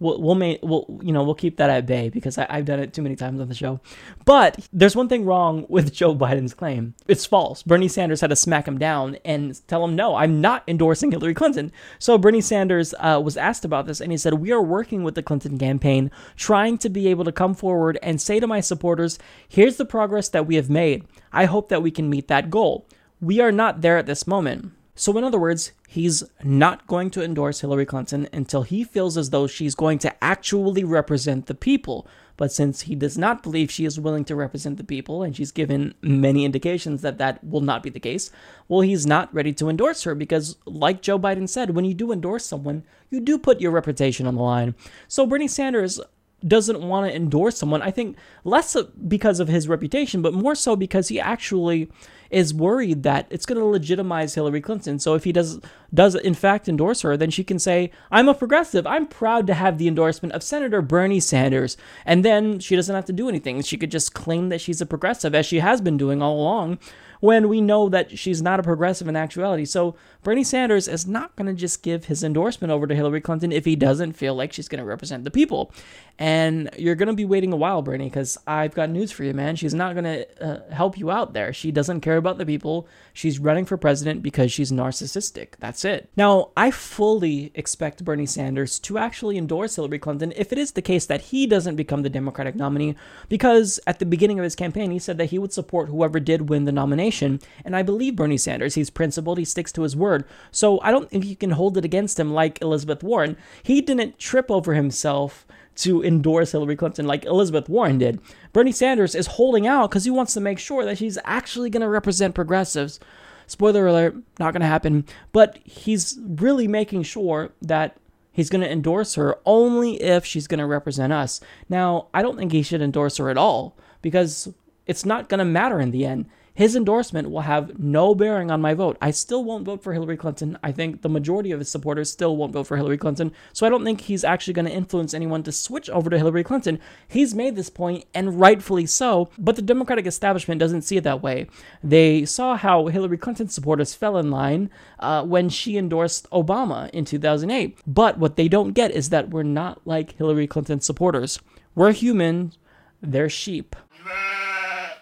we'll 0.00 0.20
we'll, 0.20 0.34
may, 0.34 0.58
we'll 0.62 1.00
you 1.02 1.12
know 1.12 1.22
we'll 1.24 1.34
keep 1.34 1.56
that 1.56 1.70
at 1.70 1.86
bay 1.86 2.08
because 2.08 2.38
I, 2.38 2.56
have 2.56 2.64
done 2.64 2.80
it 2.80 2.92
too 2.92 3.02
many 3.02 3.16
times 3.16 3.40
on 3.40 3.48
the 3.48 3.54
show. 3.54 3.80
But 4.24 4.68
there's 4.72 4.96
one 4.96 5.08
thing 5.08 5.24
wrong 5.24 5.66
with 5.68 5.92
Joe 5.92 6.14
Biden's 6.14 6.54
claim. 6.54 6.94
It's 7.06 7.26
false. 7.26 7.62
Bernie 7.62 7.88
Sanders 7.88 8.20
had 8.20 8.30
to 8.30 8.36
smack 8.36 8.66
him 8.66 8.78
down 8.78 9.16
and 9.24 9.60
tell 9.66 9.84
him, 9.84 9.96
no, 9.96 10.14
I'm 10.14 10.40
not 10.40 10.64
endorsing 10.68 11.10
Hillary 11.10 11.34
Clinton. 11.34 11.72
So 11.98 12.18
Bernie 12.18 12.40
Sanders 12.40 12.94
uh, 12.98 13.20
was 13.22 13.36
asked 13.36 13.64
about 13.64 13.86
this 13.86 14.00
and 14.00 14.12
he 14.12 14.18
said, 14.18 14.34
we 14.34 14.52
are 14.52 14.62
working 14.62 15.02
with 15.02 15.14
the 15.14 15.22
Clinton 15.22 15.58
campaign, 15.58 16.10
trying 16.36 16.78
to 16.78 16.88
be 16.88 17.08
able 17.08 17.24
to 17.24 17.32
come 17.32 17.54
forward 17.54 17.98
and 18.02 18.20
say 18.20 18.40
to 18.40 18.46
my 18.46 18.60
supporters, 18.60 19.18
here's 19.48 19.76
the 19.76 19.84
progress 19.84 20.28
that 20.30 20.46
we 20.46 20.56
have 20.56 20.70
made. 20.70 21.06
I 21.32 21.46
hope 21.46 21.68
that 21.68 21.82
we 21.82 21.90
can 21.90 22.10
meet 22.10 22.28
that 22.28 22.50
goal. 22.50 22.86
We 23.20 23.40
are 23.40 23.52
not 23.52 23.80
there 23.80 23.98
at 23.98 24.06
this 24.06 24.26
moment. 24.26 24.72
So, 24.98 25.16
in 25.16 25.22
other 25.22 25.38
words, 25.38 25.70
he's 25.86 26.24
not 26.42 26.88
going 26.88 27.10
to 27.10 27.22
endorse 27.22 27.60
Hillary 27.60 27.86
Clinton 27.86 28.28
until 28.32 28.64
he 28.64 28.82
feels 28.82 29.16
as 29.16 29.30
though 29.30 29.46
she's 29.46 29.76
going 29.76 30.00
to 30.00 30.24
actually 30.24 30.82
represent 30.82 31.46
the 31.46 31.54
people. 31.54 32.04
But 32.36 32.50
since 32.50 32.80
he 32.80 32.96
does 32.96 33.16
not 33.16 33.44
believe 33.44 33.70
she 33.70 33.84
is 33.84 34.00
willing 34.00 34.24
to 34.24 34.34
represent 34.34 34.76
the 34.76 34.82
people, 34.82 35.22
and 35.22 35.36
she's 35.36 35.52
given 35.52 35.94
many 36.02 36.44
indications 36.44 37.02
that 37.02 37.16
that 37.18 37.44
will 37.44 37.60
not 37.60 37.84
be 37.84 37.90
the 37.90 38.00
case, 38.00 38.32
well, 38.66 38.80
he's 38.80 39.06
not 39.06 39.32
ready 39.32 39.52
to 39.52 39.68
endorse 39.68 40.02
her 40.02 40.16
because, 40.16 40.56
like 40.66 41.00
Joe 41.00 41.16
Biden 41.18 41.48
said, 41.48 41.76
when 41.76 41.84
you 41.84 41.94
do 41.94 42.10
endorse 42.10 42.44
someone, 42.44 42.82
you 43.08 43.20
do 43.20 43.38
put 43.38 43.60
your 43.60 43.70
reputation 43.70 44.26
on 44.26 44.34
the 44.34 44.42
line. 44.42 44.74
So 45.06 45.26
Bernie 45.26 45.46
Sanders 45.46 46.00
doesn't 46.46 46.80
want 46.80 47.08
to 47.10 47.14
endorse 47.14 47.58
someone, 47.58 47.82
I 47.82 47.90
think 47.90 48.16
less 48.44 48.76
because 49.06 49.40
of 49.40 49.48
his 49.48 49.68
reputation, 49.68 50.22
but 50.22 50.34
more 50.34 50.54
so 50.54 50.76
because 50.76 51.08
he 51.08 51.18
actually 51.18 51.90
is 52.30 52.52
worried 52.52 53.02
that 53.02 53.26
it's 53.30 53.46
going 53.46 53.58
to 53.58 53.64
legitimize 53.64 54.34
Hillary 54.34 54.60
Clinton. 54.60 54.98
So 54.98 55.14
if 55.14 55.24
he 55.24 55.32
does 55.32 55.60
does 55.92 56.14
in 56.14 56.34
fact 56.34 56.68
endorse 56.68 57.00
her, 57.00 57.16
then 57.16 57.30
she 57.30 57.42
can 57.42 57.58
say, 57.58 57.90
"I'm 58.10 58.28
a 58.28 58.34
progressive. 58.34 58.86
I'm 58.86 59.06
proud 59.06 59.46
to 59.46 59.54
have 59.54 59.78
the 59.78 59.88
endorsement 59.88 60.34
of 60.34 60.42
Senator 60.42 60.82
Bernie 60.82 61.20
Sanders." 61.20 61.76
And 62.04 62.24
then 62.24 62.58
she 62.58 62.76
doesn't 62.76 62.94
have 62.94 63.06
to 63.06 63.12
do 63.12 63.28
anything. 63.28 63.62
She 63.62 63.78
could 63.78 63.90
just 63.90 64.14
claim 64.14 64.50
that 64.50 64.60
she's 64.60 64.80
a 64.80 64.86
progressive 64.86 65.34
as 65.34 65.46
she 65.46 65.60
has 65.60 65.80
been 65.80 65.96
doing 65.96 66.20
all 66.22 66.38
along 66.38 66.78
when 67.20 67.48
we 67.48 67.60
know 67.60 67.88
that 67.88 68.18
she's 68.18 68.40
not 68.42 68.60
a 68.60 68.62
progressive 68.62 69.08
in 69.08 69.16
actuality. 69.16 69.64
So 69.64 69.96
Bernie 70.22 70.44
Sanders 70.44 70.88
is 70.88 71.06
not 71.06 71.34
going 71.36 71.46
to 71.46 71.52
just 71.52 71.82
give 71.82 72.06
his 72.06 72.22
endorsement 72.22 72.70
over 72.70 72.86
to 72.86 72.94
Hillary 72.94 73.20
Clinton 73.20 73.52
if 73.52 73.64
he 73.64 73.76
doesn't 73.76 74.12
feel 74.12 74.34
like 74.34 74.52
she's 74.52 74.68
going 74.68 74.78
to 74.78 74.84
represent 74.84 75.24
the 75.24 75.30
people. 75.30 75.72
And 76.18 76.70
you're 76.76 76.96
going 76.96 77.08
to 77.08 77.14
be 77.14 77.24
waiting 77.24 77.52
a 77.52 77.56
while, 77.56 77.80
Bernie, 77.82 78.06
because 78.06 78.36
I've 78.46 78.74
got 78.74 78.90
news 78.90 79.12
for 79.12 79.24
you, 79.24 79.32
man. 79.32 79.54
She's 79.56 79.74
not 79.74 79.94
going 79.94 80.04
to 80.04 80.44
uh, 80.44 80.70
help 80.72 80.98
you 80.98 81.10
out 81.10 81.32
there. 81.32 81.52
She 81.52 81.70
doesn't 81.70 82.00
care 82.00 82.16
about 82.16 82.38
the 82.38 82.46
people. 82.46 82.88
She's 83.18 83.40
running 83.40 83.64
for 83.64 83.76
president 83.76 84.22
because 84.22 84.52
she's 84.52 84.70
narcissistic. 84.70 85.54
That's 85.58 85.84
it. 85.84 86.08
Now, 86.16 86.50
I 86.56 86.70
fully 86.70 87.50
expect 87.56 88.04
Bernie 88.04 88.26
Sanders 88.26 88.78
to 88.78 88.96
actually 88.96 89.36
endorse 89.36 89.74
Hillary 89.74 89.98
Clinton 89.98 90.32
if 90.36 90.52
it 90.52 90.58
is 90.58 90.70
the 90.70 90.82
case 90.82 91.04
that 91.06 91.22
he 91.22 91.44
doesn't 91.44 91.74
become 91.74 92.02
the 92.02 92.10
Democratic 92.10 92.54
nominee, 92.54 92.94
because 93.28 93.80
at 93.88 93.98
the 93.98 94.06
beginning 94.06 94.38
of 94.38 94.44
his 94.44 94.54
campaign, 94.54 94.92
he 94.92 95.00
said 95.00 95.18
that 95.18 95.30
he 95.30 95.38
would 95.40 95.52
support 95.52 95.88
whoever 95.88 96.20
did 96.20 96.48
win 96.48 96.64
the 96.64 96.70
nomination. 96.70 97.40
And 97.64 97.74
I 97.74 97.82
believe 97.82 98.14
Bernie 98.14 98.36
Sanders. 98.36 98.76
He's 98.76 98.88
principled, 98.88 99.38
he 99.38 99.44
sticks 99.44 99.72
to 99.72 99.82
his 99.82 99.96
word. 99.96 100.24
So 100.52 100.80
I 100.82 100.92
don't 100.92 101.10
think 101.10 101.24
you 101.24 101.34
can 101.34 101.50
hold 101.50 101.76
it 101.76 101.84
against 101.84 102.20
him 102.20 102.32
like 102.32 102.62
Elizabeth 102.62 103.02
Warren. 103.02 103.36
He 103.64 103.80
didn't 103.80 104.20
trip 104.20 104.48
over 104.48 104.74
himself 104.74 105.44
to 105.78 106.02
endorse 106.02 106.52
Hillary 106.52 106.76
Clinton 106.76 107.06
like 107.06 107.24
Elizabeth 107.24 107.68
Warren 107.68 107.98
did. 107.98 108.20
Bernie 108.58 108.72
Sanders 108.72 109.14
is 109.14 109.28
holding 109.28 109.68
out 109.68 109.88
because 109.88 110.02
he 110.02 110.10
wants 110.10 110.34
to 110.34 110.40
make 110.40 110.58
sure 110.58 110.84
that 110.84 110.98
she's 110.98 111.16
actually 111.24 111.70
going 111.70 111.80
to 111.80 111.88
represent 111.88 112.34
progressives. 112.34 112.98
Spoiler 113.46 113.86
alert, 113.86 114.16
not 114.40 114.52
going 114.52 114.62
to 114.62 114.66
happen. 114.66 115.04
But 115.30 115.60
he's 115.62 116.18
really 116.20 116.66
making 116.66 117.04
sure 117.04 117.52
that 117.62 117.96
he's 118.32 118.50
going 118.50 118.62
to 118.62 118.68
endorse 118.68 119.14
her 119.14 119.38
only 119.46 120.02
if 120.02 120.24
she's 120.24 120.48
going 120.48 120.58
to 120.58 120.66
represent 120.66 121.12
us. 121.12 121.40
Now, 121.68 122.08
I 122.12 122.20
don't 122.20 122.36
think 122.36 122.50
he 122.50 122.64
should 122.64 122.82
endorse 122.82 123.18
her 123.18 123.30
at 123.30 123.38
all 123.38 123.76
because 124.02 124.52
it's 124.88 125.06
not 125.06 125.28
going 125.28 125.38
to 125.38 125.44
matter 125.44 125.78
in 125.78 125.92
the 125.92 126.04
end 126.04 126.28
his 126.58 126.74
endorsement 126.74 127.30
will 127.30 127.42
have 127.42 127.78
no 127.78 128.16
bearing 128.16 128.50
on 128.50 128.60
my 128.60 128.74
vote. 128.74 128.98
I 129.00 129.12
still 129.12 129.44
won't 129.44 129.64
vote 129.64 129.80
for 129.80 129.92
Hillary 129.92 130.16
Clinton. 130.16 130.58
I 130.60 130.72
think 130.72 131.02
the 131.02 131.08
majority 131.08 131.52
of 131.52 131.60
his 131.60 131.70
supporters 131.70 132.10
still 132.10 132.36
won't 132.36 132.52
vote 132.52 132.66
for 132.66 132.76
Hillary 132.76 132.98
Clinton. 132.98 133.30
So 133.52 133.64
I 133.64 133.70
don't 133.70 133.84
think 133.84 134.00
he's 134.00 134.24
actually 134.24 134.54
going 134.54 134.64
to 134.66 134.72
influence 134.72 135.14
anyone 135.14 135.44
to 135.44 135.52
switch 135.52 135.88
over 135.88 136.10
to 136.10 136.18
Hillary 136.18 136.42
Clinton. 136.42 136.80
He's 137.06 137.32
made 137.32 137.54
this 137.54 137.70
point, 137.70 138.06
and 138.12 138.40
rightfully 138.40 138.86
so, 138.86 139.30
but 139.38 139.54
the 139.54 139.62
Democratic 139.62 140.04
establishment 140.04 140.58
doesn't 140.58 140.82
see 140.82 140.96
it 140.96 141.04
that 141.04 141.22
way. 141.22 141.46
They 141.80 142.24
saw 142.24 142.56
how 142.56 142.86
Hillary 142.86 143.18
Clinton 143.18 143.48
supporters 143.48 143.94
fell 143.94 144.16
in 144.16 144.32
line 144.32 144.68
uh, 144.98 145.24
when 145.24 145.50
she 145.50 145.76
endorsed 145.76 146.28
Obama 146.30 146.90
in 146.90 147.04
2008. 147.04 147.78
But 147.86 148.18
what 148.18 148.34
they 148.34 148.48
don't 148.48 148.72
get 148.72 148.90
is 148.90 149.10
that 149.10 149.30
we're 149.30 149.44
not 149.44 149.86
like 149.86 150.16
Hillary 150.16 150.48
Clinton 150.48 150.80
supporters. 150.80 151.38
We're 151.76 151.92
human, 151.92 152.52
they're 153.00 153.30
sheep. 153.30 153.76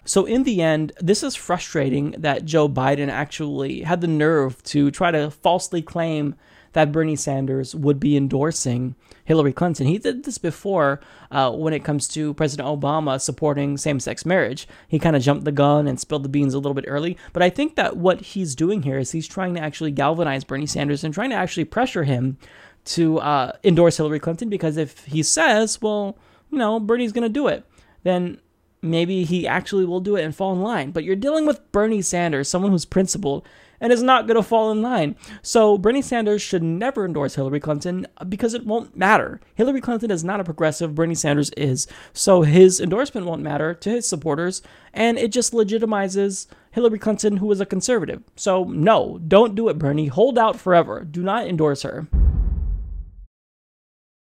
So, 0.07 0.23
in 0.23 0.43
the 0.43 0.61
end, 0.61 0.93
this 1.01 1.21
is 1.21 1.35
frustrating 1.35 2.11
that 2.17 2.45
Joe 2.45 2.69
Biden 2.69 3.09
actually 3.09 3.81
had 3.81 3.99
the 3.99 4.07
nerve 4.07 4.63
to 4.63 4.89
try 4.89 5.11
to 5.11 5.29
falsely 5.29 5.81
claim 5.81 6.35
that 6.71 6.93
Bernie 6.93 7.17
Sanders 7.17 7.75
would 7.75 7.99
be 7.99 8.15
endorsing 8.15 8.95
Hillary 9.25 9.51
Clinton. 9.51 9.85
He 9.85 9.97
did 9.97 10.23
this 10.23 10.37
before 10.37 11.01
uh, 11.29 11.51
when 11.51 11.73
it 11.73 11.83
comes 11.83 12.07
to 12.09 12.33
President 12.35 12.69
Obama 12.69 13.19
supporting 13.19 13.77
same 13.77 13.99
sex 13.99 14.25
marriage. 14.25 14.65
He 14.87 14.97
kind 14.97 15.15
of 15.15 15.21
jumped 15.21 15.43
the 15.43 15.51
gun 15.51 15.87
and 15.87 15.99
spilled 15.99 16.23
the 16.23 16.29
beans 16.29 16.53
a 16.53 16.59
little 16.59 16.73
bit 16.73 16.85
early. 16.87 17.17
But 17.33 17.43
I 17.43 17.49
think 17.49 17.75
that 17.75 17.97
what 17.97 18.21
he's 18.21 18.55
doing 18.55 18.83
here 18.83 18.99
is 18.99 19.11
he's 19.11 19.27
trying 19.27 19.55
to 19.55 19.61
actually 19.61 19.91
galvanize 19.91 20.45
Bernie 20.45 20.67
Sanders 20.67 21.03
and 21.03 21.13
trying 21.13 21.31
to 21.31 21.35
actually 21.35 21.65
pressure 21.65 22.05
him 22.05 22.37
to 22.85 23.19
uh, 23.19 23.51
endorse 23.65 23.97
Hillary 23.97 24.19
Clinton 24.19 24.47
because 24.47 24.77
if 24.77 25.03
he 25.05 25.21
says, 25.21 25.81
well, 25.81 26.17
you 26.49 26.57
know, 26.57 26.79
Bernie's 26.79 27.11
going 27.11 27.27
to 27.27 27.29
do 27.29 27.47
it, 27.47 27.65
then 28.03 28.39
maybe 28.81 29.23
he 29.23 29.47
actually 29.47 29.85
will 29.85 29.99
do 29.99 30.15
it 30.15 30.23
and 30.23 30.35
fall 30.35 30.53
in 30.53 30.61
line. 30.61 30.91
But 30.91 31.03
you're 31.03 31.15
dealing 31.15 31.45
with 31.45 31.71
Bernie 31.71 32.01
Sanders, 32.01 32.49
someone 32.49 32.71
who's 32.71 32.85
principled 32.85 33.47
and 33.79 33.93
is 33.93 34.03
not 34.03 34.27
going 34.27 34.35
to 34.35 34.43
fall 34.43 34.71
in 34.71 34.81
line. 34.81 35.15
So 35.41 35.77
Bernie 35.77 36.01
Sanders 36.01 36.41
should 36.41 36.63
never 36.63 37.05
endorse 37.05 37.35
Hillary 37.35 37.59
Clinton 37.59 38.07
because 38.27 38.53
it 38.53 38.65
won't 38.65 38.95
matter. 38.95 39.39
Hillary 39.55 39.81
Clinton 39.81 40.11
is 40.11 40.23
not 40.23 40.39
a 40.39 40.43
progressive, 40.43 40.95
Bernie 40.95 41.15
Sanders 41.15 41.51
is. 41.51 41.87
So 42.13 42.41
his 42.41 42.79
endorsement 42.79 43.27
won't 43.27 43.41
matter 43.41 43.73
to 43.75 43.89
his 43.89 44.07
supporters, 44.09 44.61
and 44.93 45.17
it 45.17 45.31
just 45.31 45.53
legitimizes 45.53 46.47
Hillary 46.71 46.99
Clinton, 46.99 47.37
who 47.37 47.51
is 47.51 47.61
a 47.61 47.65
conservative. 47.65 48.23
So 48.35 48.63
no, 48.65 49.19
don't 49.27 49.55
do 49.55 49.69
it, 49.69 49.77
Bernie. 49.77 50.07
Hold 50.07 50.37
out 50.37 50.59
forever. 50.59 51.03
Do 51.03 51.21
not 51.21 51.47
endorse 51.47 51.83
her. 51.83 52.07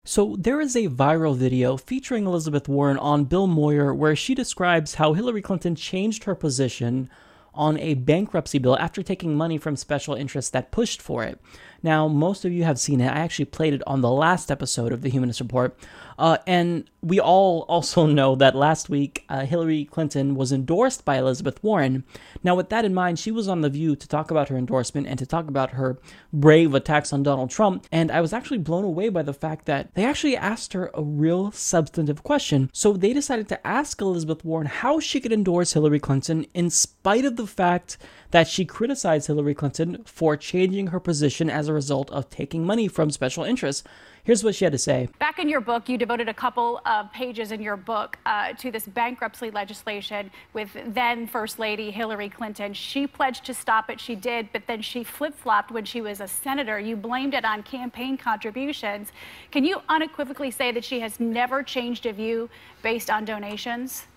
So, 0.10 0.36
there 0.39 0.60
is 0.60 0.76
a 0.76 0.88
viral 0.88 1.38
video 1.38 1.78
featuring 1.78 2.26
Elizabeth 2.26 2.67
Warren 2.67 2.98
on 2.98 3.26
Bill 3.26 3.45
Moyer 3.45 3.93
where 3.93 4.15
she 4.15 4.34
describes 4.34 4.95
how 4.95 5.13
Hillary 5.13 5.43
Clinton 5.43 5.76
changed 5.76 6.24
her 6.24 6.34
position 6.34 7.12
on 7.54 7.78
a 7.78 7.93
bankruptcy 7.93 8.58
bill 8.58 8.76
after 8.80 9.04
taking 9.04 9.36
money 9.36 9.60
from 9.60 9.76
special 9.76 10.15
interests 10.15 10.50
that 10.50 10.72
pushed 10.72 11.00
for 11.00 11.24
it. 11.24 11.39
Now, 11.84 12.08
most 12.08 12.43
of 12.43 12.52
you 12.52 12.63
have 12.63 12.80
seen 12.80 13.02
it. 13.02 13.08
I 13.08 13.19
actually 13.19 13.45
played 13.45 13.76
it 13.76 13.84
on 13.86 14.02
the 14.02 14.10
last 14.10 14.50
episode 14.50 14.91
of 14.91 15.04
the 15.04 15.12
Humanist 15.12 15.41
Report. 15.41 15.78
Uh, 16.19 16.38
and 16.45 16.89
we 17.01 17.17
all 17.17 17.62
also 17.69 18.05
know 18.05 18.36
that 18.36 18.55
last 18.55 18.89
week 18.89 19.23
uh, 19.29 19.45
Hillary 19.45 19.86
Clinton 19.86 20.36
was 20.36 20.51
endorsed 20.51 21.05
by 21.05 21.17
Elizabeth 21.17 21.63
Warren. 21.63 22.03
Now, 22.43 22.55
with 22.55 22.67
that 22.69 22.84
in 22.84 22.93
mind, 22.93 23.17
she 23.17 23.32
was 23.32 23.47
on 23.47 23.62
The 23.62 23.69
View 23.69 23.95
to 23.95 24.08
talk 24.08 24.29
about 24.29 24.49
her 24.49 24.58
endorsement 24.58 25.08
and 25.08 25.17
to 25.17 25.25
talk 25.25 25.47
about 25.47 25.71
her 25.71 25.97
brave 26.34 26.73
attacks 26.73 27.13
on 27.13 27.23
Donald 27.23 27.49
Trump. 27.49 27.88
And 27.89 28.12
I 28.12 28.19
was 28.19 28.34
actually 28.34 28.58
blown 28.58 28.84
away 28.84 29.08
by 29.08 29.23
the 29.23 29.34
fact 29.34 29.65
that 29.67 29.95
they 29.95 30.03
actually 30.03 30.36
asked 30.36 30.73
her 30.73 30.91
a 30.93 31.01
real 31.01 31.51
substantive 31.51 32.21
question. 32.21 32.69
So 32.73 32.91
they 32.91 33.13
decided 33.13 33.47
to 33.49 33.65
ask 33.65 34.01
Elizabeth 34.01 34.43
Warren 34.43 34.67
how 34.67 34.99
she 34.99 35.21
could 35.21 35.32
endorse 35.32 35.71
Hillary 35.71 36.01
Clinton 36.01 36.45
in 36.53 36.69
spite 36.69 37.23
of 37.23 37.38
the 37.38 37.47
fact 37.47 37.97
that 38.32 38.49
she 38.49 38.65
criticized 38.65 39.27
Hillary 39.27 39.55
Clinton 39.55 40.03
for 40.03 40.36
changing 40.36 40.88
her 40.88 40.99
position 40.99 41.49
as 41.49 41.69
a 41.69 41.73
result 41.73 42.12
of 42.12 42.29
taking 42.29 42.65
money 42.65 42.89
from 42.89 43.10
special 43.10 43.45
interests. 43.45 43.84
Here's 44.23 44.43
what 44.43 44.53
she 44.55 44.65
had 44.65 44.73
to 44.73 44.77
say. 44.77 45.10
Back 45.17 45.39
in 45.39 45.49
your 45.49 45.62
book, 45.62 45.89
you 45.89 45.97
devoted 46.10 46.28
a 46.28 46.34
couple 46.34 46.82
of 46.88 47.13
pages 47.13 47.52
in 47.52 47.62
your 47.62 47.78
book 47.78 48.17
uh, 48.26 48.52
to 48.54 48.72
this 48.72 48.88
bankruptcy 48.88 49.52
legislation 49.52 50.32
with 50.54 50.76
then 50.88 51.28
First 51.28 51.60
Lady 51.60 51.91
Hillary 51.91 52.30
Clinton. 52.30 52.74
She 52.74 53.05
pledged 53.05 53.45
to 53.45 53.53
stop 53.53 53.91
it. 53.91 53.99
She 53.99 54.16
did, 54.16 54.49
but 54.51 54.64
then 54.66 54.82
she 54.82 55.03
flip 55.03 55.36
flopped 55.36 55.70
when 55.70 55.86
she 55.86 56.01
was 56.01 56.20
a 56.20 56.28
senator. 56.28 56.80
You 56.80 56.95
blamed 56.95 57.36
it 57.36 57.45
on 57.45 57.62
campaign 57.62 58.18
contributions. 58.18 59.12
Can 59.51 59.64
you 59.64 59.84
unequivocally 59.88 60.49
say 60.49 60.72
that 60.72 60.84
she 60.84 60.99
has 60.99 61.20
never 61.20 61.62
changed 61.62 62.07
a 62.07 62.12
view 62.12 62.49
based 62.82 63.12
on 63.12 63.24
donations? 63.24 64.07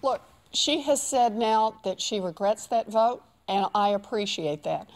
Look, 0.00 0.22
she 0.54 0.80
has 0.80 1.02
said 1.02 1.36
now 1.36 1.78
that 1.84 2.00
she 2.00 2.20
regrets 2.20 2.68
that 2.68 2.88
vote, 2.88 3.22
and 3.48 3.66
I 3.74 3.90
appreciate 3.90 4.62
that. 4.62 4.88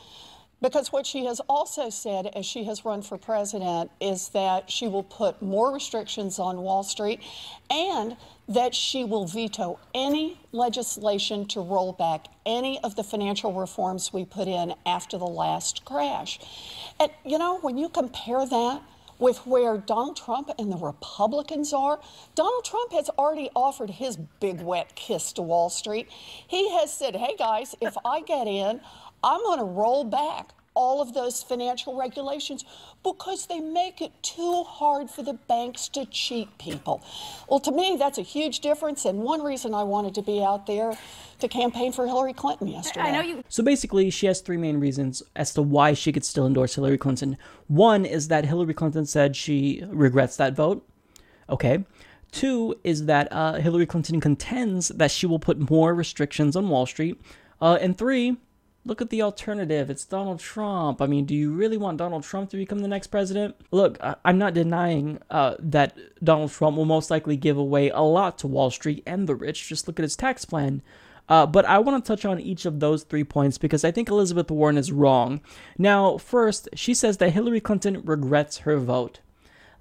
Because 0.61 0.91
what 0.93 1.07
she 1.07 1.25
has 1.27 1.41
also 1.49 1.89
said 1.89 2.27
as 2.35 2.45
she 2.45 2.65
has 2.65 2.85
run 2.85 3.03
for 3.03 3.17
president 3.17 3.91
is 4.01 4.31
that 4.31 4.71
she 4.71 4.89
will 4.89 5.05
put 5.05 5.41
more 5.41 5.73
restrictions 5.73 6.39
on 6.39 6.63
Wall 6.63 6.83
Street 6.83 7.21
and 7.71 8.17
that 8.49 8.75
she 8.75 9.05
will 9.05 9.27
veto 9.27 9.79
any 9.95 10.41
legislation 10.51 11.47
to 11.47 11.61
roll 11.61 11.93
back 11.93 12.27
any 12.45 12.81
of 12.83 12.97
the 12.97 13.05
financial 13.05 13.53
reforms 13.53 14.13
we 14.13 14.25
put 14.25 14.49
in 14.49 14.75
after 14.85 15.17
the 15.17 15.27
last 15.27 15.85
crash. 15.85 16.41
And 16.99 17.13
you 17.25 17.39
know, 17.39 17.59
when 17.61 17.79
you 17.79 17.89
compare 17.89 18.45
that 18.45 18.83
with 19.19 19.39
where 19.47 19.77
Donald 19.79 20.17
Trump 20.17 20.51
and 20.59 20.73
the 20.73 20.77
Republicans 20.77 21.73
are, 21.73 22.01
Donald 22.35 22.65
Trump 22.65 22.93
has 22.93 23.09
already 23.11 23.51
offered 23.55 23.91
his 23.91 24.17
big 24.17 24.61
wet 24.61 24.95
kiss 24.95 25.33
to 25.35 25.43
Wall 25.43 25.71
Street. 25.71 26.09
He 26.47 26.71
has 26.79 26.93
said, 26.93 27.17
hey 27.17 27.35
guys, 27.37 27.75
if 27.81 27.97
I 28.05 28.21
get 28.21 28.47
in, 28.47 28.81
I'm 29.23 29.43
going 29.43 29.59
to 29.59 29.65
roll 29.65 30.05
back 30.05 30.51
all 30.75 31.03
of 31.03 31.13
those 31.13 31.43
financial 31.43 31.97
regulations 31.97 32.65
because 33.03 33.47
they 33.47 33.59
make 33.59 34.01
it 34.01 34.13
too 34.23 34.63
hard 34.63 35.11
for 35.11 35.25
the 35.25 35.33
banks 35.33 35.89
to 35.89 36.07
cheat 36.07 36.57
people. 36.59 37.03
Well, 37.49 37.59
to 37.61 37.73
me, 37.73 37.97
that's 37.99 38.17
a 38.17 38.23
huge 38.23 38.61
difference, 38.61 39.05
and 39.05 39.19
one 39.19 39.43
reason 39.43 39.75
I 39.75 39.83
wanted 39.83 40.15
to 40.15 40.23
be 40.23 40.41
out 40.41 40.67
there 40.67 40.97
to 41.41 41.49
campaign 41.49 41.91
for 41.91 42.07
Hillary 42.07 42.33
Clinton 42.33 42.69
yesterday. 42.69 43.09
I 43.09 43.11
know 43.11 43.23
you. 43.23 43.43
So 43.49 43.65
basically, 43.65 44.09
she 44.11 44.27
has 44.27 44.41
three 44.41 44.57
main 44.57 44.79
reasons 44.79 45.21
as 45.35 45.53
to 45.55 45.63
why 45.63 45.95
she 45.95 46.13
could 46.13 46.25
still 46.25 46.47
endorse 46.47 46.77
Hillary 46.77 46.99
Clinton. 46.99 47.37
One 47.67 48.05
is 48.05 48.29
that 48.29 48.45
Hillary 48.45 48.75
Clinton 48.75 49.05
said 49.05 49.35
she 49.35 49.83
regrets 49.89 50.37
that 50.37 50.55
vote. 50.55 50.89
Okay. 51.51 51.85
Two 52.31 52.77
is 52.85 53.07
that 53.07 53.27
uh, 53.33 53.55
Hillary 53.55 53.87
Clinton 53.87 54.21
contends 54.21 54.89
that 54.89 55.11
she 55.11 55.27
will 55.27 55.39
put 55.39 55.71
more 55.71 55.93
restrictions 55.95 56.55
on 56.55 56.69
Wall 56.69 56.87
Street. 56.87 57.21
Uh, 57.61 57.79
and 57.81 57.97
three, 57.97 58.37
look 58.89 59.03
at 59.03 59.11
the 59.11 59.23
alternative. 59.23 59.91
It's 59.91 60.05
Donald 60.05 60.41
Trump. 60.41 61.03
I 61.03 61.07
mean, 61.07 61.27
do 61.27 61.35
you 61.35 61.53
really 61.53 61.77
want 61.77 61.99
Donald 61.99 62.25
Trump 62.25 62.51
to 62.51 62.57
become 62.57 62.81
the 62.81 62.89
next 62.89 63.09
president? 63.09 63.55
Look, 63.71 63.99
I'm 64.25 64.39
not 64.39 64.55
denying 64.55 65.19
uh, 65.31 65.55
that 65.59 65.97
Donald 66.25 66.51
Trump 66.51 66.77
will 66.77 66.87
most 66.87 67.11
likely 67.11 67.37
give 67.37 67.59
away 67.59 67.91
a 67.91 68.01
lot 68.01 68.39
to 68.39 68.47
Wall 68.47 68.71
Street 68.71 69.03
and 69.07 69.29
the 69.29 69.35
rich. 69.35 69.69
Just 69.69 69.87
look 69.87 70.01
at 70.01 70.05
his 70.05 70.17
tax 70.17 70.45
plan. 70.45 70.83
Uh, 71.29 71.45
but 71.45 71.67
I 71.67 71.79
want 71.79 72.03
to 72.03 72.09
touch 72.09 72.25
on 72.25 72.41
each 72.41 72.65
of 72.65 72.81
those 72.81 73.05
three 73.05 73.25
points 73.25 73.59
because 73.59 73.85
I 73.85 73.91
think 73.91 74.09
Elizabeth 74.09 74.51
Warren 74.51 74.79
is 74.79 74.91
wrong. 74.91 75.43
Now, 75.77 76.17
first, 76.17 76.71
she 76.75 76.95
says 76.95 77.19
that 77.19 77.35
Hillary 77.35 77.61
Clinton 77.61 78.01
regrets 78.03 78.59
her 78.59 78.79
vote. 78.79 79.21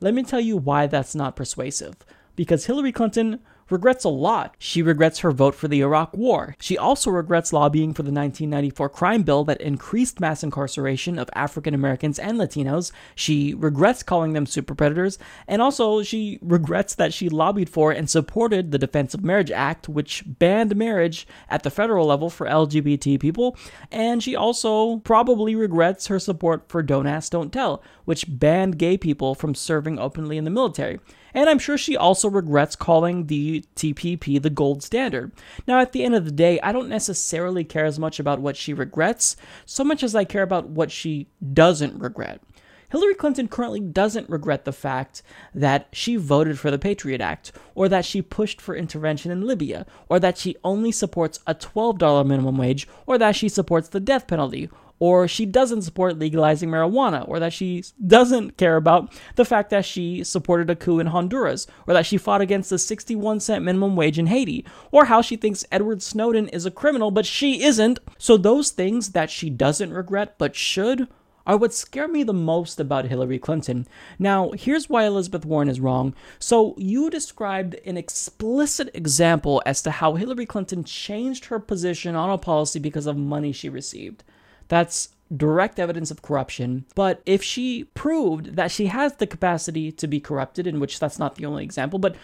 Let 0.02 0.14
me 0.14 0.24
tell 0.24 0.42
you 0.42 0.58
why 0.58 0.88
that's 0.88 1.16
not 1.16 1.38
persuasive. 1.38 1.96
Because 2.36 2.66
Hillary 2.66 2.92
Clinton 2.92 3.40
regrets 3.70 4.04
a 4.04 4.10
lot. 4.10 4.56
She 4.60 4.82
regrets 4.82 5.20
her 5.20 5.32
vote 5.32 5.56
for 5.56 5.68
the 5.68 5.82
Iraq 5.82 6.16
War. 6.16 6.56
She 6.60 6.78
also 6.78 7.10
regrets 7.10 7.54
lobbying 7.54 7.94
for 7.94 8.04
the 8.04 8.12
1994 8.12 8.90
crime 8.90 9.24
bill 9.24 9.44
that 9.46 9.62
increased 9.62 10.20
mass 10.20 10.44
incarceration 10.44 11.20
of 11.20 11.30
African 11.34 11.74
Americans 11.74 12.20
and 12.20 12.38
Latinos. 12.40 12.92
She 13.16 13.54
regrets 13.54 14.04
calling 14.04 14.34
them 14.34 14.46
super 14.46 14.76
predators, 14.76 15.18
and 15.48 15.62
also 15.62 16.04
she 16.04 16.40
regrets 16.42 16.96
that 16.96 17.14
she 17.14 17.30
lobbied 17.30 17.70
for 17.70 17.92
and 17.92 18.10
supported 18.10 18.72
the 18.72 18.78
Defense 18.78 19.14
of 19.14 19.24
Marriage 19.24 19.52
Act, 19.52 19.90
which 19.90 20.24
banned 20.26 20.76
marriage 20.76 21.28
at 21.50 21.64
the 21.64 21.72
federal 21.72 22.08
level 22.08 22.30
for 22.30 22.48
LGBT 22.48 23.20
people. 23.20 23.58
And 23.92 24.24
she 24.24 24.36
also 24.36 24.98
probably 24.98 25.56
regrets 25.56 26.08
her 26.08 26.20
support 26.20 26.70
for 26.70 26.82
Don't 26.82 27.08
Ask, 27.08 27.32
Don't 27.32 27.52
Tell, 27.52 27.84
which 28.06 28.26
banned 28.28 28.78
gay 28.78 28.98
people 28.98 29.36
from 29.36 29.56
serving 29.56 30.00
openly 30.00 30.38
in 30.38 30.44
the 30.44 30.50
military 30.50 31.00
and 31.38 31.52
I'm 31.52 31.60
sure 31.60 31.78
she 31.78 31.96
also 31.96 32.32
regrets 32.32 32.76
calling 32.76 33.28
the 33.28 33.64
TPP 33.76 34.42
the 34.42 34.50
gold 34.50 34.82
standard. 34.82 35.32
Now, 35.68 35.80
at 35.80 35.92
the 35.92 36.04
end 36.04 36.16
of 36.16 36.26
the 36.26 36.32
day, 36.32 36.60
I 36.62 36.72
don't 36.72 36.90
necessarily 36.90 37.64
care 37.64 37.86
as 37.86 38.00
much 38.00 38.20
about 38.20 38.42
what 38.42 38.58
she 38.58 38.74
regrets, 38.74 39.36
so 39.64 39.84
much 39.84 40.02
as 40.02 40.16
I 40.16 40.24
care 40.24 40.42
about 40.42 40.70
what 40.70 40.90
she 40.90 41.28
doesn't 41.54 42.00
regret. 42.00 42.42
Hillary 42.90 43.14
Clinton 43.14 43.48
currently 43.48 43.82
doesn't 43.82 44.32
regret 44.32 44.66
the 44.66 44.74
fact 44.74 45.22
that 45.54 45.90
she 45.92 46.16
voted 46.16 46.58
for 46.58 46.72
the 46.72 46.80
Patriot 46.80 47.22
Act, 47.22 47.52
or 47.76 47.88
that 47.88 48.04
she 48.04 48.20
pushed 48.24 48.60
for 48.60 48.76
intervention 48.76 49.30
in 49.30 49.46
Libya, 49.46 49.86
or 50.10 50.20
that 50.20 50.40
she 50.40 50.56
only 50.64 50.92
supports 50.92 51.40
a 51.46 51.54
$12 51.54 52.26
minimum 52.26 52.58
wage, 52.58 52.88
or 53.06 53.20
that 53.20 53.36
she 53.36 53.48
supports 53.48 53.90
the 53.90 54.00
death 54.00 54.26
penalty, 54.26 54.72
or 55.00 55.28
she 55.28 55.46
doesn't 55.46 55.84
support 55.84 56.18
legalizing 56.18 56.70
marijuana, 56.70 57.28
or 57.28 57.40
that 57.40 57.54
she 57.54 57.84
doesn't 58.06 58.58
care 58.58 58.76
about 58.76 59.14
the 59.36 59.46
fact 59.46 59.70
that 59.70 59.86
she 59.86 60.24
supported 60.24 60.70
a 60.70 60.76
coup 60.76 61.00
in 61.00 61.08
Honduras, 61.08 61.68
or 61.86 61.94
that 61.94 62.06
she 62.06 62.18
fought 62.18 62.42
against 62.42 62.70
the 62.70 62.80
61 62.80 63.40
cent 63.40 63.64
minimum 63.64 63.96
wage 63.96 64.18
in 64.18 64.28
Haiti, 64.28 64.66
or 64.92 65.06
how 65.06 65.22
she 65.22 65.36
thinks 65.36 65.66
Edward 65.72 66.02
Snowden 66.02 66.48
is 66.50 66.66
a 66.66 66.72
criminal, 66.72 67.12
but 67.12 67.26
she 67.26 67.64
isn't. 67.64 68.00
So, 68.18 68.38
those 68.38 68.72
things 68.72 69.10
that 69.10 69.30
she 69.30 69.50
doesn't 69.50 69.94
regret 69.94 70.36
but 70.38 70.56
should 70.56 71.08
are 71.48 71.58
what 71.58 71.74
scare 71.74 72.10
me 72.10 72.24
the 72.24 72.34
most 72.34 72.80
about 72.80 73.06
Hillary 73.06 73.40
Clinton. 73.40 73.88
Now, 74.20 74.52
here's 74.52 74.90
why 74.90 75.06
Elizabeth 75.06 75.46
Warren 75.46 75.70
is 75.70 75.80
wrong. 75.80 76.14
So, 76.40 76.76
you 76.78 77.10
described 77.10 77.76
an 77.86 77.96
explicit 77.96 78.90
example 78.94 79.64
as 79.66 79.82
to 79.84 79.92
how 79.92 80.16
Hillary 80.16 80.46
Clinton 80.46 80.84
changed 80.84 81.46
her 81.46 81.60
position 81.60 82.16
on 82.16 82.30
a 82.30 82.38
policy 82.38 82.80
because 82.80 83.06
of 83.06 83.16
money 83.16 83.54
she 83.54 83.70
received. 83.70 84.24
That's 84.68 85.10
direct 85.36 85.80
evidence 85.80 86.10
of 86.10 86.22
corruption. 86.22 86.86
But 86.96 87.22
if 87.26 87.44
she 87.44 87.86
proved 87.96 88.56
that 88.56 88.72
she 88.72 88.88
has 88.88 89.14
the 89.14 89.28
capacity 89.28 89.92
to 89.92 90.08
be 90.08 90.20
corrupted, 90.20 90.68
in 90.68 90.80
which 90.80 91.00
that's 91.00 91.20
not 91.20 91.36
the 91.36 91.46
only 91.46 91.64
example, 91.64 92.00
but 92.00 92.16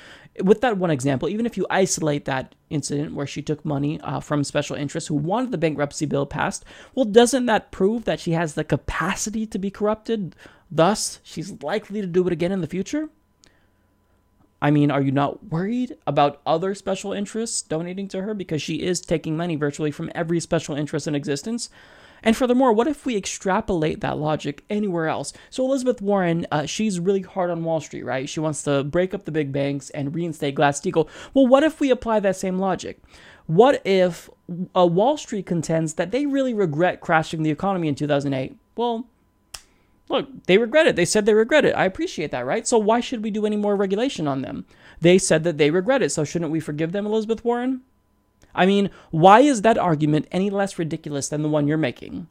with 0.42 0.62
that 0.62 0.78
one 0.78 0.92
example, 0.92 1.28
even 1.30 1.46
if 1.46 1.58
you 1.58 1.68
isolate 1.70 2.26
that 2.26 2.56
incident 2.70 3.14
where 3.14 3.28
she 3.28 3.42
took 3.42 3.66
money 3.66 4.00
uh, 4.02 4.20
from 4.20 4.44
special 4.44 4.76
interests 4.76 5.08
who 5.08 5.16
wanted 5.16 5.52
the 5.52 5.58
bankruptcy 5.58 6.06
bill 6.06 6.26
passed, 6.26 6.64
well, 6.96 7.06
doesn't 7.06 7.46
that 7.48 7.72
prove 7.72 8.06
that 8.06 8.20
she 8.20 8.32
has 8.32 8.54
the 8.54 8.64
capacity 8.64 9.46
to 9.48 9.60
be 9.60 9.70
corrupted? 9.70 10.36
Thus, 10.72 11.20
she's 11.24 11.62
likely 11.62 12.02
to 12.02 12.08
do 12.08 12.26
it 12.26 12.34
again 12.34 12.52
in 12.52 12.62
the 12.62 12.68
future? 12.68 13.10
I 14.62 14.72
mean, 14.72 14.92
are 14.92 15.02
you 15.02 15.12
not 15.12 15.44
worried 15.52 15.98
about 16.08 16.42
other 16.46 16.74
special 16.74 17.12
interests 17.12 17.62
donating 17.62 18.08
to 18.08 18.22
her 18.22 18.34
because 18.34 18.62
she 18.62 18.76
is 18.76 19.02
taking 19.02 19.36
money 19.36 19.58
virtually 19.58 19.92
from 19.92 20.10
every 20.16 20.40
special 20.40 20.74
interest 20.74 21.06
in 21.06 21.16
existence? 21.16 21.70
And 22.24 22.36
furthermore, 22.36 22.72
what 22.72 22.88
if 22.88 23.06
we 23.06 23.18
extrapolate 23.18 24.02
that 24.02 24.18
logic 24.18 24.64
anywhere 24.70 25.08
else? 25.08 25.34
So 25.50 25.66
Elizabeth 25.66 26.02
Warren, 26.02 26.48
uh, 26.52 26.66
she's 26.66 27.00
really 27.00 27.22
hard 27.22 27.52
on 27.52 27.64
Wall 27.64 27.82
Street, 27.82 28.04
right? 28.04 28.30
She 28.30 28.40
wants 28.40 28.64
to 28.64 28.84
break 28.84 29.14
up 29.14 29.26
the 29.26 29.32
big 29.32 29.52
banks 29.52 29.90
and 29.90 30.16
reinstate 30.16 30.56
Glass-Steagall. 30.56 31.10
Well, 31.34 31.48
what 31.48 31.64
if 31.64 31.80
we 31.80 31.92
apply 31.92 32.22
that 32.22 32.38
same 32.38 32.60
logic? 32.60 33.02
What 33.46 33.86
if 33.86 34.30
uh, 34.76 34.86
Wall 34.86 35.18
Street 35.18 35.46
contends 35.46 35.96
that 35.96 36.12
they 36.12 36.26
really 36.26 36.54
regret 36.54 37.02
crashing 37.02 37.44
the 37.44 37.52
economy 37.52 37.90
in 37.90 37.96
2008? 37.96 38.56
Well, 38.76 39.06
look, 40.08 40.46
they 40.46 40.58
regret 40.58 40.88
it. 40.88 40.96
They 40.96 41.06
said 41.06 41.26
they 41.26 41.34
regret 41.34 41.66
it. 41.66 41.76
I 41.76 41.86
appreciate 41.86 42.32
that, 42.32 42.46
right? 42.46 42.66
So 42.66 42.78
why 42.78 43.02
should 43.02 43.22
we 43.22 43.32
do 43.32 43.46
any 43.46 43.58
more 43.58 43.76
regulation 43.76 44.28
on 44.28 44.42
them? 44.42 44.66
They 45.02 45.18
said 45.18 45.44
that 45.44 45.58
they 45.58 45.72
regret 45.72 46.02
it, 46.02 46.12
so 46.12 46.24
shouldn't 46.24 46.52
we 46.52 46.62
forgive 46.62 46.94
them, 46.94 47.06
Elizabeth 47.06 47.44
Warren? 47.44 47.82
I 48.56 48.66
mean, 48.66 48.90
why 49.12 49.42
is 49.42 49.62
that 49.62 49.78
argument 49.78 50.28
any 50.32 50.50
less 50.50 50.80
ridiculous 50.80 51.30
than 51.30 51.42
the 51.42 51.50
one 51.50 51.68
you're 51.68 51.78
making? 51.78 52.28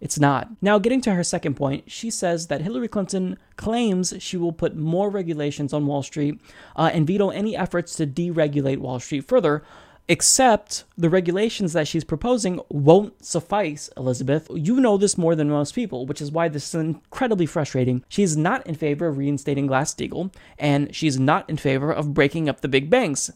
It's 0.00 0.20
not. 0.20 0.48
Now, 0.60 0.78
getting 0.78 1.00
to 1.02 1.14
her 1.14 1.24
second 1.24 1.54
point, 1.54 1.90
she 1.90 2.10
says 2.10 2.48
that 2.48 2.60
Hillary 2.60 2.88
Clinton 2.88 3.38
claims 3.56 4.12
she 4.18 4.36
will 4.36 4.52
put 4.52 4.76
more 4.76 5.08
regulations 5.08 5.72
on 5.72 5.86
Wall 5.86 6.02
Street 6.02 6.40
uh, 6.76 6.90
and 6.92 7.06
veto 7.06 7.30
any 7.30 7.56
efforts 7.56 7.94
to 7.96 8.06
deregulate 8.06 8.78
Wall 8.78 9.00
Street 9.00 9.24
further, 9.26 9.62
except 10.06 10.84
the 10.98 11.08
regulations 11.08 11.72
that 11.72 11.88
she's 11.88 12.04
proposing 12.04 12.60
won't 12.68 13.24
suffice, 13.24 13.88
Elizabeth. 13.96 14.50
You 14.54 14.78
know 14.78 14.98
this 14.98 15.16
more 15.16 15.34
than 15.34 15.48
most 15.48 15.74
people, 15.74 16.04
which 16.04 16.20
is 16.20 16.30
why 16.30 16.48
this 16.48 16.68
is 16.68 16.74
incredibly 16.74 17.46
frustrating. 17.46 18.04
She's 18.08 18.36
not 18.36 18.66
in 18.66 18.74
favor 18.74 19.06
of 19.06 19.16
reinstating 19.16 19.66
Glass 19.66 19.94
Steagall, 19.94 20.34
and 20.58 20.94
she's 20.94 21.18
not 21.18 21.48
in 21.48 21.56
favor 21.56 21.90
of 21.90 22.12
breaking 22.12 22.48
up 22.48 22.60
the 22.60 22.68
big 22.68 22.90
banks. 22.90 23.30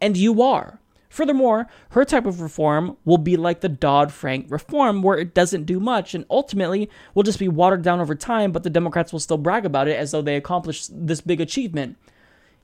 And 0.00 0.16
you 0.16 0.42
are. 0.42 0.78
Furthermore, 1.14 1.68
her 1.90 2.04
type 2.04 2.26
of 2.26 2.40
reform 2.40 2.96
will 3.04 3.18
be 3.18 3.36
like 3.36 3.60
the 3.60 3.68
Dodd 3.68 4.10
Frank 4.10 4.46
reform, 4.48 5.00
where 5.00 5.16
it 5.16 5.32
doesn't 5.32 5.62
do 5.62 5.78
much 5.78 6.12
and 6.12 6.24
ultimately 6.28 6.90
will 7.14 7.22
just 7.22 7.38
be 7.38 7.46
watered 7.46 7.82
down 7.82 8.00
over 8.00 8.16
time, 8.16 8.50
but 8.50 8.64
the 8.64 8.68
Democrats 8.68 9.12
will 9.12 9.20
still 9.20 9.38
brag 9.38 9.64
about 9.64 9.86
it 9.86 9.96
as 9.96 10.10
though 10.10 10.22
they 10.22 10.34
accomplished 10.34 10.90
this 10.92 11.20
big 11.20 11.40
achievement. 11.40 11.96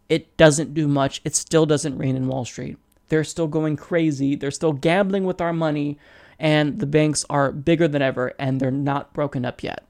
It 0.09 0.37
doesn't 0.37 0.75
do 0.75 0.89
much, 0.89 1.21
it 1.25 1.37
still 1.37 1.65
doesn't 1.65 1.97
rein 1.97 2.17
in 2.17 2.27
Wall 2.27 2.45
Street. 2.45 2.77
They're 3.09 3.23
still 3.23 3.47
going 3.47 3.77
crazy, 3.77 4.35
they're 4.35 4.51
still 4.51 4.73
gambling 4.73 5.23
with 5.23 5.41
our 5.41 5.53
money, 5.53 5.97
and 6.37 6.81
the 6.81 6.87
banks 6.87 7.25
are 7.31 7.53
bigger 7.53 7.87
than 7.87 8.03
ever 8.03 8.33
and 8.37 8.59
they're 8.59 8.73
not 8.73 9.13
broken 9.13 9.45
up 9.45 9.63
yet. 9.63 9.85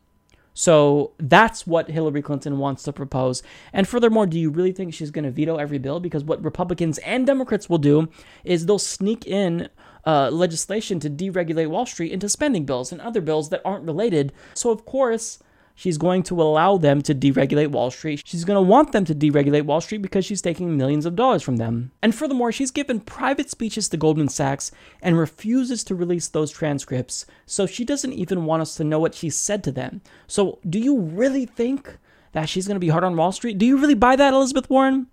So 0.55 1.13
that's 1.19 1.67
what 1.67 1.91
Hillary 1.91 2.23
Clinton 2.23 2.59
wants 2.59 2.83
to 2.85 2.93
propose. 2.93 3.43
And 3.73 3.87
furthermore, 3.87 4.27
do 4.27 4.39
you 4.39 4.51
really 4.51 4.73
think 4.73 4.93
she's 4.93 5.11
going 5.11 5.25
to 5.25 5.31
veto 5.31 5.57
every 5.57 5.79
bill? 5.79 6.01
Because 6.01 6.25
what 6.25 6.43
Republicans 6.45 6.99
and 6.99 7.27
Democrats 7.27 7.69
will 7.69 7.79
do 7.79 8.09
is 8.45 8.67
they'll 8.67 8.79
sneak 8.79 9.27
in 9.27 9.69
uh, 10.07 10.31
legislation 10.31 10.99
to 11.01 11.11
deregulate 11.11 11.69
Wall 11.69 11.87
Street 11.87 12.13
into 12.13 12.29
spending 12.29 12.65
bills 12.65 12.93
and 12.93 13.01
other 13.01 13.21
bills 13.21 13.51
that 13.51 13.63
aren't 13.65 13.85
related. 13.85 14.33
So, 14.55 14.71
of 14.71 14.85
course, 14.85 15.39
She's 15.81 15.97
going 15.97 16.25
to 16.25 16.43
allow 16.43 16.77
them 16.77 17.01
to 17.01 17.15
deregulate 17.15 17.69
Wall 17.69 17.91
Street. 17.91 18.21
She's 18.27 18.45
going 18.45 18.59
to 18.59 18.61
want 18.61 18.93
them 18.93 19.07
to 19.07 19.15
deregulate 19.15 19.65
Wall 19.65 19.81
Street 19.81 20.03
because 20.03 20.27
she's 20.27 20.43
taking 20.43 20.77
millions 20.77 21.07
of 21.07 21.17
dollars 21.17 21.43
from 21.43 21.57
them. 21.57 21.91
And 22.03 22.15
furthermore, 22.15 22.53
she's 22.53 22.71
given 22.71 23.01
private 23.01 23.49
speeches 23.49 23.89
to 23.89 23.97
Goldman 23.97 24.29
Sachs 24.29 24.73
and 25.01 25.17
refuses 25.17 25.83
to 25.85 25.95
release 25.95 26.29
those 26.29 26.51
transcripts. 26.51 27.25
So 27.47 27.65
she 27.65 27.87
doesn't 27.87 28.13
even 28.13 28.45
want 28.45 28.61
us 28.61 28.75
to 28.75 28.85
know 28.85 28.99
what 28.99 29.15
she 29.15 29.31
said 29.31 29.65
to 29.65 29.73
them. 29.73 30.03
So, 30.27 30.59
do 30.69 30.79
you 30.79 31.01
really 31.01 31.47
think 31.47 31.97
that 32.33 32.51
she's 32.51 32.67
going 32.67 32.77
to 32.77 32.79
be 32.79 32.91
hard 32.91 33.03
on 33.03 33.17
Wall 33.17 33.33
Street? 33.33 33.57
Do 33.57 33.65
you 33.65 33.79
really 33.79 33.95
buy 33.95 34.17
that, 34.17 34.35
Elizabeth 34.35 34.69
Warren? 34.69 35.07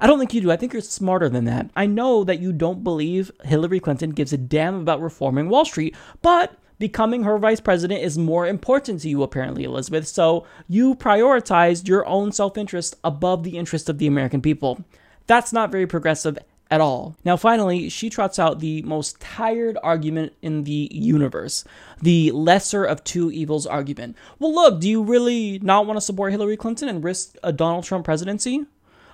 I 0.00 0.08
don't 0.08 0.18
think 0.18 0.34
you 0.34 0.40
do. 0.40 0.50
I 0.50 0.56
think 0.56 0.72
you're 0.72 0.82
smarter 0.82 1.28
than 1.28 1.44
that. 1.44 1.70
I 1.76 1.86
know 1.86 2.24
that 2.24 2.40
you 2.40 2.52
don't 2.52 2.82
believe 2.82 3.30
Hillary 3.44 3.78
Clinton 3.78 4.10
gives 4.10 4.32
a 4.32 4.36
damn 4.36 4.80
about 4.80 5.00
reforming 5.00 5.48
Wall 5.48 5.64
Street, 5.64 5.94
but 6.22 6.56
becoming 6.78 7.22
her 7.24 7.38
vice 7.38 7.60
president 7.60 8.02
is 8.02 8.18
more 8.18 8.46
important 8.46 9.00
to 9.02 9.08
you, 9.08 9.22
apparently, 9.22 9.64
Elizabeth. 9.64 10.06
So 10.06 10.46
you 10.68 10.94
prioritized 10.94 11.88
your 11.88 12.06
own 12.06 12.32
self 12.32 12.56
interest 12.56 12.96
above 13.04 13.44
the 13.44 13.58
interest 13.58 13.88
of 13.88 13.98
the 13.98 14.06
American 14.06 14.40
people. 14.40 14.84
That's 15.26 15.52
not 15.52 15.70
very 15.70 15.86
progressive 15.86 16.38
at 16.70 16.80
all. 16.80 17.16
Now, 17.24 17.36
finally, 17.36 17.88
she 17.88 18.10
trots 18.10 18.38
out 18.38 18.60
the 18.60 18.82
most 18.82 19.20
tired 19.20 19.78
argument 19.82 20.34
in 20.42 20.64
the 20.64 20.88
universe 20.92 21.64
the 22.02 22.30
lesser 22.32 22.84
of 22.84 23.02
two 23.04 23.30
evils 23.30 23.66
argument. 23.66 24.16
Well, 24.38 24.54
look, 24.54 24.80
do 24.80 24.88
you 24.88 25.02
really 25.02 25.58
not 25.60 25.86
want 25.86 25.96
to 25.96 26.00
support 26.00 26.32
Hillary 26.32 26.56
Clinton 26.56 26.88
and 26.88 27.02
risk 27.02 27.36
a 27.42 27.52
Donald 27.52 27.84
Trump 27.84 28.04
presidency? 28.04 28.66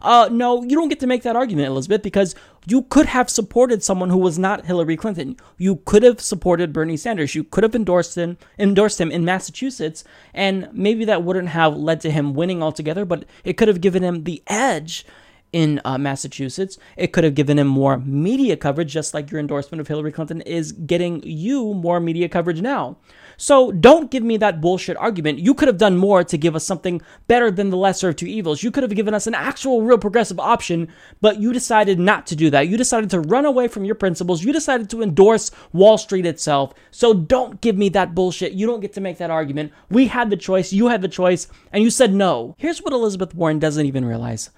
Uh, 0.04 0.28
no, 0.30 0.62
you 0.62 0.76
don't 0.76 0.90
get 0.90 1.00
to 1.00 1.06
make 1.06 1.22
that 1.22 1.34
argument, 1.34 1.66
Elizabeth, 1.66 2.02
because 2.02 2.34
you 2.66 2.82
could 2.82 3.06
have 3.06 3.30
supported 3.30 3.82
someone 3.82 4.10
who 4.10 4.18
was 4.18 4.38
not 4.38 4.66
Hillary 4.66 4.98
Clinton. 4.98 5.36
You 5.56 5.76
could 5.86 6.02
have 6.02 6.20
supported 6.20 6.74
Bernie 6.74 6.98
Sanders. 6.98 7.34
You 7.34 7.42
could 7.42 7.62
have 7.62 7.74
endorsed 7.74 8.14
him, 8.14 8.36
endorsed 8.58 9.00
him 9.00 9.10
in 9.10 9.24
Massachusetts, 9.24 10.04
and 10.34 10.68
maybe 10.72 11.06
that 11.06 11.24
wouldn't 11.24 11.48
have 11.48 11.74
led 11.74 12.02
to 12.02 12.10
him 12.10 12.34
winning 12.34 12.62
altogether, 12.62 13.06
but 13.06 13.24
it 13.44 13.54
could 13.54 13.68
have 13.68 13.80
given 13.80 14.04
him 14.04 14.24
the 14.24 14.42
edge 14.46 15.06
in 15.54 15.80
uh, 15.84 15.96
Massachusetts. 15.96 16.76
It 16.96 17.12
could 17.12 17.24
have 17.24 17.34
given 17.34 17.58
him 17.58 17.68
more 17.68 17.98
media 17.98 18.58
coverage, 18.58 18.92
just 18.92 19.14
like 19.14 19.30
your 19.30 19.40
endorsement 19.40 19.80
of 19.80 19.88
Hillary 19.88 20.12
Clinton 20.12 20.42
is 20.42 20.72
getting 20.72 21.22
you 21.22 21.72
more 21.72 21.98
media 21.98 22.28
coverage 22.28 22.60
now. 22.60 22.98
So 23.36 23.72
don't 23.72 24.10
give 24.10 24.22
me 24.22 24.36
that 24.38 24.60
bullshit 24.60 24.96
argument. 24.96 25.38
You 25.38 25.54
could 25.54 25.68
have 25.68 25.78
done 25.78 25.96
more 25.96 26.24
to 26.24 26.38
give 26.38 26.54
us 26.54 26.64
something 26.64 27.00
better 27.26 27.50
than 27.50 27.70
the 27.70 27.76
lesser 27.76 28.10
of 28.10 28.16
two 28.16 28.26
evils. 28.26 28.62
You 28.62 28.70
could 28.70 28.82
have 28.82 28.94
given 28.94 29.14
us 29.14 29.26
an 29.26 29.34
actual, 29.34 29.82
real 29.82 29.98
progressive 29.98 30.40
option, 30.40 30.88
but 31.20 31.40
you 31.40 31.52
decided 31.52 31.98
not 31.98 32.26
to 32.28 32.36
do 32.36 32.50
that. 32.50 32.68
You 32.68 32.76
decided 32.76 33.10
to 33.10 33.20
run 33.20 33.44
away 33.44 33.68
from 33.68 33.84
your 33.84 33.94
principles. 33.94 34.44
You 34.44 34.52
decided 34.52 34.90
to 34.90 35.02
endorse 35.02 35.50
Wall 35.72 35.98
Street 35.98 36.26
itself. 36.26 36.72
So 36.90 37.14
don't 37.14 37.60
give 37.60 37.76
me 37.76 37.88
that 37.90 38.14
bullshit. 38.14 38.52
You 38.52 38.66
don't 38.66 38.80
get 38.80 38.92
to 38.94 39.00
make 39.00 39.18
that 39.18 39.30
argument. 39.30 39.72
We 39.90 40.06
had 40.06 40.30
the 40.30 40.36
choice, 40.36 40.72
you 40.72 40.88
had 40.88 41.02
the 41.02 41.08
choice, 41.08 41.48
and 41.72 41.82
you 41.82 41.90
said 41.90 42.14
no. 42.14 42.54
Here's 42.58 42.82
what 42.82 42.92
Elizabeth 42.92 43.34
Warren 43.34 43.58
doesn't 43.58 43.86
even 43.86 44.04
realize 44.04 44.50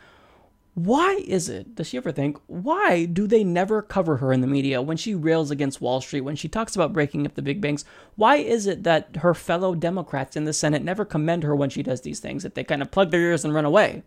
why 0.76 1.22
is 1.26 1.48
it, 1.48 1.74
does 1.74 1.88
she 1.88 1.96
ever 1.96 2.12
think, 2.12 2.36
why 2.48 3.06
do 3.06 3.26
they 3.26 3.42
never 3.42 3.80
cover 3.80 4.18
her 4.18 4.30
in 4.30 4.42
the 4.42 4.46
media 4.46 4.82
when 4.82 4.98
she 4.98 5.14
rails 5.14 5.50
against 5.50 5.80
Wall 5.80 6.02
Street, 6.02 6.20
when 6.20 6.36
she 6.36 6.48
talks 6.48 6.76
about 6.76 6.92
breaking 6.92 7.24
up 7.24 7.34
the 7.34 7.40
big 7.40 7.62
banks? 7.62 7.86
Why 8.14 8.36
is 8.36 8.66
it 8.66 8.82
that 8.82 9.16
her 9.16 9.32
fellow 9.32 9.74
Democrats 9.74 10.36
in 10.36 10.44
the 10.44 10.52
Senate 10.52 10.84
never 10.84 11.06
commend 11.06 11.44
her 11.44 11.56
when 11.56 11.70
she 11.70 11.82
does 11.82 12.02
these 12.02 12.20
things, 12.20 12.42
that 12.42 12.54
they 12.54 12.62
kind 12.62 12.82
of 12.82 12.90
plug 12.90 13.10
their 13.10 13.22
ears 13.22 13.42
and 13.42 13.54
run 13.54 13.64
away? 13.64 14.02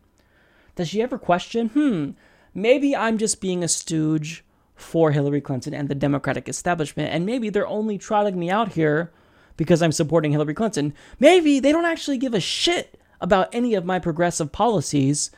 Does 0.75 0.87
she 0.87 1.01
ever 1.01 1.17
question, 1.17 1.69
hmm, 1.69 2.11
maybe 2.53 2.95
I'm 2.95 3.17
just 3.17 3.41
being 3.41 3.63
a 3.63 3.67
stooge 3.67 4.45
for 4.75 5.09
Hillary 5.09 5.41
Clinton 5.41 5.73
and 5.73 5.89
the 5.89 5.95
Democratic 5.95 6.47
establishment, 6.47 7.11
and 7.11 7.25
maybe 7.25 7.49
they're 7.49 7.65
only 7.65 7.97
trotting 7.97 8.37
me 8.37 8.51
out 8.51 8.73
here 8.73 9.11
because 9.57 9.81
I'm 9.81 9.91
supporting 9.91 10.33
Hillary 10.33 10.53
Clinton. 10.53 10.93
Maybe 11.19 11.59
they 11.59 11.71
don't 11.71 11.85
actually 11.85 12.19
give 12.19 12.35
a 12.35 12.39
shit 12.39 13.01
about 13.19 13.49
any 13.55 13.73
of 13.73 13.85
my 13.85 13.97
progressive 13.97 14.51
policies 14.51 15.31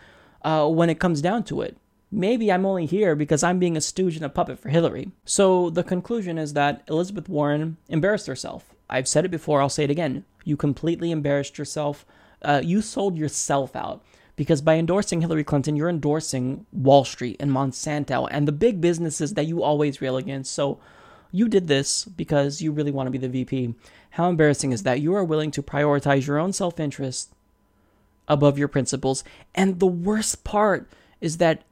uh, 0.44 0.68
when 0.68 0.90
it 0.90 1.00
comes 1.00 1.22
down 1.22 1.44
to 1.46 1.62
it. 1.62 1.78
Maybe 2.12 2.52
I'm 2.52 2.66
only 2.66 2.86
here 2.86 3.16
because 3.16 3.42
I'm 3.42 3.60
being 3.60 3.78
a 3.78 3.82
stooge 3.82 4.18
and 4.18 4.26
a 4.26 4.30
puppet 4.30 4.60
for 4.60 4.70
Hillary. 4.70 5.12
So 5.24 5.70
the 5.70 5.84
conclusion 5.84 6.38
is 6.38 6.54
that 6.54 6.84
Elizabeth 6.90 7.30
Warren 7.30 7.78
embarrassed 7.88 8.28
herself. 8.28 8.74
I've 8.90 9.08
said 9.08 9.24
it 9.24 9.32
before, 9.32 9.62
I'll 9.62 9.70
say 9.70 9.86
it 9.86 9.90
again. 9.90 10.26
You 10.44 10.58
completely 10.58 11.12
embarrassed 11.12 11.58
yourself. 11.58 12.06
Uh, 12.42 12.62
you 12.64 12.82
sold 12.82 13.18
yourself 13.18 13.76
out 13.76 14.04
because 14.36 14.62
by 14.62 14.76
endorsing 14.76 15.22
Hillary 15.22 15.46
Clinton, 15.46 15.76
you're 15.76 15.88
endorsing 15.88 16.66
Wall 16.74 17.06
Street 17.06 17.38
and 17.40 17.52
Monsanto 17.52 18.28
and 18.30 18.48
the 18.48 18.52
big 18.52 18.82
businesses 18.82 19.36
that 19.36 19.46
you 19.46 19.64
always 19.64 20.02
rail 20.02 20.18
against. 20.18 20.54
So 20.54 20.80
you 21.32 21.48
did 21.48 21.68
this 21.68 22.04
because 22.06 22.62
you 22.62 22.72
really 22.72 22.92
want 22.92 23.08
to 23.08 23.12
be 23.12 23.18
the 23.18 23.30
VP. 23.30 23.76
How 24.12 24.30
embarrassing 24.30 24.74
is 24.74 24.84
that? 24.84 25.00
You 25.00 25.14
are 25.16 25.24
willing 25.24 25.52
to 25.52 25.64
prioritize 25.64 26.28
your 26.28 26.40
own 26.40 26.52
self 26.52 26.80
interest 26.80 27.34
above 28.28 28.58
your 28.58 28.68
principles. 28.68 29.24
And 29.54 29.80
the 29.80 29.88
worst 29.88 30.44
part 30.44 30.90
is 31.20 31.38
that 31.38 31.64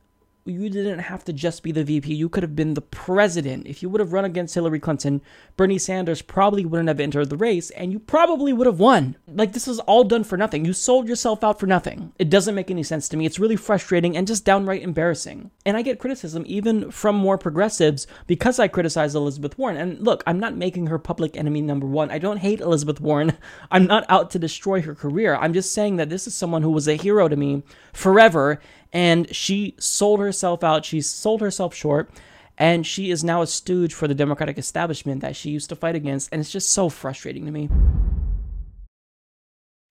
you 0.45 0.69
didn't 0.69 0.99
have 0.99 1.23
to 1.25 1.33
just 1.33 1.63
be 1.63 1.71
the 1.71 1.83
VP. 1.83 2.13
You 2.13 2.29
could 2.29 2.43
have 2.43 2.55
been 2.55 2.73
the 2.73 2.81
president. 2.81 3.67
If 3.67 3.83
you 3.83 3.89
would 3.89 3.99
have 3.99 4.13
run 4.13 4.25
against 4.25 4.55
Hillary 4.55 4.79
Clinton, 4.79 5.21
Bernie 5.57 5.77
Sanders 5.77 6.21
probably 6.21 6.65
wouldn't 6.65 6.87
have 6.87 6.99
entered 6.99 7.29
the 7.29 7.37
race 7.37 7.69
and 7.71 7.91
you 7.91 7.99
probably 7.99 8.53
would 8.53 8.67
have 8.67 8.79
won. 8.79 9.15
Like, 9.27 9.53
this 9.53 9.67
is 9.67 9.79
all 9.79 10.03
done 10.03 10.23
for 10.23 10.37
nothing. 10.37 10.65
You 10.65 10.73
sold 10.73 11.07
yourself 11.07 11.43
out 11.43 11.59
for 11.59 11.67
nothing. 11.67 12.13
It 12.17 12.29
doesn't 12.29 12.55
make 12.55 12.71
any 12.71 12.83
sense 12.83 13.07
to 13.09 13.17
me. 13.17 13.25
It's 13.25 13.39
really 13.39 13.55
frustrating 13.55 14.17
and 14.17 14.27
just 14.27 14.45
downright 14.45 14.81
embarrassing. 14.81 15.51
And 15.65 15.77
I 15.77 15.81
get 15.81 15.99
criticism 15.99 16.43
even 16.47 16.89
from 16.89 17.15
more 17.15 17.37
progressives 17.37 18.07
because 18.25 18.59
I 18.59 18.67
criticize 18.67 19.15
Elizabeth 19.15 19.57
Warren. 19.57 19.77
And 19.77 19.99
look, 19.99 20.23
I'm 20.25 20.39
not 20.39 20.55
making 20.55 20.87
her 20.87 20.99
public 20.99 21.37
enemy 21.37 21.61
number 21.61 21.85
one. 21.85 22.11
I 22.11 22.17
don't 22.17 22.37
hate 22.37 22.61
Elizabeth 22.61 22.99
Warren. 23.01 23.33
I'm 23.71 23.85
not 23.85 24.05
out 24.09 24.31
to 24.31 24.39
destroy 24.39 24.81
her 24.81 24.95
career. 24.95 25.35
I'm 25.35 25.53
just 25.53 25.73
saying 25.73 25.97
that 25.97 26.09
this 26.09 26.27
is 26.27 26.35
someone 26.35 26.63
who 26.63 26.71
was 26.71 26.87
a 26.87 26.95
hero 26.95 27.27
to 27.27 27.35
me 27.35 27.63
forever 27.93 28.59
and 28.91 29.33
she 29.33 29.75
sold 29.79 30.19
herself 30.19 30.63
out. 30.63 30.85
She 30.85 31.01
sold 31.01 31.41
herself 31.41 31.73
short, 31.73 32.09
and 32.57 32.85
she 32.85 33.11
is 33.11 33.23
now 33.23 33.41
a 33.41 33.47
stooge 33.47 33.93
for 33.93 34.07
the 34.07 34.15
Democratic 34.15 34.57
establishment 34.57 35.21
that 35.21 35.35
she 35.35 35.49
used 35.49 35.69
to 35.69 35.75
fight 35.75 35.95
against, 35.95 36.29
and 36.31 36.41
it's 36.41 36.51
just 36.51 36.69
so 36.69 36.89
frustrating 36.89 37.45
to 37.45 37.51
me. 37.51 37.69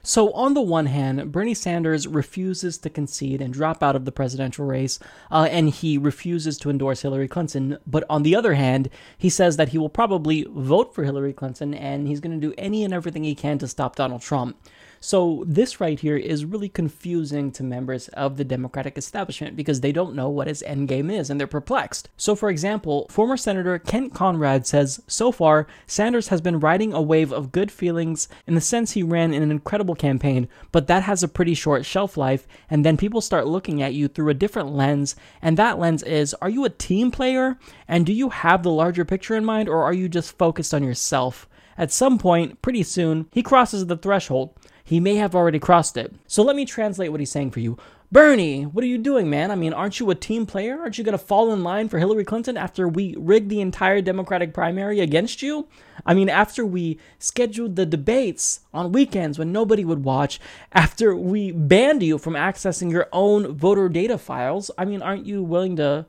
So, 0.04 0.32
on 0.32 0.54
the 0.54 0.62
one 0.62 0.86
hand, 0.86 1.32
Bernie 1.32 1.54
Sanders 1.54 2.06
refuses 2.06 2.78
to 2.78 2.88
concede 2.88 3.42
and 3.42 3.52
drop 3.52 3.82
out 3.82 3.96
of 3.96 4.04
the 4.04 4.12
presidential 4.12 4.64
race, 4.64 4.98
uh, 5.30 5.48
and 5.50 5.68
he 5.68 5.98
refuses 5.98 6.56
to 6.58 6.70
endorse 6.70 7.02
Hillary 7.02 7.28
Clinton. 7.28 7.78
But 7.86 8.04
on 8.08 8.22
the 8.22 8.34
other 8.36 8.54
hand, 8.54 8.90
he 9.18 9.28
says 9.28 9.56
that 9.56 9.70
he 9.70 9.76
will 9.76 9.88
probably 9.88 10.46
vote 10.48 10.94
for 10.94 11.04
Hillary 11.04 11.32
Clinton 11.32 11.74
and 11.74 12.06
he's 12.06 12.20
going 12.20 12.40
to 12.40 12.46
do 12.46 12.54
any 12.56 12.84
and 12.84 12.94
everything 12.94 13.24
he 13.24 13.34
can 13.34 13.58
to 13.58 13.68
stop 13.68 13.96
Donald 13.96 14.22
Trump. 14.22 14.56
So, 15.00 15.44
this 15.46 15.80
right 15.80 15.98
here 15.98 16.16
is 16.16 16.44
really 16.44 16.68
confusing 16.68 17.52
to 17.52 17.62
members 17.62 18.08
of 18.08 18.36
the 18.36 18.44
Democratic 18.44 18.98
establishment 18.98 19.54
because 19.56 19.80
they 19.80 19.92
don't 19.92 20.14
know 20.14 20.28
what 20.28 20.48
his 20.48 20.64
endgame 20.66 21.12
is 21.12 21.30
and 21.30 21.38
they're 21.38 21.46
perplexed. 21.46 22.08
So, 22.16 22.34
for 22.34 22.50
example, 22.50 23.06
former 23.08 23.36
Senator 23.36 23.78
Kent 23.78 24.14
Conrad 24.14 24.66
says 24.66 25.00
so 25.06 25.30
far, 25.30 25.66
Sanders 25.86 26.28
has 26.28 26.40
been 26.40 26.60
riding 26.60 26.92
a 26.92 27.02
wave 27.02 27.32
of 27.32 27.52
good 27.52 27.70
feelings 27.70 28.28
in 28.46 28.54
the 28.54 28.60
sense 28.60 28.92
he 28.92 29.02
ran 29.02 29.32
in 29.32 29.42
an 29.42 29.50
incredible 29.50 29.94
campaign, 29.94 30.48
but 30.72 30.88
that 30.88 31.04
has 31.04 31.22
a 31.22 31.28
pretty 31.28 31.54
short 31.54 31.84
shelf 31.84 32.16
life, 32.16 32.46
and 32.68 32.84
then 32.84 32.96
people 32.96 33.20
start 33.20 33.46
looking 33.46 33.82
at 33.82 33.94
you 33.94 34.08
through 34.08 34.30
a 34.30 34.34
different 34.34 34.72
lens, 34.72 35.14
and 35.40 35.56
that 35.56 35.78
lens 35.78 36.02
is 36.02 36.34
are 36.34 36.50
you 36.50 36.64
a 36.64 36.70
team 36.70 37.10
player? 37.10 37.58
And 37.86 38.04
do 38.04 38.12
you 38.12 38.30
have 38.30 38.62
the 38.62 38.70
larger 38.70 39.04
picture 39.04 39.36
in 39.36 39.44
mind, 39.44 39.68
or 39.68 39.82
are 39.82 39.92
you 39.92 40.08
just 40.08 40.36
focused 40.36 40.74
on 40.74 40.82
yourself? 40.82 41.48
At 41.76 41.92
some 41.92 42.18
point, 42.18 42.60
pretty 42.60 42.82
soon, 42.82 43.28
he 43.32 43.42
crosses 43.42 43.86
the 43.86 43.96
threshold. 43.96 44.52
He 44.88 45.00
may 45.00 45.16
have 45.16 45.34
already 45.34 45.58
crossed 45.58 45.98
it. 45.98 46.14
So 46.26 46.42
let 46.42 46.56
me 46.56 46.64
translate 46.64 47.10
what 47.10 47.20
he's 47.20 47.30
saying 47.30 47.50
for 47.50 47.60
you. 47.60 47.76
Bernie, 48.10 48.62
what 48.62 48.82
are 48.82 48.86
you 48.86 48.96
doing, 48.96 49.28
man? 49.28 49.50
I 49.50 49.54
mean, 49.54 49.74
aren't 49.74 50.00
you 50.00 50.08
a 50.10 50.14
team 50.14 50.46
player? 50.46 50.80
Aren't 50.80 50.96
you 50.96 51.04
going 51.04 51.12
to 51.12 51.22
fall 51.22 51.52
in 51.52 51.62
line 51.62 51.90
for 51.90 51.98
Hillary 51.98 52.24
Clinton 52.24 52.56
after 52.56 52.88
we 52.88 53.14
rigged 53.18 53.50
the 53.50 53.60
entire 53.60 54.00
Democratic 54.00 54.54
primary 54.54 55.00
against 55.00 55.42
you? 55.42 55.68
I 56.06 56.14
mean, 56.14 56.30
after 56.30 56.64
we 56.64 56.98
scheduled 57.18 57.76
the 57.76 57.84
debates 57.84 58.60
on 58.72 58.92
weekends 58.92 59.38
when 59.38 59.52
nobody 59.52 59.84
would 59.84 60.04
watch, 60.04 60.40
after 60.72 61.14
we 61.14 61.52
banned 61.52 62.02
you 62.02 62.16
from 62.16 62.32
accessing 62.32 62.90
your 62.90 63.10
own 63.12 63.52
voter 63.54 63.90
data 63.90 64.16
files, 64.16 64.70
I 64.78 64.86
mean, 64.86 65.02
aren't 65.02 65.26
you 65.26 65.42
willing 65.42 65.76
to 65.76 66.06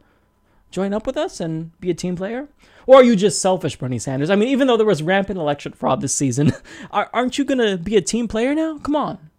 join 0.71 0.93
up 0.93 1.05
with 1.05 1.17
us 1.17 1.41
and 1.41 1.77
be 1.81 1.89
a 1.89 1.93
team 1.93 2.15
player? 2.15 2.47
Or 2.89 3.01
are 3.01 3.03
you 3.03 3.15
just 3.15 3.39
selfish, 3.39 3.75
Bernie 3.75 3.99
Sanders? 3.99 4.31
I 4.31 4.35
mean, 4.35 4.49
even 4.49 4.65
though 4.65 4.75
there 4.75 4.83
was 4.83 5.03
rampant 5.03 5.37
election 5.37 5.73
fraud 5.73 6.01
this 6.01 6.15
season, 6.15 6.53
aren't 6.91 7.37
you 7.37 7.45
going 7.45 7.59
to 7.59 7.77
be 7.77 7.95
a 7.95 8.01
team 8.01 8.27
player 8.27 8.55
now? 8.55 8.79
Come 8.79 8.95
on. 8.95 9.29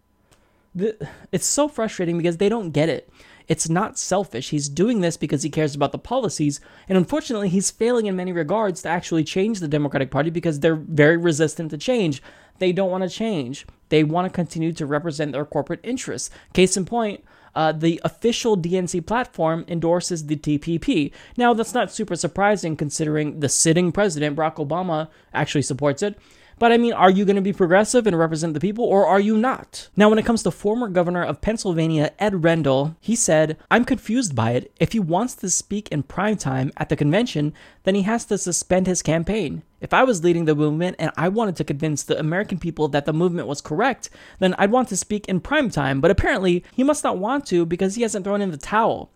it's 0.73 1.47
so 1.47 1.67
frustrating 1.67 2.17
because 2.17 2.37
they 2.37 2.47
don't 2.47 2.71
get 2.71 2.87
it. 2.87 3.09
It's 3.49 3.67
not 3.67 3.99
selfish. 3.99 4.51
He's 4.51 4.69
doing 4.69 5.01
this 5.01 5.17
because 5.17 5.43
he 5.43 5.49
cares 5.49 5.75
about 5.75 5.91
the 5.91 5.97
policies, 5.97 6.61
and 6.87 6.97
unfortunately, 6.97 7.49
he's 7.49 7.71
failing 7.71 8.05
in 8.05 8.15
many 8.15 8.31
regards 8.31 8.83
to 8.83 8.89
actually 8.89 9.25
change 9.25 9.59
the 9.59 9.67
Democratic 9.67 10.11
Party 10.11 10.29
because 10.29 10.61
they're 10.61 10.75
very 10.75 11.17
resistant 11.17 11.71
to 11.71 11.77
change. 11.77 12.23
They 12.59 12.71
don't 12.71 12.89
want 12.89 13.03
to 13.03 13.09
change. 13.09 13.67
They 13.89 14.05
want 14.05 14.27
to 14.27 14.33
continue 14.33 14.71
to 14.71 14.85
represent 14.85 15.33
their 15.33 15.43
corporate 15.43 15.81
interests. 15.83 16.29
Case 16.53 16.77
in 16.77 16.85
point, 16.85 17.25
uh, 17.55 17.71
the 17.71 17.99
official 18.03 18.57
DNC 18.57 19.05
platform 19.05 19.65
endorses 19.67 20.27
the 20.27 20.35
TPP. 20.35 21.11
Now, 21.37 21.53
that's 21.53 21.73
not 21.73 21.91
super 21.91 22.15
surprising 22.15 22.75
considering 22.75 23.39
the 23.39 23.49
sitting 23.49 23.91
president, 23.91 24.37
Barack 24.37 24.55
Obama, 24.55 25.09
actually 25.33 25.63
supports 25.63 26.01
it. 26.01 26.17
But 26.61 26.71
I 26.71 26.77
mean, 26.77 26.93
are 26.93 27.09
you 27.09 27.25
going 27.25 27.37
to 27.37 27.41
be 27.41 27.53
progressive 27.53 28.05
and 28.05 28.15
represent 28.15 28.53
the 28.53 28.59
people, 28.59 28.85
or 28.85 29.07
are 29.07 29.19
you 29.19 29.35
not? 29.35 29.89
Now, 29.97 30.09
when 30.09 30.19
it 30.19 30.25
comes 30.25 30.43
to 30.43 30.51
former 30.51 30.89
governor 30.89 31.23
of 31.23 31.41
Pennsylvania, 31.41 32.11
Ed 32.19 32.43
Rendell, 32.43 32.95
he 32.99 33.15
said, 33.15 33.57
I'm 33.71 33.83
confused 33.83 34.35
by 34.35 34.51
it. 34.51 34.71
If 34.79 34.91
he 34.91 34.99
wants 34.99 35.33
to 35.35 35.49
speak 35.49 35.87
in 35.89 36.03
prime 36.03 36.37
time 36.37 36.71
at 36.77 36.89
the 36.89 36.95
convention, 36.95 37.55
then 37.81 37.95
he 37.95 38.03
has 38.03 38.25
to 38.25 38.37
suspend 38.37 38.85
his 38.85 39.01
campaign. 39.01 39.63
If 39.81 39.93
I 39.93 40.03
was 40.03 40.23
leading 40.23 40.45
the 40.45 40.55
movement 40.55 40.95
and 40.99 41.11
I 41.17 41.27
wanted 41.27 41.55
to 41.57 41.63
convince 41.63 42.03
the 42.03 42.19
American 42.19 42.59
people 42.59 42.87
that 42.89 43.05
the 43.05 43.13
movement 43.13 43.47
was 43.47 43.61
correct, 43.61 44.09
then 44.39 44.53
I'd 44.57 44.71
want 44.71 44.89
to 44.89 44.97
speak 44.97 45.27
in 45.27 45.41
prime 45.41 45.69
time. 45.71 45.99
But 45.99 46.11
apparently, 46.11 46.63
he 46.73 46.83
must 46.83 47.03
not 47.03 47.17
want 47.17 47.47
to 47.47 47.65
because 47.65 47.95
he 47.95 48.03
hasn't 48.03 48.23
thrown 48.23 48.41
in 48.41 48.51
the 48.51 48.57
towel. 48.57 49.11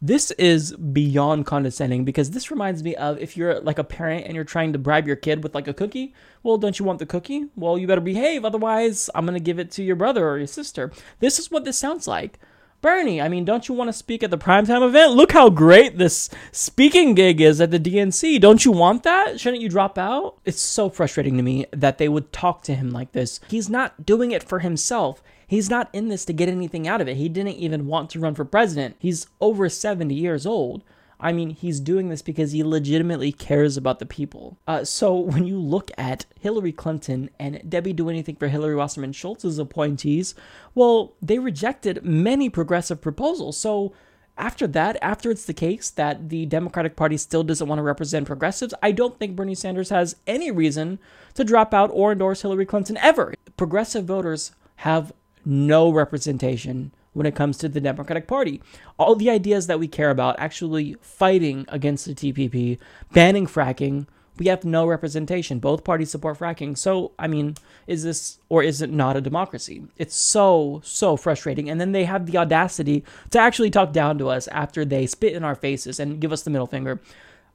This 0.00 0.30
is 0.32 0.76
beyond 0.76 1.46
condescending 1.46 2.04
because 2.04 2.30
this 2.30 2.50
reminds 2.50 2.82
me 2.82 2.94
of 2.94 3.18
if 3.18 3.36
you're 3.36 3.60
like 3.60 3.78
a 3.78 3.84
parent 3.84 4.26
and 4.26 4.34
you're 4.34 4.44
trying 4.44 4.74
to 4.74 4.78
bribe 4.78 5.06
your 5.06 5.16
kid 5.16 5.42
with 5.42 5.54
like 5.54 5.66
a 5.66 5.74
cookie. 5.74 6.14
Well, 6.42 6.58
don't 6.58 6.78
you 6.78 6.84
want 6.84 6.98
the 6.98 7.06
cookie? 7.06 7.46
Well, 7.56 7.78
you 7.78 7.86
better 7.86 8.02
behave, 8.02 8.44
otherwise, 8.44 9.08
I'm 9.14 9.24
gonna 9.24 9.40
give 9.40 9.58
it 9.58 9.70
to 9.72 9.82
your 9.82 9.96
brother 9.96 10.28
or 10.28 10.36
your 10.38 10.46
sister. 10.46 10.92
This 11.20 11.38
is 11.38 11.50
what 11.50 11.64
this 11.64 11.78
sounds 11.78 12.06
like. 12.06 12.38
Bernie, 12.86 13.20
I 13.20 13.28
mean, 13.28 13.44
don't 13.44 13.66
you 13.66 13.74
want 13.74 13.88
to 13.88 13.92
speak 13.92 14.22
at 14.22 14.30
the 14.30 14.38
primetime 14.38 14.86
event? 14.86 15.14
Look 15.14 15.32
how 15.32 15.50
great 15.50 15.98
this 15.98 16.30
speaking 16.52 17.14
gig 17.16 17.40
is 17.40 17.60
at 17.60 17.72
the 17.72 17.80
DNC. 17.80 18.40
Don't 18.40 18.64
you 18.64 18.70
want 18.70 19.02
that? 19.02 19.40
Shouldn't 19.40 19.60
you 19.60 19.68
drop 19.68 19.98
out? 19.98 20.38
It's 20.44 20.60
so 20.60 20.88
frustrating 20.88 21.36
to 21.36 21.42
me 21.42 21.66
that 21.72 21.98
they 21.98 22.08
would 22.08 22.32
talk 22.32 22.62
to 22.62 22.76
him 22.76 22.90
like 22.90 23.10
this. 23.10 23.40
He's 23.48 23.68
not 23.68 24.06
doing 24.06 24.30
it 24.30 24.44
for 24.44 24.60
himself. 24.60 25.20
He's 25.48 25.68
not 25.68 25.90
in 25.92 26.10
this 26.10 26.24
to 26.26 26.32
get 26.32 26.48
anything 26.48 26.86
out 26.86 27.00
of 27.00 27.08
it. 27.08 27.16
He 27.16 27.28
didn't 27.28 27.56
even 27.56 27.88
want 27.88 28.08
to 28.10 28.20
run 28.20 28.36
for 28.36 28.44
president. 28.44 28.94
He's 29.00 29.26
over 29.40 29.68
70 29.68 30.14
years 30.14 30.46
old. 30.46 30.84
I 31.18 31.32
mean, 31.32 31.50
he's 31.50 31.80
doing 31.80 32.08
this 32.08 32.22
because 32.22 32.52
he 32.52 32.62
legitimately 32.62 33.32
cares 33.32 33.76
about 33.76 33.98
the 33.98 34.06
people. 34.06 34.58
Uh, 34.66 34.84
so 34.84 35.14
when 35.16 35.46
you 35.46 35.58
look 35.58 35.90
at 35.96 36.26
Hillary 36.38 36.72
Clinton 36.72 37.30
and 37.38 37.62
Debbie 37.68 37.92
Do 37.92 38.10
Anything 38.10 38.36
for 38.36 38.48
Hillary 38.48 38.76
Wasserman 38.76 39.12
Schultz's 39.12 39.58
appointees, 39.58 40.34
well, 40.74 41.14
they 41.22 41.38
rejected 41.38 42.04
many 42.04 42.50
progressive 42.50 43.00
proposals. 43.00 43.56
So 43.56 43.94
after 44.38 44.66
that, 44.66 44.98
after 45.00 45.30
it's 45.30 45.46
the 45.46 45.54
case 45.54 45.88
that 45.90 46.28
the 46.28 46.44
Democratic 46.46 46.94
Party 46.94 47.16
still 47.16 47.42
doesn't 47.42 47.68
want 47.68 47.78
to 47.78 47.82
represent 47.82 48.26
progressives, 48.26 48.74
I 48.82 48.92
don't 48.92 49.18
think 49.18 49.34
Bernie 49.34 49.54
Sanders 49.54 49.88
has 49.88 50.16
any 50.26 50.50
reason 50.50 50.98
to 51.34 51.44
drop 51.44 51.72
out 51.72 51.90
or 51.92 52.12
endorse 52.12 52.42
Hillary 52.42 52.66
Clinton 52.66 52.98
ever. 52.98 53.34
Progressive 53.56 54.04
voters 54.04 54.52
have 54.76 55.12
no 55.44 55.90
representation 55.90 56.92
when 57.16 57.26
it 57.26 57.34
comes 57.34 57.56
to 57.56 57.68
the 57.68 57.80
Democratic 57.80 58.28
Party. 58.28 58.60
All 58.98 59.14
the 59.14 59.30
ideas 59.30 59.66
that 59.68 59.78
we 59.78 59.88
care 59.88 60.10
about, 60.10 60.38
actually 60.38 60.96
fighting 61.00 61.64
against 61.68 62.04
the 62.04 62.14
TPP, 62.14 62.78
banning 63.10 63.46
fracking, 63.46 64.06
we 64.38 64.48
have 64.48 64.66
no 64.66 64.86
representation. 64.86 65.58
Both 65.58 65.82
parties 65.82 66.10
support 66.10 66.38
fracking. 66.38 66.76
So, 66.76 67.12
I 67.18 67.26
mean, 67.26 67.54
is 67.86 68.02
this 68.02 68.38
or 68.50 68.62
is 68.62 68.82
it 68.82 68.90
not 68.90 69.16
a 69.16 69.22
democracy? 69.22 69.84
It's 69.96 70.14
so, 70.14 70.82
so 70.84 71.16
frustrating. 71.16 71.70
And 71.70 71.80
then 71.80 71.92
they 71.92 72.04
have 72.04 72.26
the 72.26 72.36
audacity 72.36 73.02
to 73.30 73.38
actually 73.38 73.70
talk 73.70 73.94
down 73.94 74.18
to 74.18 74.28
us 74.28 74.46
after 74.48 74.84
they 74.84 75.06
spit 75.06 75.32
in 75.32 75.42
our 75.42 75.54
faces 75.54 75.98
and 75.98 76.20
give 76.20 76.32
us 76.32 76.42
the 76.42 76.50
middle 76.50 76.66
finger. 76.66 77.00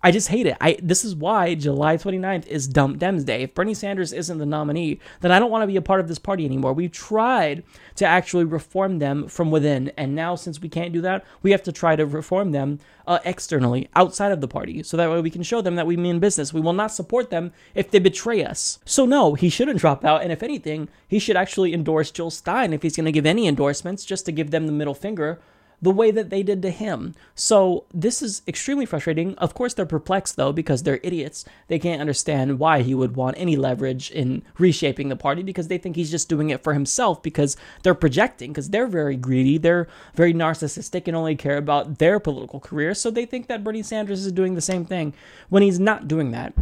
I 0.04 0.10
just 0.10 0.30
hate 0.30 0.47
it. 0.47 0.58
I 0.60 0.78
this 0.82 1.06
is 1.06 1.16
why 1.16 1.54
July 1.54 1.95
29th 1.95 2.47
is 2.47 2.68
Dump 2.68 2.97
Dems 2.97 3.24
Day. 3.24 3.43
If 3.43 3.54
Bernie 3.54 3.76
Sanders 3.76 4.12
isn't 4.12 4.39
the 4.39 4.45
nominee, 4.47 4.99
then 5.20 5.32
I 5.32 5.38
don't 5.38 5.52
want 5.52 5.62
to 5.62 5.68
be 5.68 5.76
a 5.76 5.82
part 5.82 5.99
of 5.99 6.08
this 6.08 6.18
party 6.18 6.43
anymore. 6.43 6.74
We've 6.74 6.91
tried 6.91 7.64
to 7.95 8.06
actually 8.06 8.45
reform 8.45 8.97
them 8.97 9.28
from 9.28 9.52
within, 9.52 9.91
and 9.97 10.16
now 10.16 10.36
since 10.36 10.60
we 10.60 10.70
can't 10.70 10.93
do 10.93 11.02
that, 11.02 11.24
we 11.43 11.52
have 11.52 11.62
to 11.64 11.72
try 11.72 11.95
to 11.95 12.06
reform 12.06 12.52
them 12.52 12.80
uh, 13.06 13.20
externally, 13.26 13.89
outside 13.95 14.32
of 14.32 14.41
the 14.41 14.47
party, 14.47 14.82
so 14.82 14.97
that 14.97 15.10
way 15.10 15.22
we 15.22 15.30
can 15.30 15.43
show 15.43 15.62
them 15.62 15.76
that 15.76 15.88
we 15.88 15.97
mean 15.97 16.20
business. 16.20 16.54
We 16.54 16.62
will 16.62 16.74
not 16.74 16.91
support 16.91 17.30
them 17.30 17.52
if 17.76 17.91
they 17.91 17.99
betray 17.99 18.43
us. 18.43 18.80
So 18.86 19.06
no, 19.06 19.36
he 19.36 19.49
shouldn't 19.49 19.80
drop 19.80 20.04
out, 20.04 20.24
and 20.24 20.32
if 20.32 20.41
anything, 20.41 20.89
he 21.08 21.20
should 21.20 21.38
actually 21.38 21.74
endorse 21.74 22.10
Jill 22.10 22.32
Stein 22.32 22.74
if 22.74 22.82
he's 22.82 22.95
going 22.95 23.06
to 23.06 23.12
give 23.12 23.26
any 23.26 23.47
endorsements, 23.47 24.06
just 24.06 24.26
to 24.26 24.32
give 24.32 24.49
them 24.49 24.66
the 24.66 24.72
middle 24.72 24.95
finger 24.95 25.39
the 25.82 25.91
way 25.91 26.11
that 26.11 26.29
they 26.29 26.43
did 26.43 26.61
to 26.61 26.69
him. 26.69 27.15
So 27.34 27.86
this 27.93 28.21
is 28.21 28.41
extremely 28.47 28.86
frustrating. 28.86 29.36
Of 29.36 29.53
course, 29.53 29.73
they're 29.73 29.86
perplexed 29.86 30.36
though 30.36 30.53
because 30.53 30.84
they're 30.84 30.99
idiots. 31.03 31.43
They 31.67 31.79
can't 31.79 32.01
understand 32.01 32.59
why 32.59 32.82
he 32.82 32.93
would 32.93 33.15
want 33.15 33.38
any 33.38 33.55
leverage 33.55 34.11
in 34.11 34.43
reshaping 34.57 35.09
the 35.09 35.15
party 35.15 35.43
because 35.43 35.67
they 35.67 35.77
think 35.77 35.95
he's 35.95 36.11
just 36.11 36.29
doing 36.29 36.49
it 36.49 36.63
for 36.63 36.73
himself 36.73 37.23
because 37.23 37.57
they're 37.84 37.95
projecting, 37.95 38.51
because 38.51 38.69
they're 38.69 38.88
very 38.88 39.15
greedy, 39.15 39.57
they're 39.57 39.88
very 40.13 40.34
narcissistic 40.34 41.07
and 41.07 41.17
only 41.17 41.36
care 41.36 41.57
about 41.57 41.97
their 41.97 42.19
political 42.19 42.59
career. 42.59 42.93
So 42.93 43.09
they 43.09 43.25
think 43.25 43.47
that 43.47 43.63
Bernie 43.63 43.84
Sanders 43.84 44.25
is 44.25 44.32
doing 44.32 44.55
the 44.55 44.61
same 44.61 44.86
thing 44.86 45.13
when 45.49 45.63
he's 45.63 45.79
not 45.79 46.07
doing 46.07 46.32
that. 46.32 46.53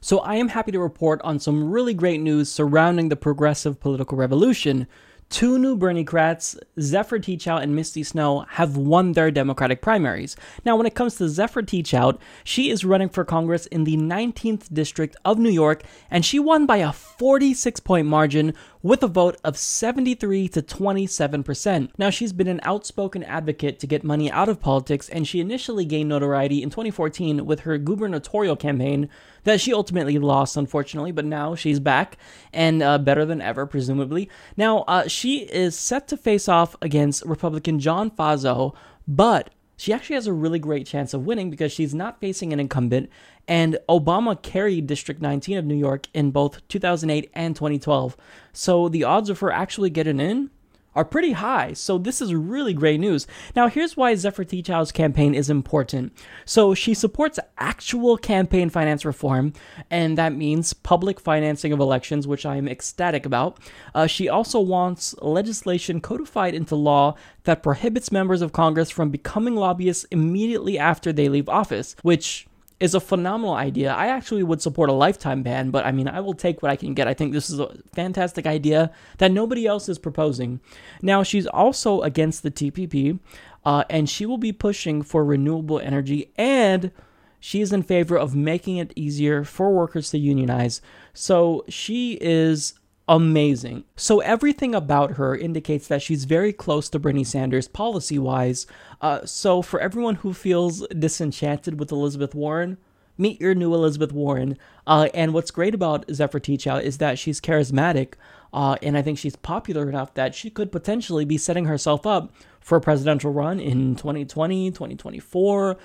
So 0.00 0.20
I 0.20 0.36
am 0.36 0.48
happy 0.48 0.70
to 0.72 0.78
report 0.78 1.20
on 1.22 1.40
some 1.40 1.70
really 1.70 1.92
great 1.92 2.20
news 2.20 2.50
surrounding 2.50 3.08
the 3.08 3.16
progressive 3.16 3.80
political 3.80 4.16
revolution 4.16 4.86
Two 5.30 5.58
new 5.58 5.76
Berniecrats, 5.76 6.56
Zephyr 6.80 7.18
Teachout 7.18 7.62
and 7.62 7.76
Misty 7.76 8.02
Snow, 8.02 8.46
have 8.48 8.78
won 8.78 9.12
their 9.12 9.30
Democratic 9.30 9.82
primaries. 9.82 10.36
Now, 10.64 10.74
when 10.76 10.86
it 10.86 10.94
comes 10.94 11.16
to 11.16 11.28
Zephyr 11.28 11.60
Teachout, 11.62 12.18
she 12.44 12.70
is 12.70 12.82
running 12.82 13.10
for 13.10 13.26
Congress 13.26 13.66
in 13.66 13.84
the 13.84 13.98
19th 13.98 14.72
District 14.72 15.14
of 15.26 15.38
New 15.38 15.50
York, 15.50 15.82
and 16.10 16.24
she 16.24 16.38
won 16.38 16.64
by 16.64 16.78
a 16.78 16.94
46 16.94 17.78
point 17.80 18.06
margin 18.06 18.54
with 18.82 19.02
a 19.02 19.06
vote 19.06 19.36
of 19.44 19.58
73 19.58 20.48
to 20.48 20.62
27%. 20.62 21.90
Now, 21.98 22.08
she's 22.08 22.32
been 22.32 22.48
an 22.48 22.60
outspoken 22.62 23.22
advocate 23.22 23.78
to 23.80 23.86
get 23.86 24.02
money 24.02 24.30
out 24.30 24.48
of 24.48 24.60
politics, 24.60 25.10
and 25.10 25.28
she 25.28 25.40
initially 25.40 25.84
gained 25.84 26.08
notoriety 26.08 26.62
in 26.62 26.70
2014 26.70 27.44
with 27.44 27.60
her 27.60 27.76
gubernatorial 27.76 28.56
campaign 28.56 29.10
that 29.48 29.60
she 29.60 29.72
ultimately 29.72 30.18
lost, 30.18 30.56
unfortunately, 30.56 31.10
but 31.10 31.24
now 31.24 31.54
she's 31.54 31.80
back 31.80 32.18
and 32.52 32.82
uh, 32.82 32.98
better 32.98 33.24
than 33.24 33.40
ever, 33.40 33.66
presumably. 33.66 34.28
Now, 34.56 34.80
uh, 34.80 35.08
she 35.08 35.38
is 35.38 35.76
set 35.76 36.06
to 36.08 36.16
face 36.16 36.48
off 36.48 36.76
against 36.82 37.24
Republican 37.24 37.80
John 37.80 38.10
Faso, 38.10 38.74
but 39.06 39.50
she 39.76 39.92
actually 39.92 40.16
has 40.16 40.26
a 40.26 40.32
really 40.32 40.58
great 40.58 40.86
chance 40.86 41.14
of 41.14 41.24
winning 41.24 41.50
because 41.50 41.72
she's 41.72 41.94
not 41.94 42.20
facing 42.20 42.52
an 42.52 42.60
incumbent, 42.60 43.08
and 43.46 43.78
Obama 43.88 44.40
carried 44.42 44.86
District 44.86 45.22
19 45.22 45.56
of 45.56 45.64
New 45.64 45.76
York 45.76 46.08
in 46.12 46.30
both 46.30 46.66
2008 46.68 47.30
and 47.32 47.56
2012. 47.56 48.16
So 48.52 48.88
the 48.88 49.04
odds 49.04 49.30
of 49.30 49.38
her 49.38 49.50
actually 49.50 49.88
getting 49.88 50.20
in 50.20 50.50
are 50.98 51.04
pretty 51.04 51.30
high. 51.30 51.72
So 51.74 51.96
this 51.96 52.20
is 52.20 52.34
really 52.34 52.74
great 52.74 52.98
news. 52.98 53.28
Now 53.54 53.68
here's 53.68 53.96
why 53.96 54.16
Zephyr 54.16 54.42
Teachout's 54.42 54.90
campaign 54.90 55.32
is 55.32 55.48
important. 55.48 56.12
So 56.44 56.74
she 56.74 56.92
supports 56.92 57.38
actual 57.56 58.16
campaign 58.16 58.68
finance 58.68 59.04
reform, 59.04 59.52
and 59.92 60.18
that 60.18 60.34
means 60.34 60.72
public 60.72 61.20
financing 61.20 61.72
of 61.72 61.78
elections, 61.78 62.26
which 62.26 62.44
I 62.44 62.56
am 62.56 62.66
ecstatic 62.66 63.24
about. 63.24 63.58
Uh, 63.94 64.08
she 64.08 64.28
also 64.28 64.58
wants 64.58 65.14
legislation 65.22 66.00
codified 66.00 66.52
into 66.52 66.74
law 66.74 67.14
that 67.44 67.62
prohibits 67.62 68.10
members 68.10 68.42
of 68.42 68.50
Congress 68.50 68.90
from 68.90 69.10
becoming 69.10 69.54
lobbyists 69.54 70.02
immediately 70.10 70.80
after 70.80 71.12
they 71.12 71.28
leave 71.28 71.48
office, 71.48 71.94
which 72.02 72.47
is 72.80 72.94
a 72.94 73.00
phenomenal 73.00 73.54
idea. 73.54 73.92
I 73.92 74.06
actually 74.06 74.42
would 74.42 74.62
support 74.62 74.88
a 74.88 74.92
lifetime 74.92 75.42
ban, 75.42 75.70
but 75.70 75.84
I 75.84 75.92
mean, 75.92 76.06
I 76.06 76.20
will 76.20 76.34
take 76.34 76.62
what 76.62 76.70
I 76.70 76.76
can 76.76 76.94
get. 76.94 77.08
I 77.08 77.14
think 77.14 77.32
this 77.32 77.50
is 77.50 77.58
a 77.58 77.74
fantastic 77.92 78.46
idea 78.46 78.92
that 79.18 79.32
nobody 79.32 79.66
else 79.66 79.88
is 79.88 79.98
proposing. 79.98 80.60
Now, 81.02 81.22
she's 81.22 81.46
also 81.46 82.02
against 82.02 82.42
the 82.42 82.50
TPP, 82.50 83.18
uh, 83.64 83.84
and 83.90 84.08
she 84.08 84.26
will 84.26 84.38
be 84.38 84.52
pushing 84.52 85.02
for 85.02 85.24
renewable 85.24 85.80
energy, 85.80 86.30
and 86.36 86.92
she 87.40 87.60
is 87.60 87.72
in 87.72 87.82
favor 87.82 88.16
of 88.16 88.34
making 88.34 88.76
it 88.76 88.92
easier 88.94 89.44
for 89.44 89.72
workers 89.72 90.10
to 90.10 90.18
unionize. 90.18 90.80
So 91.12 91.64
she 91.68 92.18
is 92.20 92.74
amazing. 93.08 93.84
So 93.96 94.20
everything 94.20 94.74
about 94.74 95.12
her 95.12 95.34
indicates 95.34 95.88
that 95.88 96.02
she's 96.02 96.24
very 96.24 96.52
close 96.52 96.88
to 96.90 96.98
Bernie 96.98 97.24
Sanders 97.24 97.66
policy 97.66 98.18
wise. 98.18 98.66
Uh, 99.00 99.24
so 99.24 99.62
for 99.62 99.80
everyone 99.80 100.16
who 100.16 100.34
feels 100.34 100.86
disenchanted 100.88 101.80
with 101.80 101.90
Elizabeth 101.90 102.34
Warren, 102.34 102.76
meet 103.16 103.40
your 103.40 103.54
new 103.54 103.74
Elizabeth 103.74 104.12
Warren. 104.12 104.58
Uh, 104.86 105.08
and 105.14 105.32
what's 105.32 105.50
great 105.50 105.74
about 105.74 106.04
Zephyr 106.12 106.38
Teachout 106.38 106.82
is 106.82 106.98
that 106.98 107.18
she's 107.18 107.40
charismatic, 107.40 108.14
uh, 108.52 108.76
and 108.82 108.96
I 108.96 109.02
think 109.02 109.18
she's 109.18 109.36
popular 109.36 109.88
enough 109.88 110.14
that 110.14 110.34
she 110.34 110.50
could 110.50 110.70
potentially 110.70 111.24
be 111.24 111.38
setting 111.38 111.64
herself 111.64 112.06
up 112.06 112.32
for 112.60 112.76
a 112.76 112.80
presidential 112.80 113.32
run 113.32 113.58
in 113.58 113.96
2020, 113.96 114.70
2024 114.70 115.76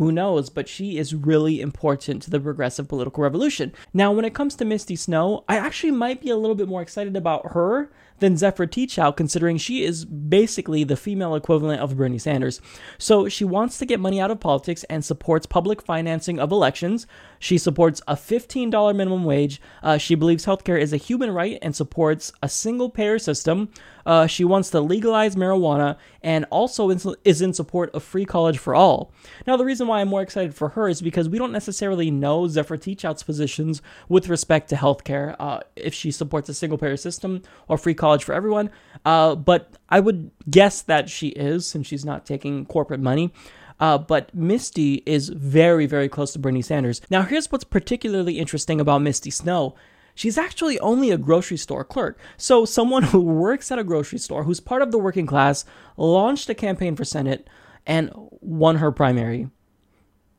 who 0.00 0.10
knows, 0.10 0.48
but 0.48 0.66
she 0.66 0.96
is 0.96 1.14
really 1.14 1.60
important 1.60 2.22
to 2.22 2.30
the 2.30 2.40
progressive 2.40 2.88
political 2.88 3.22
revolution. 3.22 3.70
Now, 3.92 4.12
when 4.12 4.24
it 4.24 4.32
comes 4.32 4.56
to 4.56 4.64
Misty 4.64 4.96
Snow, 4.96 5.44
I 5.46 5.58
actually 5.58 5.90
might 5.90 6.22
be 6.22 6.30
a 6.30 6.38
little 6.38 6.54
bit 6.54 6.68
more 6.68 6.80
excited 6.80 7.16
about 7.16 7.52
her 7.52 7.92
than 8.20 8.38
Zephyr 8.38 8.66
Teachout, 8.66 9.18
considering 9.18 9.58
she 9.58 9.84
is 9.84 10.06
basically 10.06 10.84
the 10.84 10.96
female 10.96 11.34
equivalent 11.34 11.82
of 11.82 11.98
Bernie 11.98 12.18
Sanders. 12.18 12.62
So 12.96 13.28
she 13.28 13.44
wants 13.44 13.76
to 13.76 13.84
get 13.84 14.00
money 14.00 14.22
out 14.22 14.30
of 14.30 14.40
politics 14.40 14.84
and 14.84 15.04
supports 15.04 15.44
public 15.44 15.82
financing 15.82 16.38
of 16.38 16.50
elections. 16.50 17.06
She 17.38 17.58
supports 17.58 18.00
a 18.08 18.14
$15 18.14 18.96
minimum 18.96 19.24
wage. 19.24 19.60
Uh, 19.82 19.98
she 19.98 20.14
believes 20.14 20.46
healthcare 20.46 20.80
is 20.80 20.94
a 20.94 20.98
human 20.98 21.30
right 21.30 21.58
and 21.60 21.76
supports 21.76 22.32
a 22.42 22.48
single 22.48 22.88
payer 22.88 23.18
system. 23.18 23.70
Uh, 24.06 24.26
she 24.26 24.44
wants 24.44 24.70
to 24.70 24.80
legalize 24.80 25.36
marijuana 25.36 25.96
and 26.22 26.44
also 26.50 26.90
is 27.24 27.42
in 27.42 27.52
support 27.52 27.90
of 27.94 28.02
free 28.02 28.24
college 28.24 28.58
for 28.58 28.74
all. 28.74 29.12
Now, 29.46 29.56
the 29.56 29.64
reason 29.64 29.86
why 29.86 30.00
I'm 30.00 30.08
more 30.08 30.22
excited 30.22 30.54
for 30.54 30.70
her 30.70 30.88
is 30.88 31.00
because 31.00 31.28
we 31.28 31.38
don't 31.38 31.52
necessarily 31.52 32.10
know 32.10 32.48
Zephyr 32.48 32.76
Teachout's 32.76 33.22
positions 33.22 33.82
with 34.08 34.28
respect 34.28 34.68
to 34.70 34.76
healthcare, 34.76 35.36
uh, 35.38 35.60
if 35.76 35.94
she 35.94 36.10
supports 36.10 36.48
a 36.48 36.54
single 36.54 36.78
payer 36.78 36.96
system 36.96 37.42
or 37.68 37.78
free 37.78 37.94
college 37.94 38.24
for 38.24 38.34
everyone. 38.34 38.70
Uh, 39.04 39.34
but 39.34 39.76
I 39.88 40.00
would 40.00 40.30
guess 40.48 40.82
that 40.82 41.08
she 41.08 41.28
is, 41.28 41.66
since 41.66 41.86
she's 41.86 42.04
not 42.04 42.26
taking 42.26 42.66
corporate 42.66 43.00
money. 43.00 43.32
Uh, 43.78 43.96
but 43.96 44.34
Misty 44.34 45.02
is 45.06 45.30
very, 45.30 45.86
very 45.86 46.08
close 46.08 46.34
to 46.34 46.38
Bernie 46.38 46.60
Sanders. 46.60 47.00
Now, 47.08 47.22
here's 47.22 47.50
what's 47.50 47.64
particularly 47.64 48.38
interesting 48.38 48.78
about 48.78 49.00
Misty 49.00 49.30
Snow 49.30 49.74
She's 50.20 50.36
actually 50.36 50.78
only 50.80 51.10
a 51.10 51.16
grocery 51.16 51.56
store 51.56 51.82
clerk. 51.82 52.18
So, 52.36 52.66
someone 52.66 53.02
who 53.14 53.22
works 53.22 53.72
at 53.72 53.78
a 53.78 53.84
grocery 53.84 54.18
store, 54.18 54.44
who's 54.44 54.60
part 54.60 54.82
of 54.82 54.92
the 54.92 54.98
working 54.98 55.24
class, 55.24 55.64
launched 55.96 56.50
a 56.50 56.54
campaign 56.54 56.94
for 56.94 57.06
Senate 57.06 57.48
and 57.86 58.10
won 58.42 58.76
her 58.76 58.92
primary. 58.92 59.48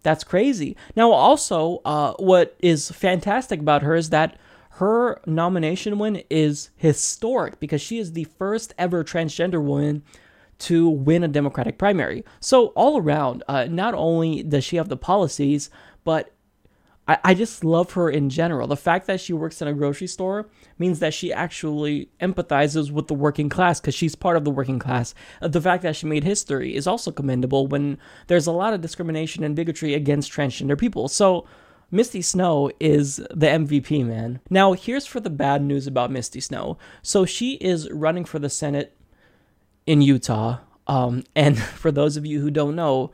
That's 0.04 0.24
crazy. 0.24 0.78
Now, 0.96 1.10
also, 1.10 1.82
uh, 1.84 2.14
what 2.20 2.56
is 2.60 2.92
fantastic 2.92 3.60
about 3.60 3.82
her 3.82 3.96
is 3.96 4.12
that 4.12 4.38
her 4.74 5.20
nomination 5.26 5.98
win 5.98 6.22
is 6.30 6.70
historic 6.76 7.60
because 7.60 7.82
she 7.82 7.98
is 7.98 8.14
the 8.14 8.26
first 8.38 8.76
ever 8.78 9.04
transgender 9.04 9.64
woman 9.64 10.04
to 10.60 10.88
win 10.90 11.24
a 11.24 11.28
Democratic 11.28 11.80
primary. 11.80 12.24
So, 12.40 12.68
all 12.76 13.00
around, 13.00 13.44
uh, 13.48 13.66
not 13.66 13.96
only 13.96 14.44
does 14.44 14.64
she 14.64 14.76
have 14.76 14.90
the 14.90 14.96
policies, 14.96 15.72
but 16.04 16.32
I, 17.08 17.18
I 17.24 17.34
just 17.34 17.64
love 17.64 17.94
her 17.94 18.10
in 18.10 18.30
general. 18.30 18.68
The 18.68 18.78
fact 18.78 19.08
that 19.08 19.20
she 19.20 19.34
works 19.34 19.62
in 19.62 19.68
a 19.68 19.74
grocery 19.74 20.08
store 20.08 20.48
means 20.78 21.00
that 21.00 21.14
she 21.14 21.34
actually 21.34 22.10
empathizes 22.20 22.92
with 22.92 23.08
the 23.08 23.14
working 23.14 23.50
class 23.50 23.80
because 23.80 23.96
she's 23.96 24.16
part 24.16 24.38
of 24.38 24.46
the 24.46 24.52
working 24.52 24.80
class. 24.80 25.14
Uh, 25.42 25.48
the 25.48 25.62
fact 25.62 25.84
that 25.84 25.96
she 25.96 26.06
made 26.06 26.24
history 26.24 26.76
is 26.76 26.88
also 26.88 27.12
commendable 27.12 27.68
when 27.68 27.98
there's 28.28 28.48
a 28.48 28.52
lot 28.52 28.74
of 28.74 28.82
discrimination 28.82 29.44
and 29.44 29.56
bigotry 29.56 29.94
against 29.94 30.32
transgender 30.32 30.78
people. 30.78 31.08
So, 31.08 31.46
Misty 31.94 32.22
Snow 32.22 32.72
is 32.80 33.18
the 33.32 33.48
MVP, 33.48 34.06
man. 34.06 34.40
Now, 34.50 34.72
here's 34.72 35.06
for 35.06 35.20
the 35.20 35.30
bad 35.30 35.62
news 35.62 35.88
about 35.88 36.10
Misty 36.10 36.40
Snow. 36.40 36.78
So, 37.02 37.26
she 37.26 37.56
is 37.56 37.90
running 37.92 38.26
for 38.26 38.40
the 38.40 38.50
Senate 38.50 38.96
in 39.86 40.02
Utah. 40.02 40.60
Um, 40.88 41.24
and 41.36 41.60
for 41.62 41.92
those 41.92 42.16
of 42.16 42.26
you 42.26 42.42
who 42.42 42.52
don't 42.52 42.76
know, 42.76 43.12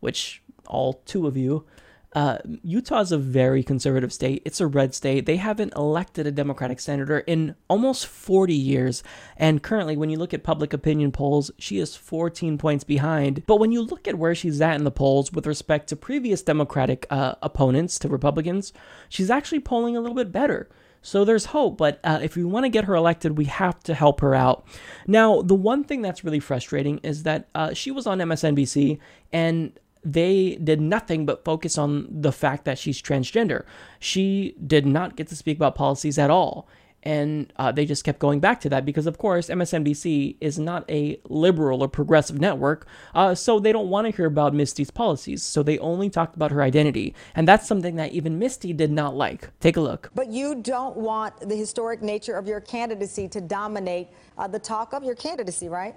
which 0.00 0.42
all 0.66 1.02
two 1.06 1.26
of 1.26 1.36
you, 1.36 1.64
uh, 2.12 2.38
Utah 2.62 3.00
is 3.00 3.12
a 3.12 3.18
very 3.18 3.62
conservative 3.62 4.12
state. 4.12 4.42
It's 4.44 4.60
a 4.60 4.66
red 4.66 4.94
state. 4.94 5.26
They 5.26 5.36
haven't 5.36 5.74
elected 5.76 6.26
a 6.26 6.32
Democratic 6.32 6.80
senator 6.80 7.20
in 7.20 7.54
almost 7.68 8.06
40 8.06 8.52
years. 8.52 9.04
And 9.36 9.62
currently, 9.62 9.96
when 9.96 10.10
you 10.10 10.18
look 10.18 10.34
at 10.34 10.42
public 10.42 10.72
opinion 10.72 11.12
polls, 11.12 11.52
she 11.58 11.78
is 11.78 11.94
14 11.94 12.58
points 12.58 12.82
behind. 12.82 13.44
But 13.46 13.60
when 13.60 13.70
you 13.70 13.82
look 13.82 14.08
at 14.08 14.18
where 14.18 14.34
she's 14.34 14.60
at 14.60 14.74
in 14.76 14.84
the 14.84 14.90
polls 14.90 15.32
with 15.32 15.46
respect 15.46 15.88
to 15.88 15.96
previous 15.96 16.42
Democratic 16.42 17.06
uh, 17.10 17.36
opponents 17.42 17.98
to 18.00 18.08
Republicans, 18.08 18.72
she's 19.08 19.30
actually 19.30 19.60
polling 19.60 19.96
a 19.96 20.00
little 20.00 20.16
bit 20.16 20.32
better. 20.32 20.68
So 21.02 21.24
there's 21.24 21.46
hope, 21.46 21.78
but 21.78 21.98
uh, 22.04 22.20
if 22.22 22.36
we 22.36 22.44
want 22.44 22.64
to 22.64 22.68
get 22.68 22.84
her 22.84 22.94
elected, 22.94 23.38
we 23.38 23.46
have 23.46 23.80
to 23.84 23.94
help 23.94 24.20
her 24.20 24.34
out. 24.34 24.66
Now, 25.06 25.40
the 25.40 25.54
one 25.54 25.82
thing 25.82 26.02
that's 26.02 26.24
really 26.24 26.40
frustrating 26.40 26.98
is 26.98 27.22
that 27.22 27.48
uh, 27.54 27.72
she 27.72 27.90
was 27.90 28.06
on 28.06 28.18
MSNBC 28.18 28.98
and 29.32 29.72
they 30.04 30.56
did 30.56 30.80
nothing 30.80 31.26
but 31.26 31.44
focus 31.44 31.76
on 31.76 32.06
the 32.10 32.32
fact 32.32 32.64
that 32.64 32.78
she's 32.78 33.00
transgender. 33.00 33.64
She 33.98 34.54
did 34.64 34.86
not 34.86 35.16
get 35.16 35.28
to 35.28 35.36
speak 35.36 35.56
about 35.56 35.74
policies 35.74 36.18
at 36.18 36.30
all. 36.30 36.68
And 37.02 37.50
uh, 37.56 37.72
they 37.72 37.86
just 37.86 38.04
kept 38.04 38.18
going 38.18 38.40
back 38.40 38.60
to 38.60 38.68
that 38.68 38.84
because, 38.84 39.06
of 39.06 39.16
course, 39.16 39.48
MSNBC 39.48 40.36
is 40.40 40.58
not 40.58 40.84
a 40.90 41.18
liberal 41.28 41.82
or 41.82 41.88
progressive 41.88 42.38
network, 42.38 42.86
uh, 43.14 43.34
so 43.34 43.58
they 43.58 43.72
don't 43.72 43.88
want 43.88 44.06
to 44.06 44.14
hear 44.14 44.26
about 44.26 44.52
Misty's 44.52 44.90
policies. 44.90 45.42
So 45.42 45.62
they 45.62 45.78
only 45.78 46.10
talked 46.10 46.36
about 46.36 46.50
her 46.50 46.62
identity. 46.62 47.14
And 47.34 47.48
that's 47.48 47.66
something 47.66 47.96
that 47.96 48.12
even 48.12 48.38
Misty 48.38 48.74
did 48.74 48.90
not 48.90 49.16
like. 49.16 49.48
Take 49.60 49.78
a 49.78 49.80
look. 49.80 50.10
But 50.14 50.28
you 50.28 50.56
don't 50.56 50.96
want 50.96 51.48
the 51.48 51.56
historic 51.56 52.02
nature 52.02 52.36
of 52.36 52.46
your 52.46 52.60
candidacy 52.60 53.28
to 53.28 53.40
dominate 53.40 54.08
uh, 54.36 54.46
the 54.46 54.58
talk 54.58 54.92
of 54.92 55.02
your 55.02 55.14
candidacy, 55.14 55.70
right? 55.70 55.94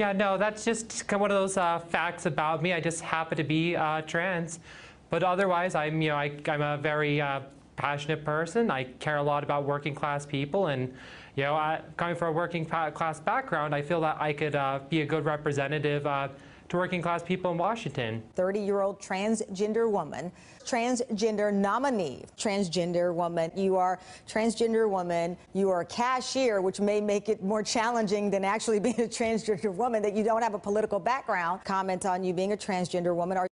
Yeah, 0.00 0.12
no, 0.12 0.38
that's 0.38 0.64
just 0.64 1.12
one 1.12 1.30
of 1.30 1.36
those 1.36 1.58
uh, 1.58 1.78
facts 1.78 2.24
about 2.24 2.62
me. 2.62 2.72
I 2.72 2.80
just 2.80 3.02
happen 3.02 3.36
to 3.36 3.44
be 3.44 3.76
uh, 3.76 4.00
trans, 4.00 4.58
but 5.10 5.22
otherwise, 5.22 5.74
I'm 5.74 6.00
you 6.00 6.08
know 6.08 6.16
I, 6.16 6.32
am 6.46 6.62
a 6.62 6.78
very 6.78 7.20
uh, 7.20 7.40
passionate 7.76 8.24
person. 8.24 8.70
I 8.70 8.84
care 8.84 9.18
a 9.18 9.22
lot 9.22 9.44
about 9.44 9.64
working 9.64 9.94
class 9.94 10.24
people, 10.24 10.68
and 10.68 10.90
you 11.36 11.42
know, 11.42 11.54
I, 11.54 11.82
coming 11.98 12.16
from 12.16 12.28
a 12.28 12.32
working 12.32 12.64
class 12.64 13.20
background, 13.20 13.74
I 13.74 13.82
feel 13.82 14.00
that 14.00 14.16
I 14.18 14.32
could 14.32 14.56
uh, 14.56 14.80
be 14.88 15.02
a 15.02 15.04
good 15.04 15.26
representative 15.26 16.06
to 16.70 16.76
working 16.76 17.02
class 17.02 17.22
people 17.22 17.50
in 17.50 17.58
Washington. 17.58 18.22
30 18.36 18.60
year 18.60 18.80
old 18.80 19.00
transgender 19.00 19.90
woman, 19.90 20.32
transgender 20.64 21.52
nominee, 21.52 22.24
transgender 22.38 23.12
woman. 23.12 23.50
You 23.56 23.76
are 23.76 23.98
transgender 24.28 24.88
woman. 24.88 25.36
You 25.52 25.68
are 25.70 25.80
a 25.80 25.84
cashier, 25.84 26.60
which 26.60 26.80
may 26.80 27.00
make 27.00 27.28
it 27.28 27.42
more 27.42 27.62
challenging 27.62 28.30
than 28.30 28.44
actually 28.44 28.80
being 28.88 29.00
a 29.00 29.08
transgender 29.08 29.74
woman 29.74 30.00
that 30.02 30.14
you 30.14 30.22
don't 30.22 30.42
have 30.42 30.54
a 30.54 30.58
political 30.58 31.00
background. 31.00 31.64
Comment 31.64 32.06
on 32.06 32.22
you 32.24 32.32
being 32.32 32.52
a 32.52 32.56
transgender 32.56 33.14
woman. 33.14 33.36
Are 33.36 33.48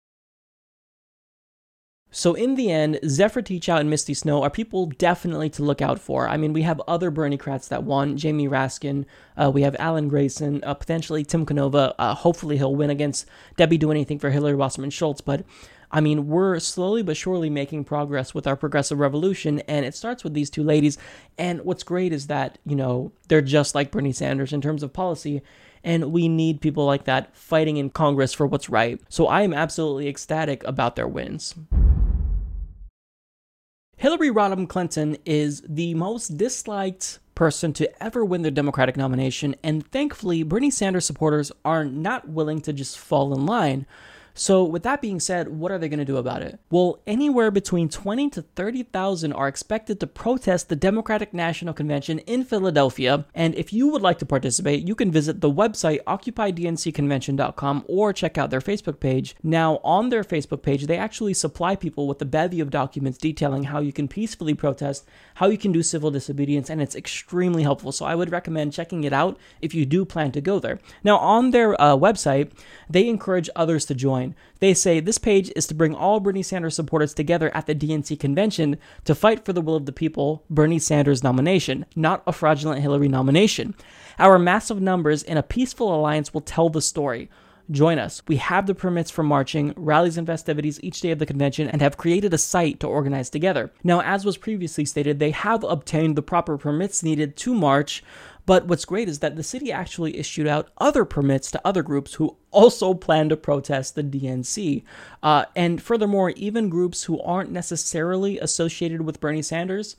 so 2.15 2.33
in 2.33 2.55
the 2.55 2.71
end, 2.71 2.97
Zephyr 3.05 3.41
Teachout 3.41 3.81
and 3.81 3.89
Misty 3.89 4.13
Snow 4.13 4.41
are 4.41 4.49
people 4.49 4.85
definitely 4.85 5.49
to 5.49 5.63
look 5.63 5.81
out 5.81 5.99
for. 5.99 6.29
I 6.29 6.37
mean, 6.37 6.53
we 6.53 6.61
have 6.61 6.81
other 6.87 7.11
Bernie-crats 7.11 7.67
that 7.67 7.83
won, 7.83 8.15
Jamie 8.15 8.47
Raskin, 8.47 9.03
uh, 9.35 9.51
we 9.53 9.63
have 9.63 9.75
Alan 9.79 10.07
Grayson, 10.07 10.63
uh, 10.63 10.75
potentially 10.75 11.25
Tim 11.25 11.45
Canova. 11.45 11.93
Uh, 11.99 12.15
hopefully 12.15 12.55
he'll 12.55 12.73
win 12.73 12.89
against 12.89 13.27
Debbie 13.57 13.77
Do 13.77 13.91
Anything 13.91 14.17
for 14.17 14.29
Hillary 14.29 14.55
Wasserman 14.55 14.91
Schultz, 14.91 15.19
but 15.19 15.43
I 15.91 15.99
mean, 15.99 16.27
we're 16.27 16.59
slowly 16.59 17.03
but 17.03 17.17
surely 17.17 17.49
making 17.49 17.83
progress 17.83 18.33
with 18.33 18.47
our 18.47 18.55
progressive 18.55 18.99
revolution, 18.99 19.59
and 19.67 19.85
it 19.85 19.93
starts 19.93 20.23
with 20.23 20.33
these 20.33 20.49
two 20.49 20.63
ladies. 20.63 20.97
And 21.37 21.61
what's 21.63 21.83
great 21.83 22.13
is 22.13 22.27
that, 22.27 22.57
you 22.65 22.77
know, 22.77 23.11
they're 23.27 23.41
just 23.41 23.75
like 23.75 23.91
Bernie 23.91 24.13
Sanders 24.13 24.53
in 24.53 24.61
terms 24.61 24.83
of 24.83 24.93
policy, 24.93 25.41
and 25.83 26.13
we 26.13 26.27
need 26.27 26.61
people 26.61 26.85
like 26.85 27.03
that 27.03 27.35
fighting 27.35 27.77
in 27.77 27.89
Congress 27.89 28.33
for 28.33 28.47
what's 28.47 28.69
right. 28.69 29.01
So 29.09 29.27
I 29.27 29.41
am 29.41 29.53
absolutely 29.53 30.07
ecstatic 30.07 30.63
about 30.63 30.95
their 30.95 31.07
wins. 31.07 31.55
Hillary 33.97 34.29
Rodham 34.29 34.67
Clinton 34.67 35.17
is 35.25 35.63
the 35.67 35.93
most 35.93 36.37
disliked 36.37 37.19
person 37.33 37.71
to 37.73 38.03
ever 38.03 38.25
win 38.25 38.41
the 38.41 38.51
Democratic 38.51 38.97
nomination, 38.97 39.55
and 39.63 39.89
thankfully, 39.89 40.43
Bernie 40.43 40.69
Sanders 40.69 41.05
supporters 41.05 41.51
are 41.63 41.85
not 41.85 42.27
willing 42.27 42.59
to 42.61 42.73
just 42.73 42.97
fall 42.99 43.33
in 43.33 43.45
line. 43.45 43.85
So, 44.37 44.65
with 44.65 44.83
that 44.83 45.01
being 45.01 45.21
said, 45.21 45.47
what 45.47 45.71
are 45.71 45.77
they 45.77 45.87
going 45.87 45.99
to 45.99 46.05
do 46.05 46.17
about 46.17 46.41
it? 46.41 46.59
Well, 46.69 46.99
anywhere 47.07 47.51
between 47.51 47.87
20 47.87 48.29
to 48.31 48.41
30,000 48.41 49.31
are 49.31 49.47
expected 49.47 50.01
to 50.01 50.07
protest 50.07 50.67
the 50.67 50.75
Democratic 50.75 51.33
National 51.33 51.73
Convention 51.73 52.19
in 52.19 52.43
Philadelphia. 52.43 53.25
And 53.33 53.55
if 53.55 53.71
you 53.71 53.87
would 53.87 54.01
like 54.01 54.19
to 54.19 54.25
participate, 54.25 54.85
you 54.85 54.93
can 54.93 55.09
visit 55.09 55.39
the 55.39 55.49
website 55.49 56.03
occupydncconvention.com 56.03 57.85
or 57.87 58.11
check 58.11 58.37
out 58.37 58.49
their 58.49 58.59
Facebook 58.59 58.99
page. 58.99 59.37
Now, 59.41 59.79
on 59.85 60.09
their 60.09 60.25
Facebook 60.25 60.61
page, 60.61 60.85
they 60.87 60.97
actually 60.97 61.33
supply 61.33 61.77
people 61.77 62.05
with 62.05 62.21
a 62.21 62.25
bevy 62.25 62.59
of 62.59 62.69
documents 62.69 63.17
detailing 63.17 63.63
how 63.63 63.79
you 63.79 63.93
can 63.93 64.09
peacefully 64.09 64.53
protest, 64.53 65.07
how 65.35 65.47
you 65.47 65.57
can 65.57 65.71
do 65.71 65.81
civil 65.81 66.11
disobedience, 66.11 66.69
and 66.69 66.81
it's 66.81 66.95
extremely 66.95 67.63
helpful. 67.63 67.93
So, 67.93 68.05
I 68.05 68.15
would 68.15 68.33
recommend 68.33 68.73
checking 68.73 69.05
it 69.05 69.13
out 69.13 69.37
if 69.61 69.73
you 69.73 69.85
do 69.85 70.03
plan 70.03 70.33
to 70.33 70.41
go 70.41 70.59
there. 70.59 70.79
Now, 71.05 71.19
on 71.19 71.51
their 71.51 71.79
uh, 71.81 71.95
website, 71.95 72.51
they 72.89 73.07
encourage 73.07 73.49
others 73.55 73.85
to 73.85 73.95
join. 73.95 74.24
They 74.59 74.73
say 74.73 74.99
this 74.99 75.17
page 75.17 75.51
is 75.55 75.67
to 75.67 75.75
bring 75.75 75.93
all 75.93 76.19
Bernie 76.19 76.41
Sanders 76.41 76.75
supporters 76.75 77.13
together 77.13 77.55
at 77.55 77.67
the 77.67 77.75
DNC 77.75 78.19
convention 78.19 78.77
to 79.03 79.13
fight 79.13 79.45
for 79.45 79.53
the 79.53 79.61
will 79.61 79.75
of 79.75 79.85
the 79.85 79.91
people, 79.91 80.43
Bernie 80.49 80.79
Sanders 80.79 81.23
nomination, 81.23 81.85
not 81.95 82.23
a 82.25 82.31
fraudulent 82.31 82.81
Hillary 82.81 83.07
nomination. 83.09 83.75
Our 84.17 84.39
massive 84.39 84.81
numbers 84.81 85.21
in 85.21 85.37
a 85.37 85.43
peaceful 85.43 85.93
alliance 85.93 86.33
will 86.33 86.41
tell 86.41 86.69
the 86.69 86.81
story. 86.81 87.29
Join 87.71 87.97
us. 87.97 88.21
We 88.27 88.35
have 88.37 88.67
the 88.67 88.75
permits 88.75 89.09
for 89.09 89.23
marching, 89.23 89.73
rallies, 89.75 90.17
and 90.17 90.27
festivities 90.27 90.79
each 90.83 91.01
day 91.01 91.09
of 91.09 91.17
the 91.17 91.25
convention 91.25 91.67
and 91.67 91.81
have 91.81 91.97
created 91.97 92.31
a 92.31 92.37
site 92.37 92.79
to 92.81 92.87
organize 92.87 93.29
together. 93.29 93.71
Now, 93.83 94.01
as 94.01 94.23
was 94.23 94.37
previously 94.37 94.85
stated, 94.85 95.17
they 95.17 95.31
have 95.31 95.63
obtained 95.63 96.15
the 96.15 96.21
proper 96.21 96.59
permits 96.59 97.01
needed 97.01 97.35
to 97.37 97.55
march, 97.55 98.03
but 98.45 98.67
what's 98.67 98.85
great 98.85 99.09
is 99.09 99.19
that 99.19 99.35
the 99.35 99.43
city 99.43 99.71
actually 99.71 100.17
issued 100.17 100.47
out 100.47 100.69
other 100.77 101.03
permits 101.03 101.49
to 101.51 101.61
other 101.65 101.81
groups 101.81 102.15
who 102.15 102.37
also 102.51 102.93
plan 102.93 103.29
to 103.29 103.37
protest 103.37 103.95
the 103.95 104.03
DNC. 104.03 104.83
Uh, 105.23 105.45
and 105.55 105.81
furthermore, 105.81 106.29
even 106.31 106.69
groups 106.69 107.05
who 107.05 107.19
aren't 107.21 107.51
necessarily 107.51 108.37
associated 108.39 109.01
with 109.01 109.19
Bernie 109.19 109.41
Sanders 109.41 109.95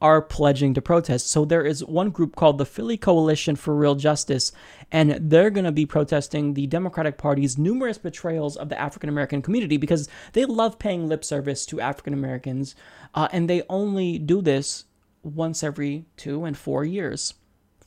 are 0.00 0.22
pledging 0.22 0.74
to 0.74 0.82
protest. 0.82 1.28
So 1.28 1.44
there 1.44 1.64
is 1.64 1.84
one 1.84 2.10
group 2.10 2.36
called 2.36 2.58
the 2.58 2.66
Philly 2.66 2.96
Coalition 2.96 3.56
for 3.56 3.74
Real 3.74 3.96
Justice, 3.96 4.52
and 4.92 5.18
they're 5.30 5.50
going 5.50 5.64
to 5.64 5.72
be 5.72 5.86
protesting 5.86 6.54
the 6.54 6.68
Democratic 6.68 7.18
Party's 7.18 7.58
numerous 7.58 7.98
betrayals 7.98 8.56
of 8.56 8.68
the 8.68 8.80
African 8.80 9.08
American 9.08 9.42
community 9.42 9.76
because 9.76 10.08
they 10.34 10.44
love 10.44 10.78
paying 10.78 11.08
lip 11.08 11.24
service 11.24 11.66
to 11.66 11.80
African 11.80 12.14
Americans, 12.14 12.76
uh, 13.14 13.26
and 13.32 13.50
they 13.50 13.62
only 13.68 14.18
do 14.18 14.40
this 14.40 14.84
once 15.24 15.64
every 15.64 16.04
two 16.16 16.44
and 16.44 16.56
four 16.56 16.84
years 16.84 17.34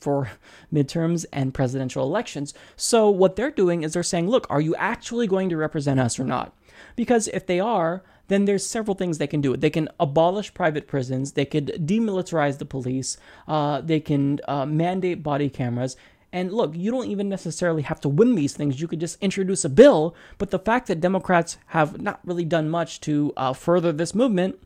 for 0.02 0.30
midterms 0.72 1.24
and 1.32 1.54
presidential 1.54 2.02
elections. 2.02 2.52
So 2.76 3.08
what 3.08 3.36
they're 3.36 3.50
doing 3.50 3.82
is 3.82 3.92
they're 3.92 4.02
saying, 4.02 4.28
look, 4.28 4.46
are 4.50 4.60
you 4.60 4.74
actually 4.76 5.26
going 5.26 5.48
to 5.50 5.56
represent 5.56 6.00
us 6.00 6.18
or 6.18 6.24
not? 6.24 6.54
Because 6.96 7.28
if 7.28 7.46
they 7.46 7.60
are, 7.60 8.02
then 8.28 8.44
there's 8.44 8.66
several 8.66 8.94
things 8.94 9.18
they 9.18 9.26
can 9.26 9.40
do. 9.40 9.56
They 9.56 9.70
can 9.70 9.88
abolish 10.00 10.54
private 10.54 10.86
prisons. 10.86 11.32
They 11.32 11.44
could 11.44 11.66
demilitarize 11.86 12.58
the 12.58 12.64
police. 12.64 13.16
Uh, 13.46 13.80
they 13.80 14.00
can 14.00 14.40
uh, 14.48 14.66
mandate 14.66 15.22
body 15.22 15.48
cameras. 15.48 15.96
And 16.32 16.50
look, 16.50 16.74
you 16.74 16.90
don't 16.90 17.08
even 17.08 17.28
necessarily 17.28 17.82
have 17.82 18.00
to 18.00 18.08
win 18.08 18.34
these 18.34 18.54
things. 18.54 18.80
You 18.80 18.88
could 18.88 19.00
just 19.00 19.22
introduce 19.22 19.66
a 19.66 19.68
bill. 19.68 20.14
But 20.38 20.50
the 20.50 20.58
fact 20.58 20.86
that 20.86 21.00
Democrats 21.00 21.58
have 21.66 22.00
not 22.00 22.20
really 22.24 22.46
done 22.46 22.70
much 22.70 23.00
to 23.02 23.32
uh, 23.36 23.52
further 23.52 23.92
this 23.92 24.14
movement, 24.14 24.58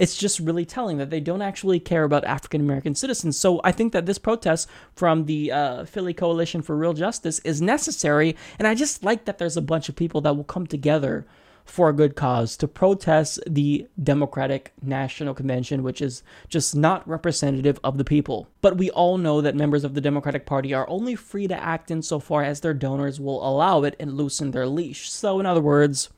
it's 0.00 0.16
just 0.16 0.40
really 0.40 0.64
telling 0.64 0.96
that 0.96 1.10
they 1.10 1.20
don't 1.20 1.42
actually 1.42 1.78
care 1.78 2.04
about 2.04 2.24
African 2.24 2.62
American 2.62 2.94
citizens. 2.94 3.36
So 3.36 3.60
I 3.62 3.70
think 3.70 3.92
that 3.92 4.06
this 4.06 4.18
protest 4.18 4.66
from 4.94 5.26
the 5.26 5.52
uh, 5.52 5.84
Philly 5.84 6.14
Coalition 6.14 6.62
for 6.62 6.74
Real 6.74 6.94
Justice 6.94 7.38
is 7.40 7.60
necessary. 7.60 8.34
And 8.58 8.66
I 8.66 8.74
just 8.74 9.04
like 9.04 9.26
that 9.26 9.36
there's 9.36 9.58
a 9.58 9.62
bunch 9.62 9.90
of 9.90 9.96
people 9.96 10.22
that 10.22 10.34
will 10.34 10.44
come 10.44 10.66
together 10.66 11.26
for 11.66 11.90
a 11.90 11.92
good 11.92 12.16
cause 12.16 12.56
to 12.56 12.66
protest 12.66 13.38
the 13.46 13.86
Democratic 14.02 14.72
National 14.82 15.34
Convention, 15.34 15.82
which 15.82 16.00
is 16.00 16.22
just 16.48 16.74
not 16.74 17.06
representative 17.06 17.78
of 17.84 17.98
the 17.98 18.04
people. 18.04 18.48
But 18.62 18.78
we 18.78 18.90
all 18.90 19.18
know 19.18 19.42
that 19.42 19.54
members 19.54 19.84
of 19.84 19.92
the 19.92 20.00
Democratic 20.00 20.46
Party 20.46 20.72
are 20.72 20.88
only 20.88 21.14
free 21.14 21.46
to 21.46 21.62
act 21.62 21.90
insofar 21.90 22.42
as 22.42 22.60
their 22.60 22.74
donors 22.74 23.20
will 23.20 23.46
allow 23.46 23.82
it 23.82 23.96
and 24.00 24.14
loosen 24.14 24.50
their 24.50 24.66
leash. 24.66 25.10
So, 25.10 25.38
in 25.38 25.46
other 25.46 25.60
words, 25.60 26.08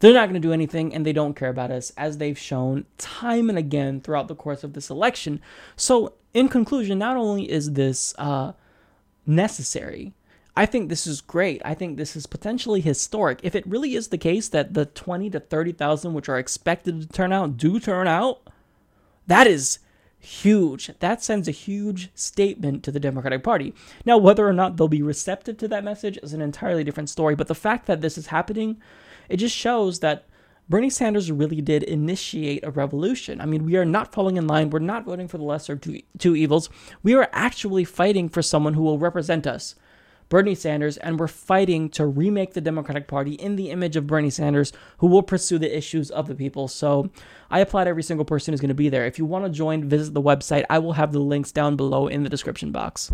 they're 0.00 0.14
not 0.14 0.28
going 0.28 0.40
to 0.40 0.46
do 0.46 0.52
anything 0.52 0.94
and 0.94 1.06
they 1.06 1.12
don't 1.12 1.36
care 1.36 1.50
about 1.50 1.70
us, 1.70 1.92
as 1.96 2.18
they've 2.18 2.38
shown 2.38 2.86
time 2.98 3.48
and 3.48 3.58
again 3.58 4.00
throughout 4.00 4.28
the 4.28 4.34
course 4.34 4.64
of 4.64 4.72
this 4.72 4.90
election. 4.90 5.40
So, 5.76 6.14
in 6.34 6.48
conclusion, 6.48 6.98
not 6.98 7.16
only 7.16 7.50
is 7.50 7.72
this 7.72 8.14
uh, 8.18 8.52
necessary, 9.26 10.14
I 10.56 10.66
think 10.66 10.88
this 10.88 11.06
is 11.06 11.20
great. 11.20 11.62
I 11.64 11.74
think 11.74 11.96
this 11.96 12.16
is 12.16 12.26
potentially 12.26 12.80
historic. 12.80 13.40
If 13.42 13.54
it 13.54 13.66
really 13.66 13.94
is 13.94 14.08
the 14.08 14.18
case 14.18 14.48
that 14.48 14.74
the 14.74 14.86
20 14.86 15.30
to 15.30 15.40
30,000 15.40 16.12
which 16.14 16.28
are 16.28 16.38
expected 16.38 17.00
to 17.00 17.08
turn 17.08 17.32
out 17.32 17.56
do 17.56 17.78
turn 17.78 18.08
out, 18.08 18.40
that 19.26 19.46
is 19.46 19.78
huge. 20.18 20.90
That 20.98 21.22
sends 21.22 21.48
a 21.48 21.52
huge 21.52 22.10
statement 22.14 22.82
to 22.84 22.92
the 22.92 23.00
Democratic 23.00 23.42
Party. 23.42 23.74
Now, 24.04 24.18
whether 24.18 24.46
or 24.46 24.52
not 24.52 24.76
they'll 24.76 24.88
be 24.88 25.02
receptive 25.02 25.56
to 25.58 25.68
that 25.68 25.84
message 25.84 26.18
is 26.22 26.34
an 26.34 26.42
entirely 26.42 26.84
different 26.84 27.10
story, 27.10 27.34
but 27.34 27.48
the 27.48 27.54
fact 27.54 27.86
that 27.86 28.00
this 28.00 28.18
is 28.18 28.26
happening, 28.26 28.80
it 29.30 29.38
just 29.38 29.56
shows 29.56 30.00
that 30.00 30.26
Bernie 30.68 30.90
Sanders 30.90 31.32
really 31.32 31.60
did 31.60 31.82
initiate 31.82 32.64
a 32.64 32.70
revolution. 32.70 33.40
I 33.40 33.46
mean, 33.46 33.64
we 33.64 33.76
are 33.76 33.84
not 33.84 34.12
falling 34.12 34.36
in 34.36 34.46
line. 34.46 34.70
We're 34.70 34.78
not 34.78 35.04
voting 35.04 35.26
for 35.26 35.38
the 35.38 35.44
lesser 35.44 35.74
two, 35.76 36.02
two 36.18 36.36
evils. 36.36 36.68
We 37.02 37.14
are 37.14 37.28
actually 37.32 37.84
fighting 37.84 38.28
for 38.28 38.42
someone 38.42 38.74
who 38.74 38.82
will 38.82 38.98
represent 38.98 39.46
us. 39.46 39.74
Bernie 40.28 40.54
Sanders, 40.54 40.96
and 40.96 41.18
we're 41.18 41.26
fighting 41.26 41.88
to 41.90 42.06
remake 42.06 42.54
the 42.54 42.60
Democratic 42.60 43.08
Party 43.08 43.32
in 43.32 43.56
the 43.56 43.70
image 43.70 43.96
of 43.96 44.06
Bernie 44.06 44.30
Sanders, 44.30 44.72
who 44.98 45.08
will 45.08 45.24
pursue 45.24 45.58
the 45.58 45.76
issues 45.76 46.08
of 46.08 46.28
the 46.28 46.36
people. 46.36 46.68
So 46.68 47.10
I 47.50 47.58
applaud 47.58 47.88
every 47.88 48.04
single 48.04 48.24
person 48.24 48.52
who's 48.52 48.60
going 48.60 48.68
to 48.68 48.74
be 48.74 48.88
there. 48.88 49.06
If 49.06 49.18
you 49.18 49.24
want 49.24 49.44
to 49.44 49.50
join, 49.50 49.88
visit 49.88 50.14
the 50.14 50.22
website. 50.22 50.64
I 50.70 50.78
will 50.78 50.92
have 50.92 51.12
the 51.12 51.18
links 51.18 51.50
down 51.50 51.74
below 51.74 52.06
in 52.06 52.22
the 52.22 52.28
description 52.28 52.70
box. 52.70 53.10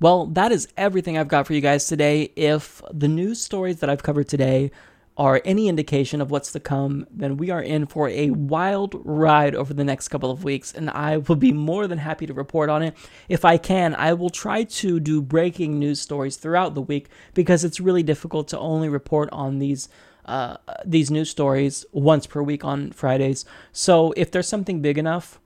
Well, 0.00 0.24
that 0.28 0.50
is 0.50 0.66
everything 0.78 1.18
I've 1.18 1.28
got 1.28 1.46
for 1.46 1.52
you 1.52 1.60
guys 1.60 1.86
today. 1.86 2.32
If 2.34 2.80
the 2.90 3.06
news 3.06 3.38
stories 3.42 3.80
that 3.80 3.90
I've 3.90 4.02
covered 4.02 4.28
today 4.28 4.70
are 5.18 5.42
any 5.44 5.68
indication 5.68 6.22
of 6.22 6.30
what's 6.30 6.52
to 6.52 6.60
come, 6.60 7.06
then 7.10 7.36
we 7.36 7.50
are 7.50 7.60
in 7.60 7.84
for 7.84 8.08
a 8.08 8.30
wild 8.30 8.98
ride 9.04 9.54
over 9.54 9.74
the 9.74 9.84
next 9.84 10.08
couple 10.08 10.30
of 10.30 10.42
weeks, 10.42 10.72
and 10.72 10.88
I 10.88 11.18
will 11.18 11.36
be 11.36 11.52
more 11.52 11.86
than 11.86 11.98
happy 11.98 12.26
to 12.26 12.32
report 12.32 12.70
on 12.70 12.82
it. 12.82 12.96
If 13.28 13.44
I 13.44 13.58
can, 13.58 13.94
I 13.94 14.14
will 14.14 14.30
try 14.30 14.64
to 14.64 15.00
do 15.00 15.20
breaking 15.20 15.78
news 15.78 16.00
stories 16.00 16.38
throughout 16.38 16.74
the 16.74 16.80
week 16.80 17.10
because 17.34 17.62
it's 17.62 17.78
really 17.78 18.02
difficult 18.02 18.48
to 18.48 18.58
only 18.58 18.88
report 18.88 19.28
on 19.32 19.58
these. 19.58 19.90
Uh, 20.26 20.56
these 20.84 21.10
news 21.10 21.28
stories 21.28 21.84
once 21.92 22.26
per 22.26 22.40
week 22.40 22.62
on 22.62 22.92
Fridays. 22.92 23.44
So 23.72 24.12
if 24.16 24.30
there's 24.30 24.46
something 24.46 24.80
big 24.80 24.96
enough, 24.96 25.40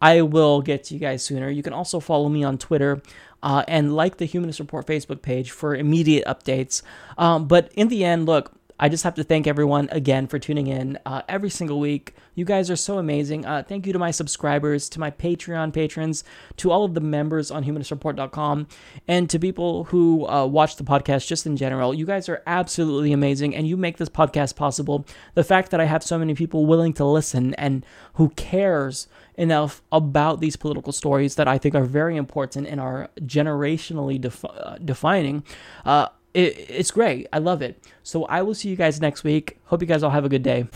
I 0.00 0.22
will 0.22 0.62
get 0.62 0.84
to 0.84 0.94
you 0.94 1.00
guys 1.00 1.22
sooner. 1.22 1.50
You 1.50 1.62
can 1.62 1.74
also 1.74 2.00
follow 2.00 2.28
me 2.30 2.42
on 2.42 2.56
Twitter 2.56 3.02
uh, 3.42 3.64
and 3.68 3.94
like 3.94 4.18
the 4.18 4.24
Humanist 4.24 4.60
Report 4.60 4.86
Facebook 4.86 5.22
page 5.22 5.50
for 5.50 5.74
immediate 5.74 6.24
updates. 6.26 6.82
Um, 7.18 7.46
but 7.46 7.72
in 7.74 7.88
the 7.88 8.04
end, 8.04 8.26
look, 8.26 8.52
I 8.82 8.88
just 8.88 9.04
have 9.04 9.14
to 9.16 9.24
thank 9.24 9.46
everyone 9.46 9.90
again 9.92 10.26
for 10.26 10.38
tuning 10.38 10.66
in 10.66 10.98
uh, 11.04 11.20
every 11.28 11.50
single 11.50 11.78
week. 11.78 12.14
You 12.34 12.46
guys 12.46 12.70
are 12.70 12.76
so 12.76 12.96
amazing. 12.96 13.44
Uh, 13.44 13.62
thank 13.62 13.86
you 13.86 13.92
to 13.92 13.98
my 13.98 14.10
subscribers, 14.10 14.88
to 14.88 15.00
my 15.00 15.10
Patreon 15.10 15.74
patrons, 15.74 16.24
to 16.56 16.70
all 16.70 16.84
of 16.84 16.94
the 16.94 17.00
members 17.02 17.50
on 17.50 17.62
humanistreport.com, 17.62 18.68
and 19.06 19.28
to 19.28 19.38
people 19.38 19.84
who 19.84 20.26
uh, 20.26 20.46
watch 20.46 20.76
the 20.76 20.84
podcast 20.84 21.26
just 21.26 21.44
in 21.44 21.58
general. 21.58 21.92
You 21.92 22.06
guys 22.06 22.26
are 22.30 22.42
absolutely 22.46 23.12
amazing, 23.12 23.54
and 23.54 23.68
you 23.68 23.76
make 23.76 23.98
this 23.98 24.08
podcast 24.08 24.56
possible. 24.56 25.04
The 25.34 25.44
fact 25.44 25.70
that 25.72 25.80
I 25.80 25.84
have 25.84 26.02
so 26.02 26.18
many 26.18 26.34
people 26.34 26.64
willing 26.64 26.94
to 26.94 27.04
listen 27.04 27.52
and 27.56 27.84
who 28.14 28.30
cares 28.30 29.08
enough 29.40 29.82
about 29.90 30.40
these 30.40 30.54
political 30.54 30.92
stories 30.92 31.36
that 31.36 31.48
I 31.48 31.56
think 31.56 31.74
are 31.74 31.84
very 31.84 32.16
important 32.16 32.66
and 32.66 32.78
are 32.80 33.08
generationally 33.20 34.20
defi- 34.20 34.48
uh, 34.48 34.76
defining. 34.84 35.42
Uh, 35.84 36.08
it, 36.34 36.66
it's 36.68 36.90
great. 36.90 37.26
I 37.32 37.38
love 37.38 37.62
it. 37.62 37.82
So 38.02 38.26
I 38.26 38.42
will 38.42 38.54
see 38.54 38.68
you 38.68 38.76
guys 38.76 39.00
next 39.00 39.24
week. 39.24 39.58
Hope 39.64 39.80
you 39.80 39.86
guys 39.86 40.02
all 40.02 40.10
have 40.10 40.24
a 40.24 40.28
good 40.28 40.42
day. 40.42 40.68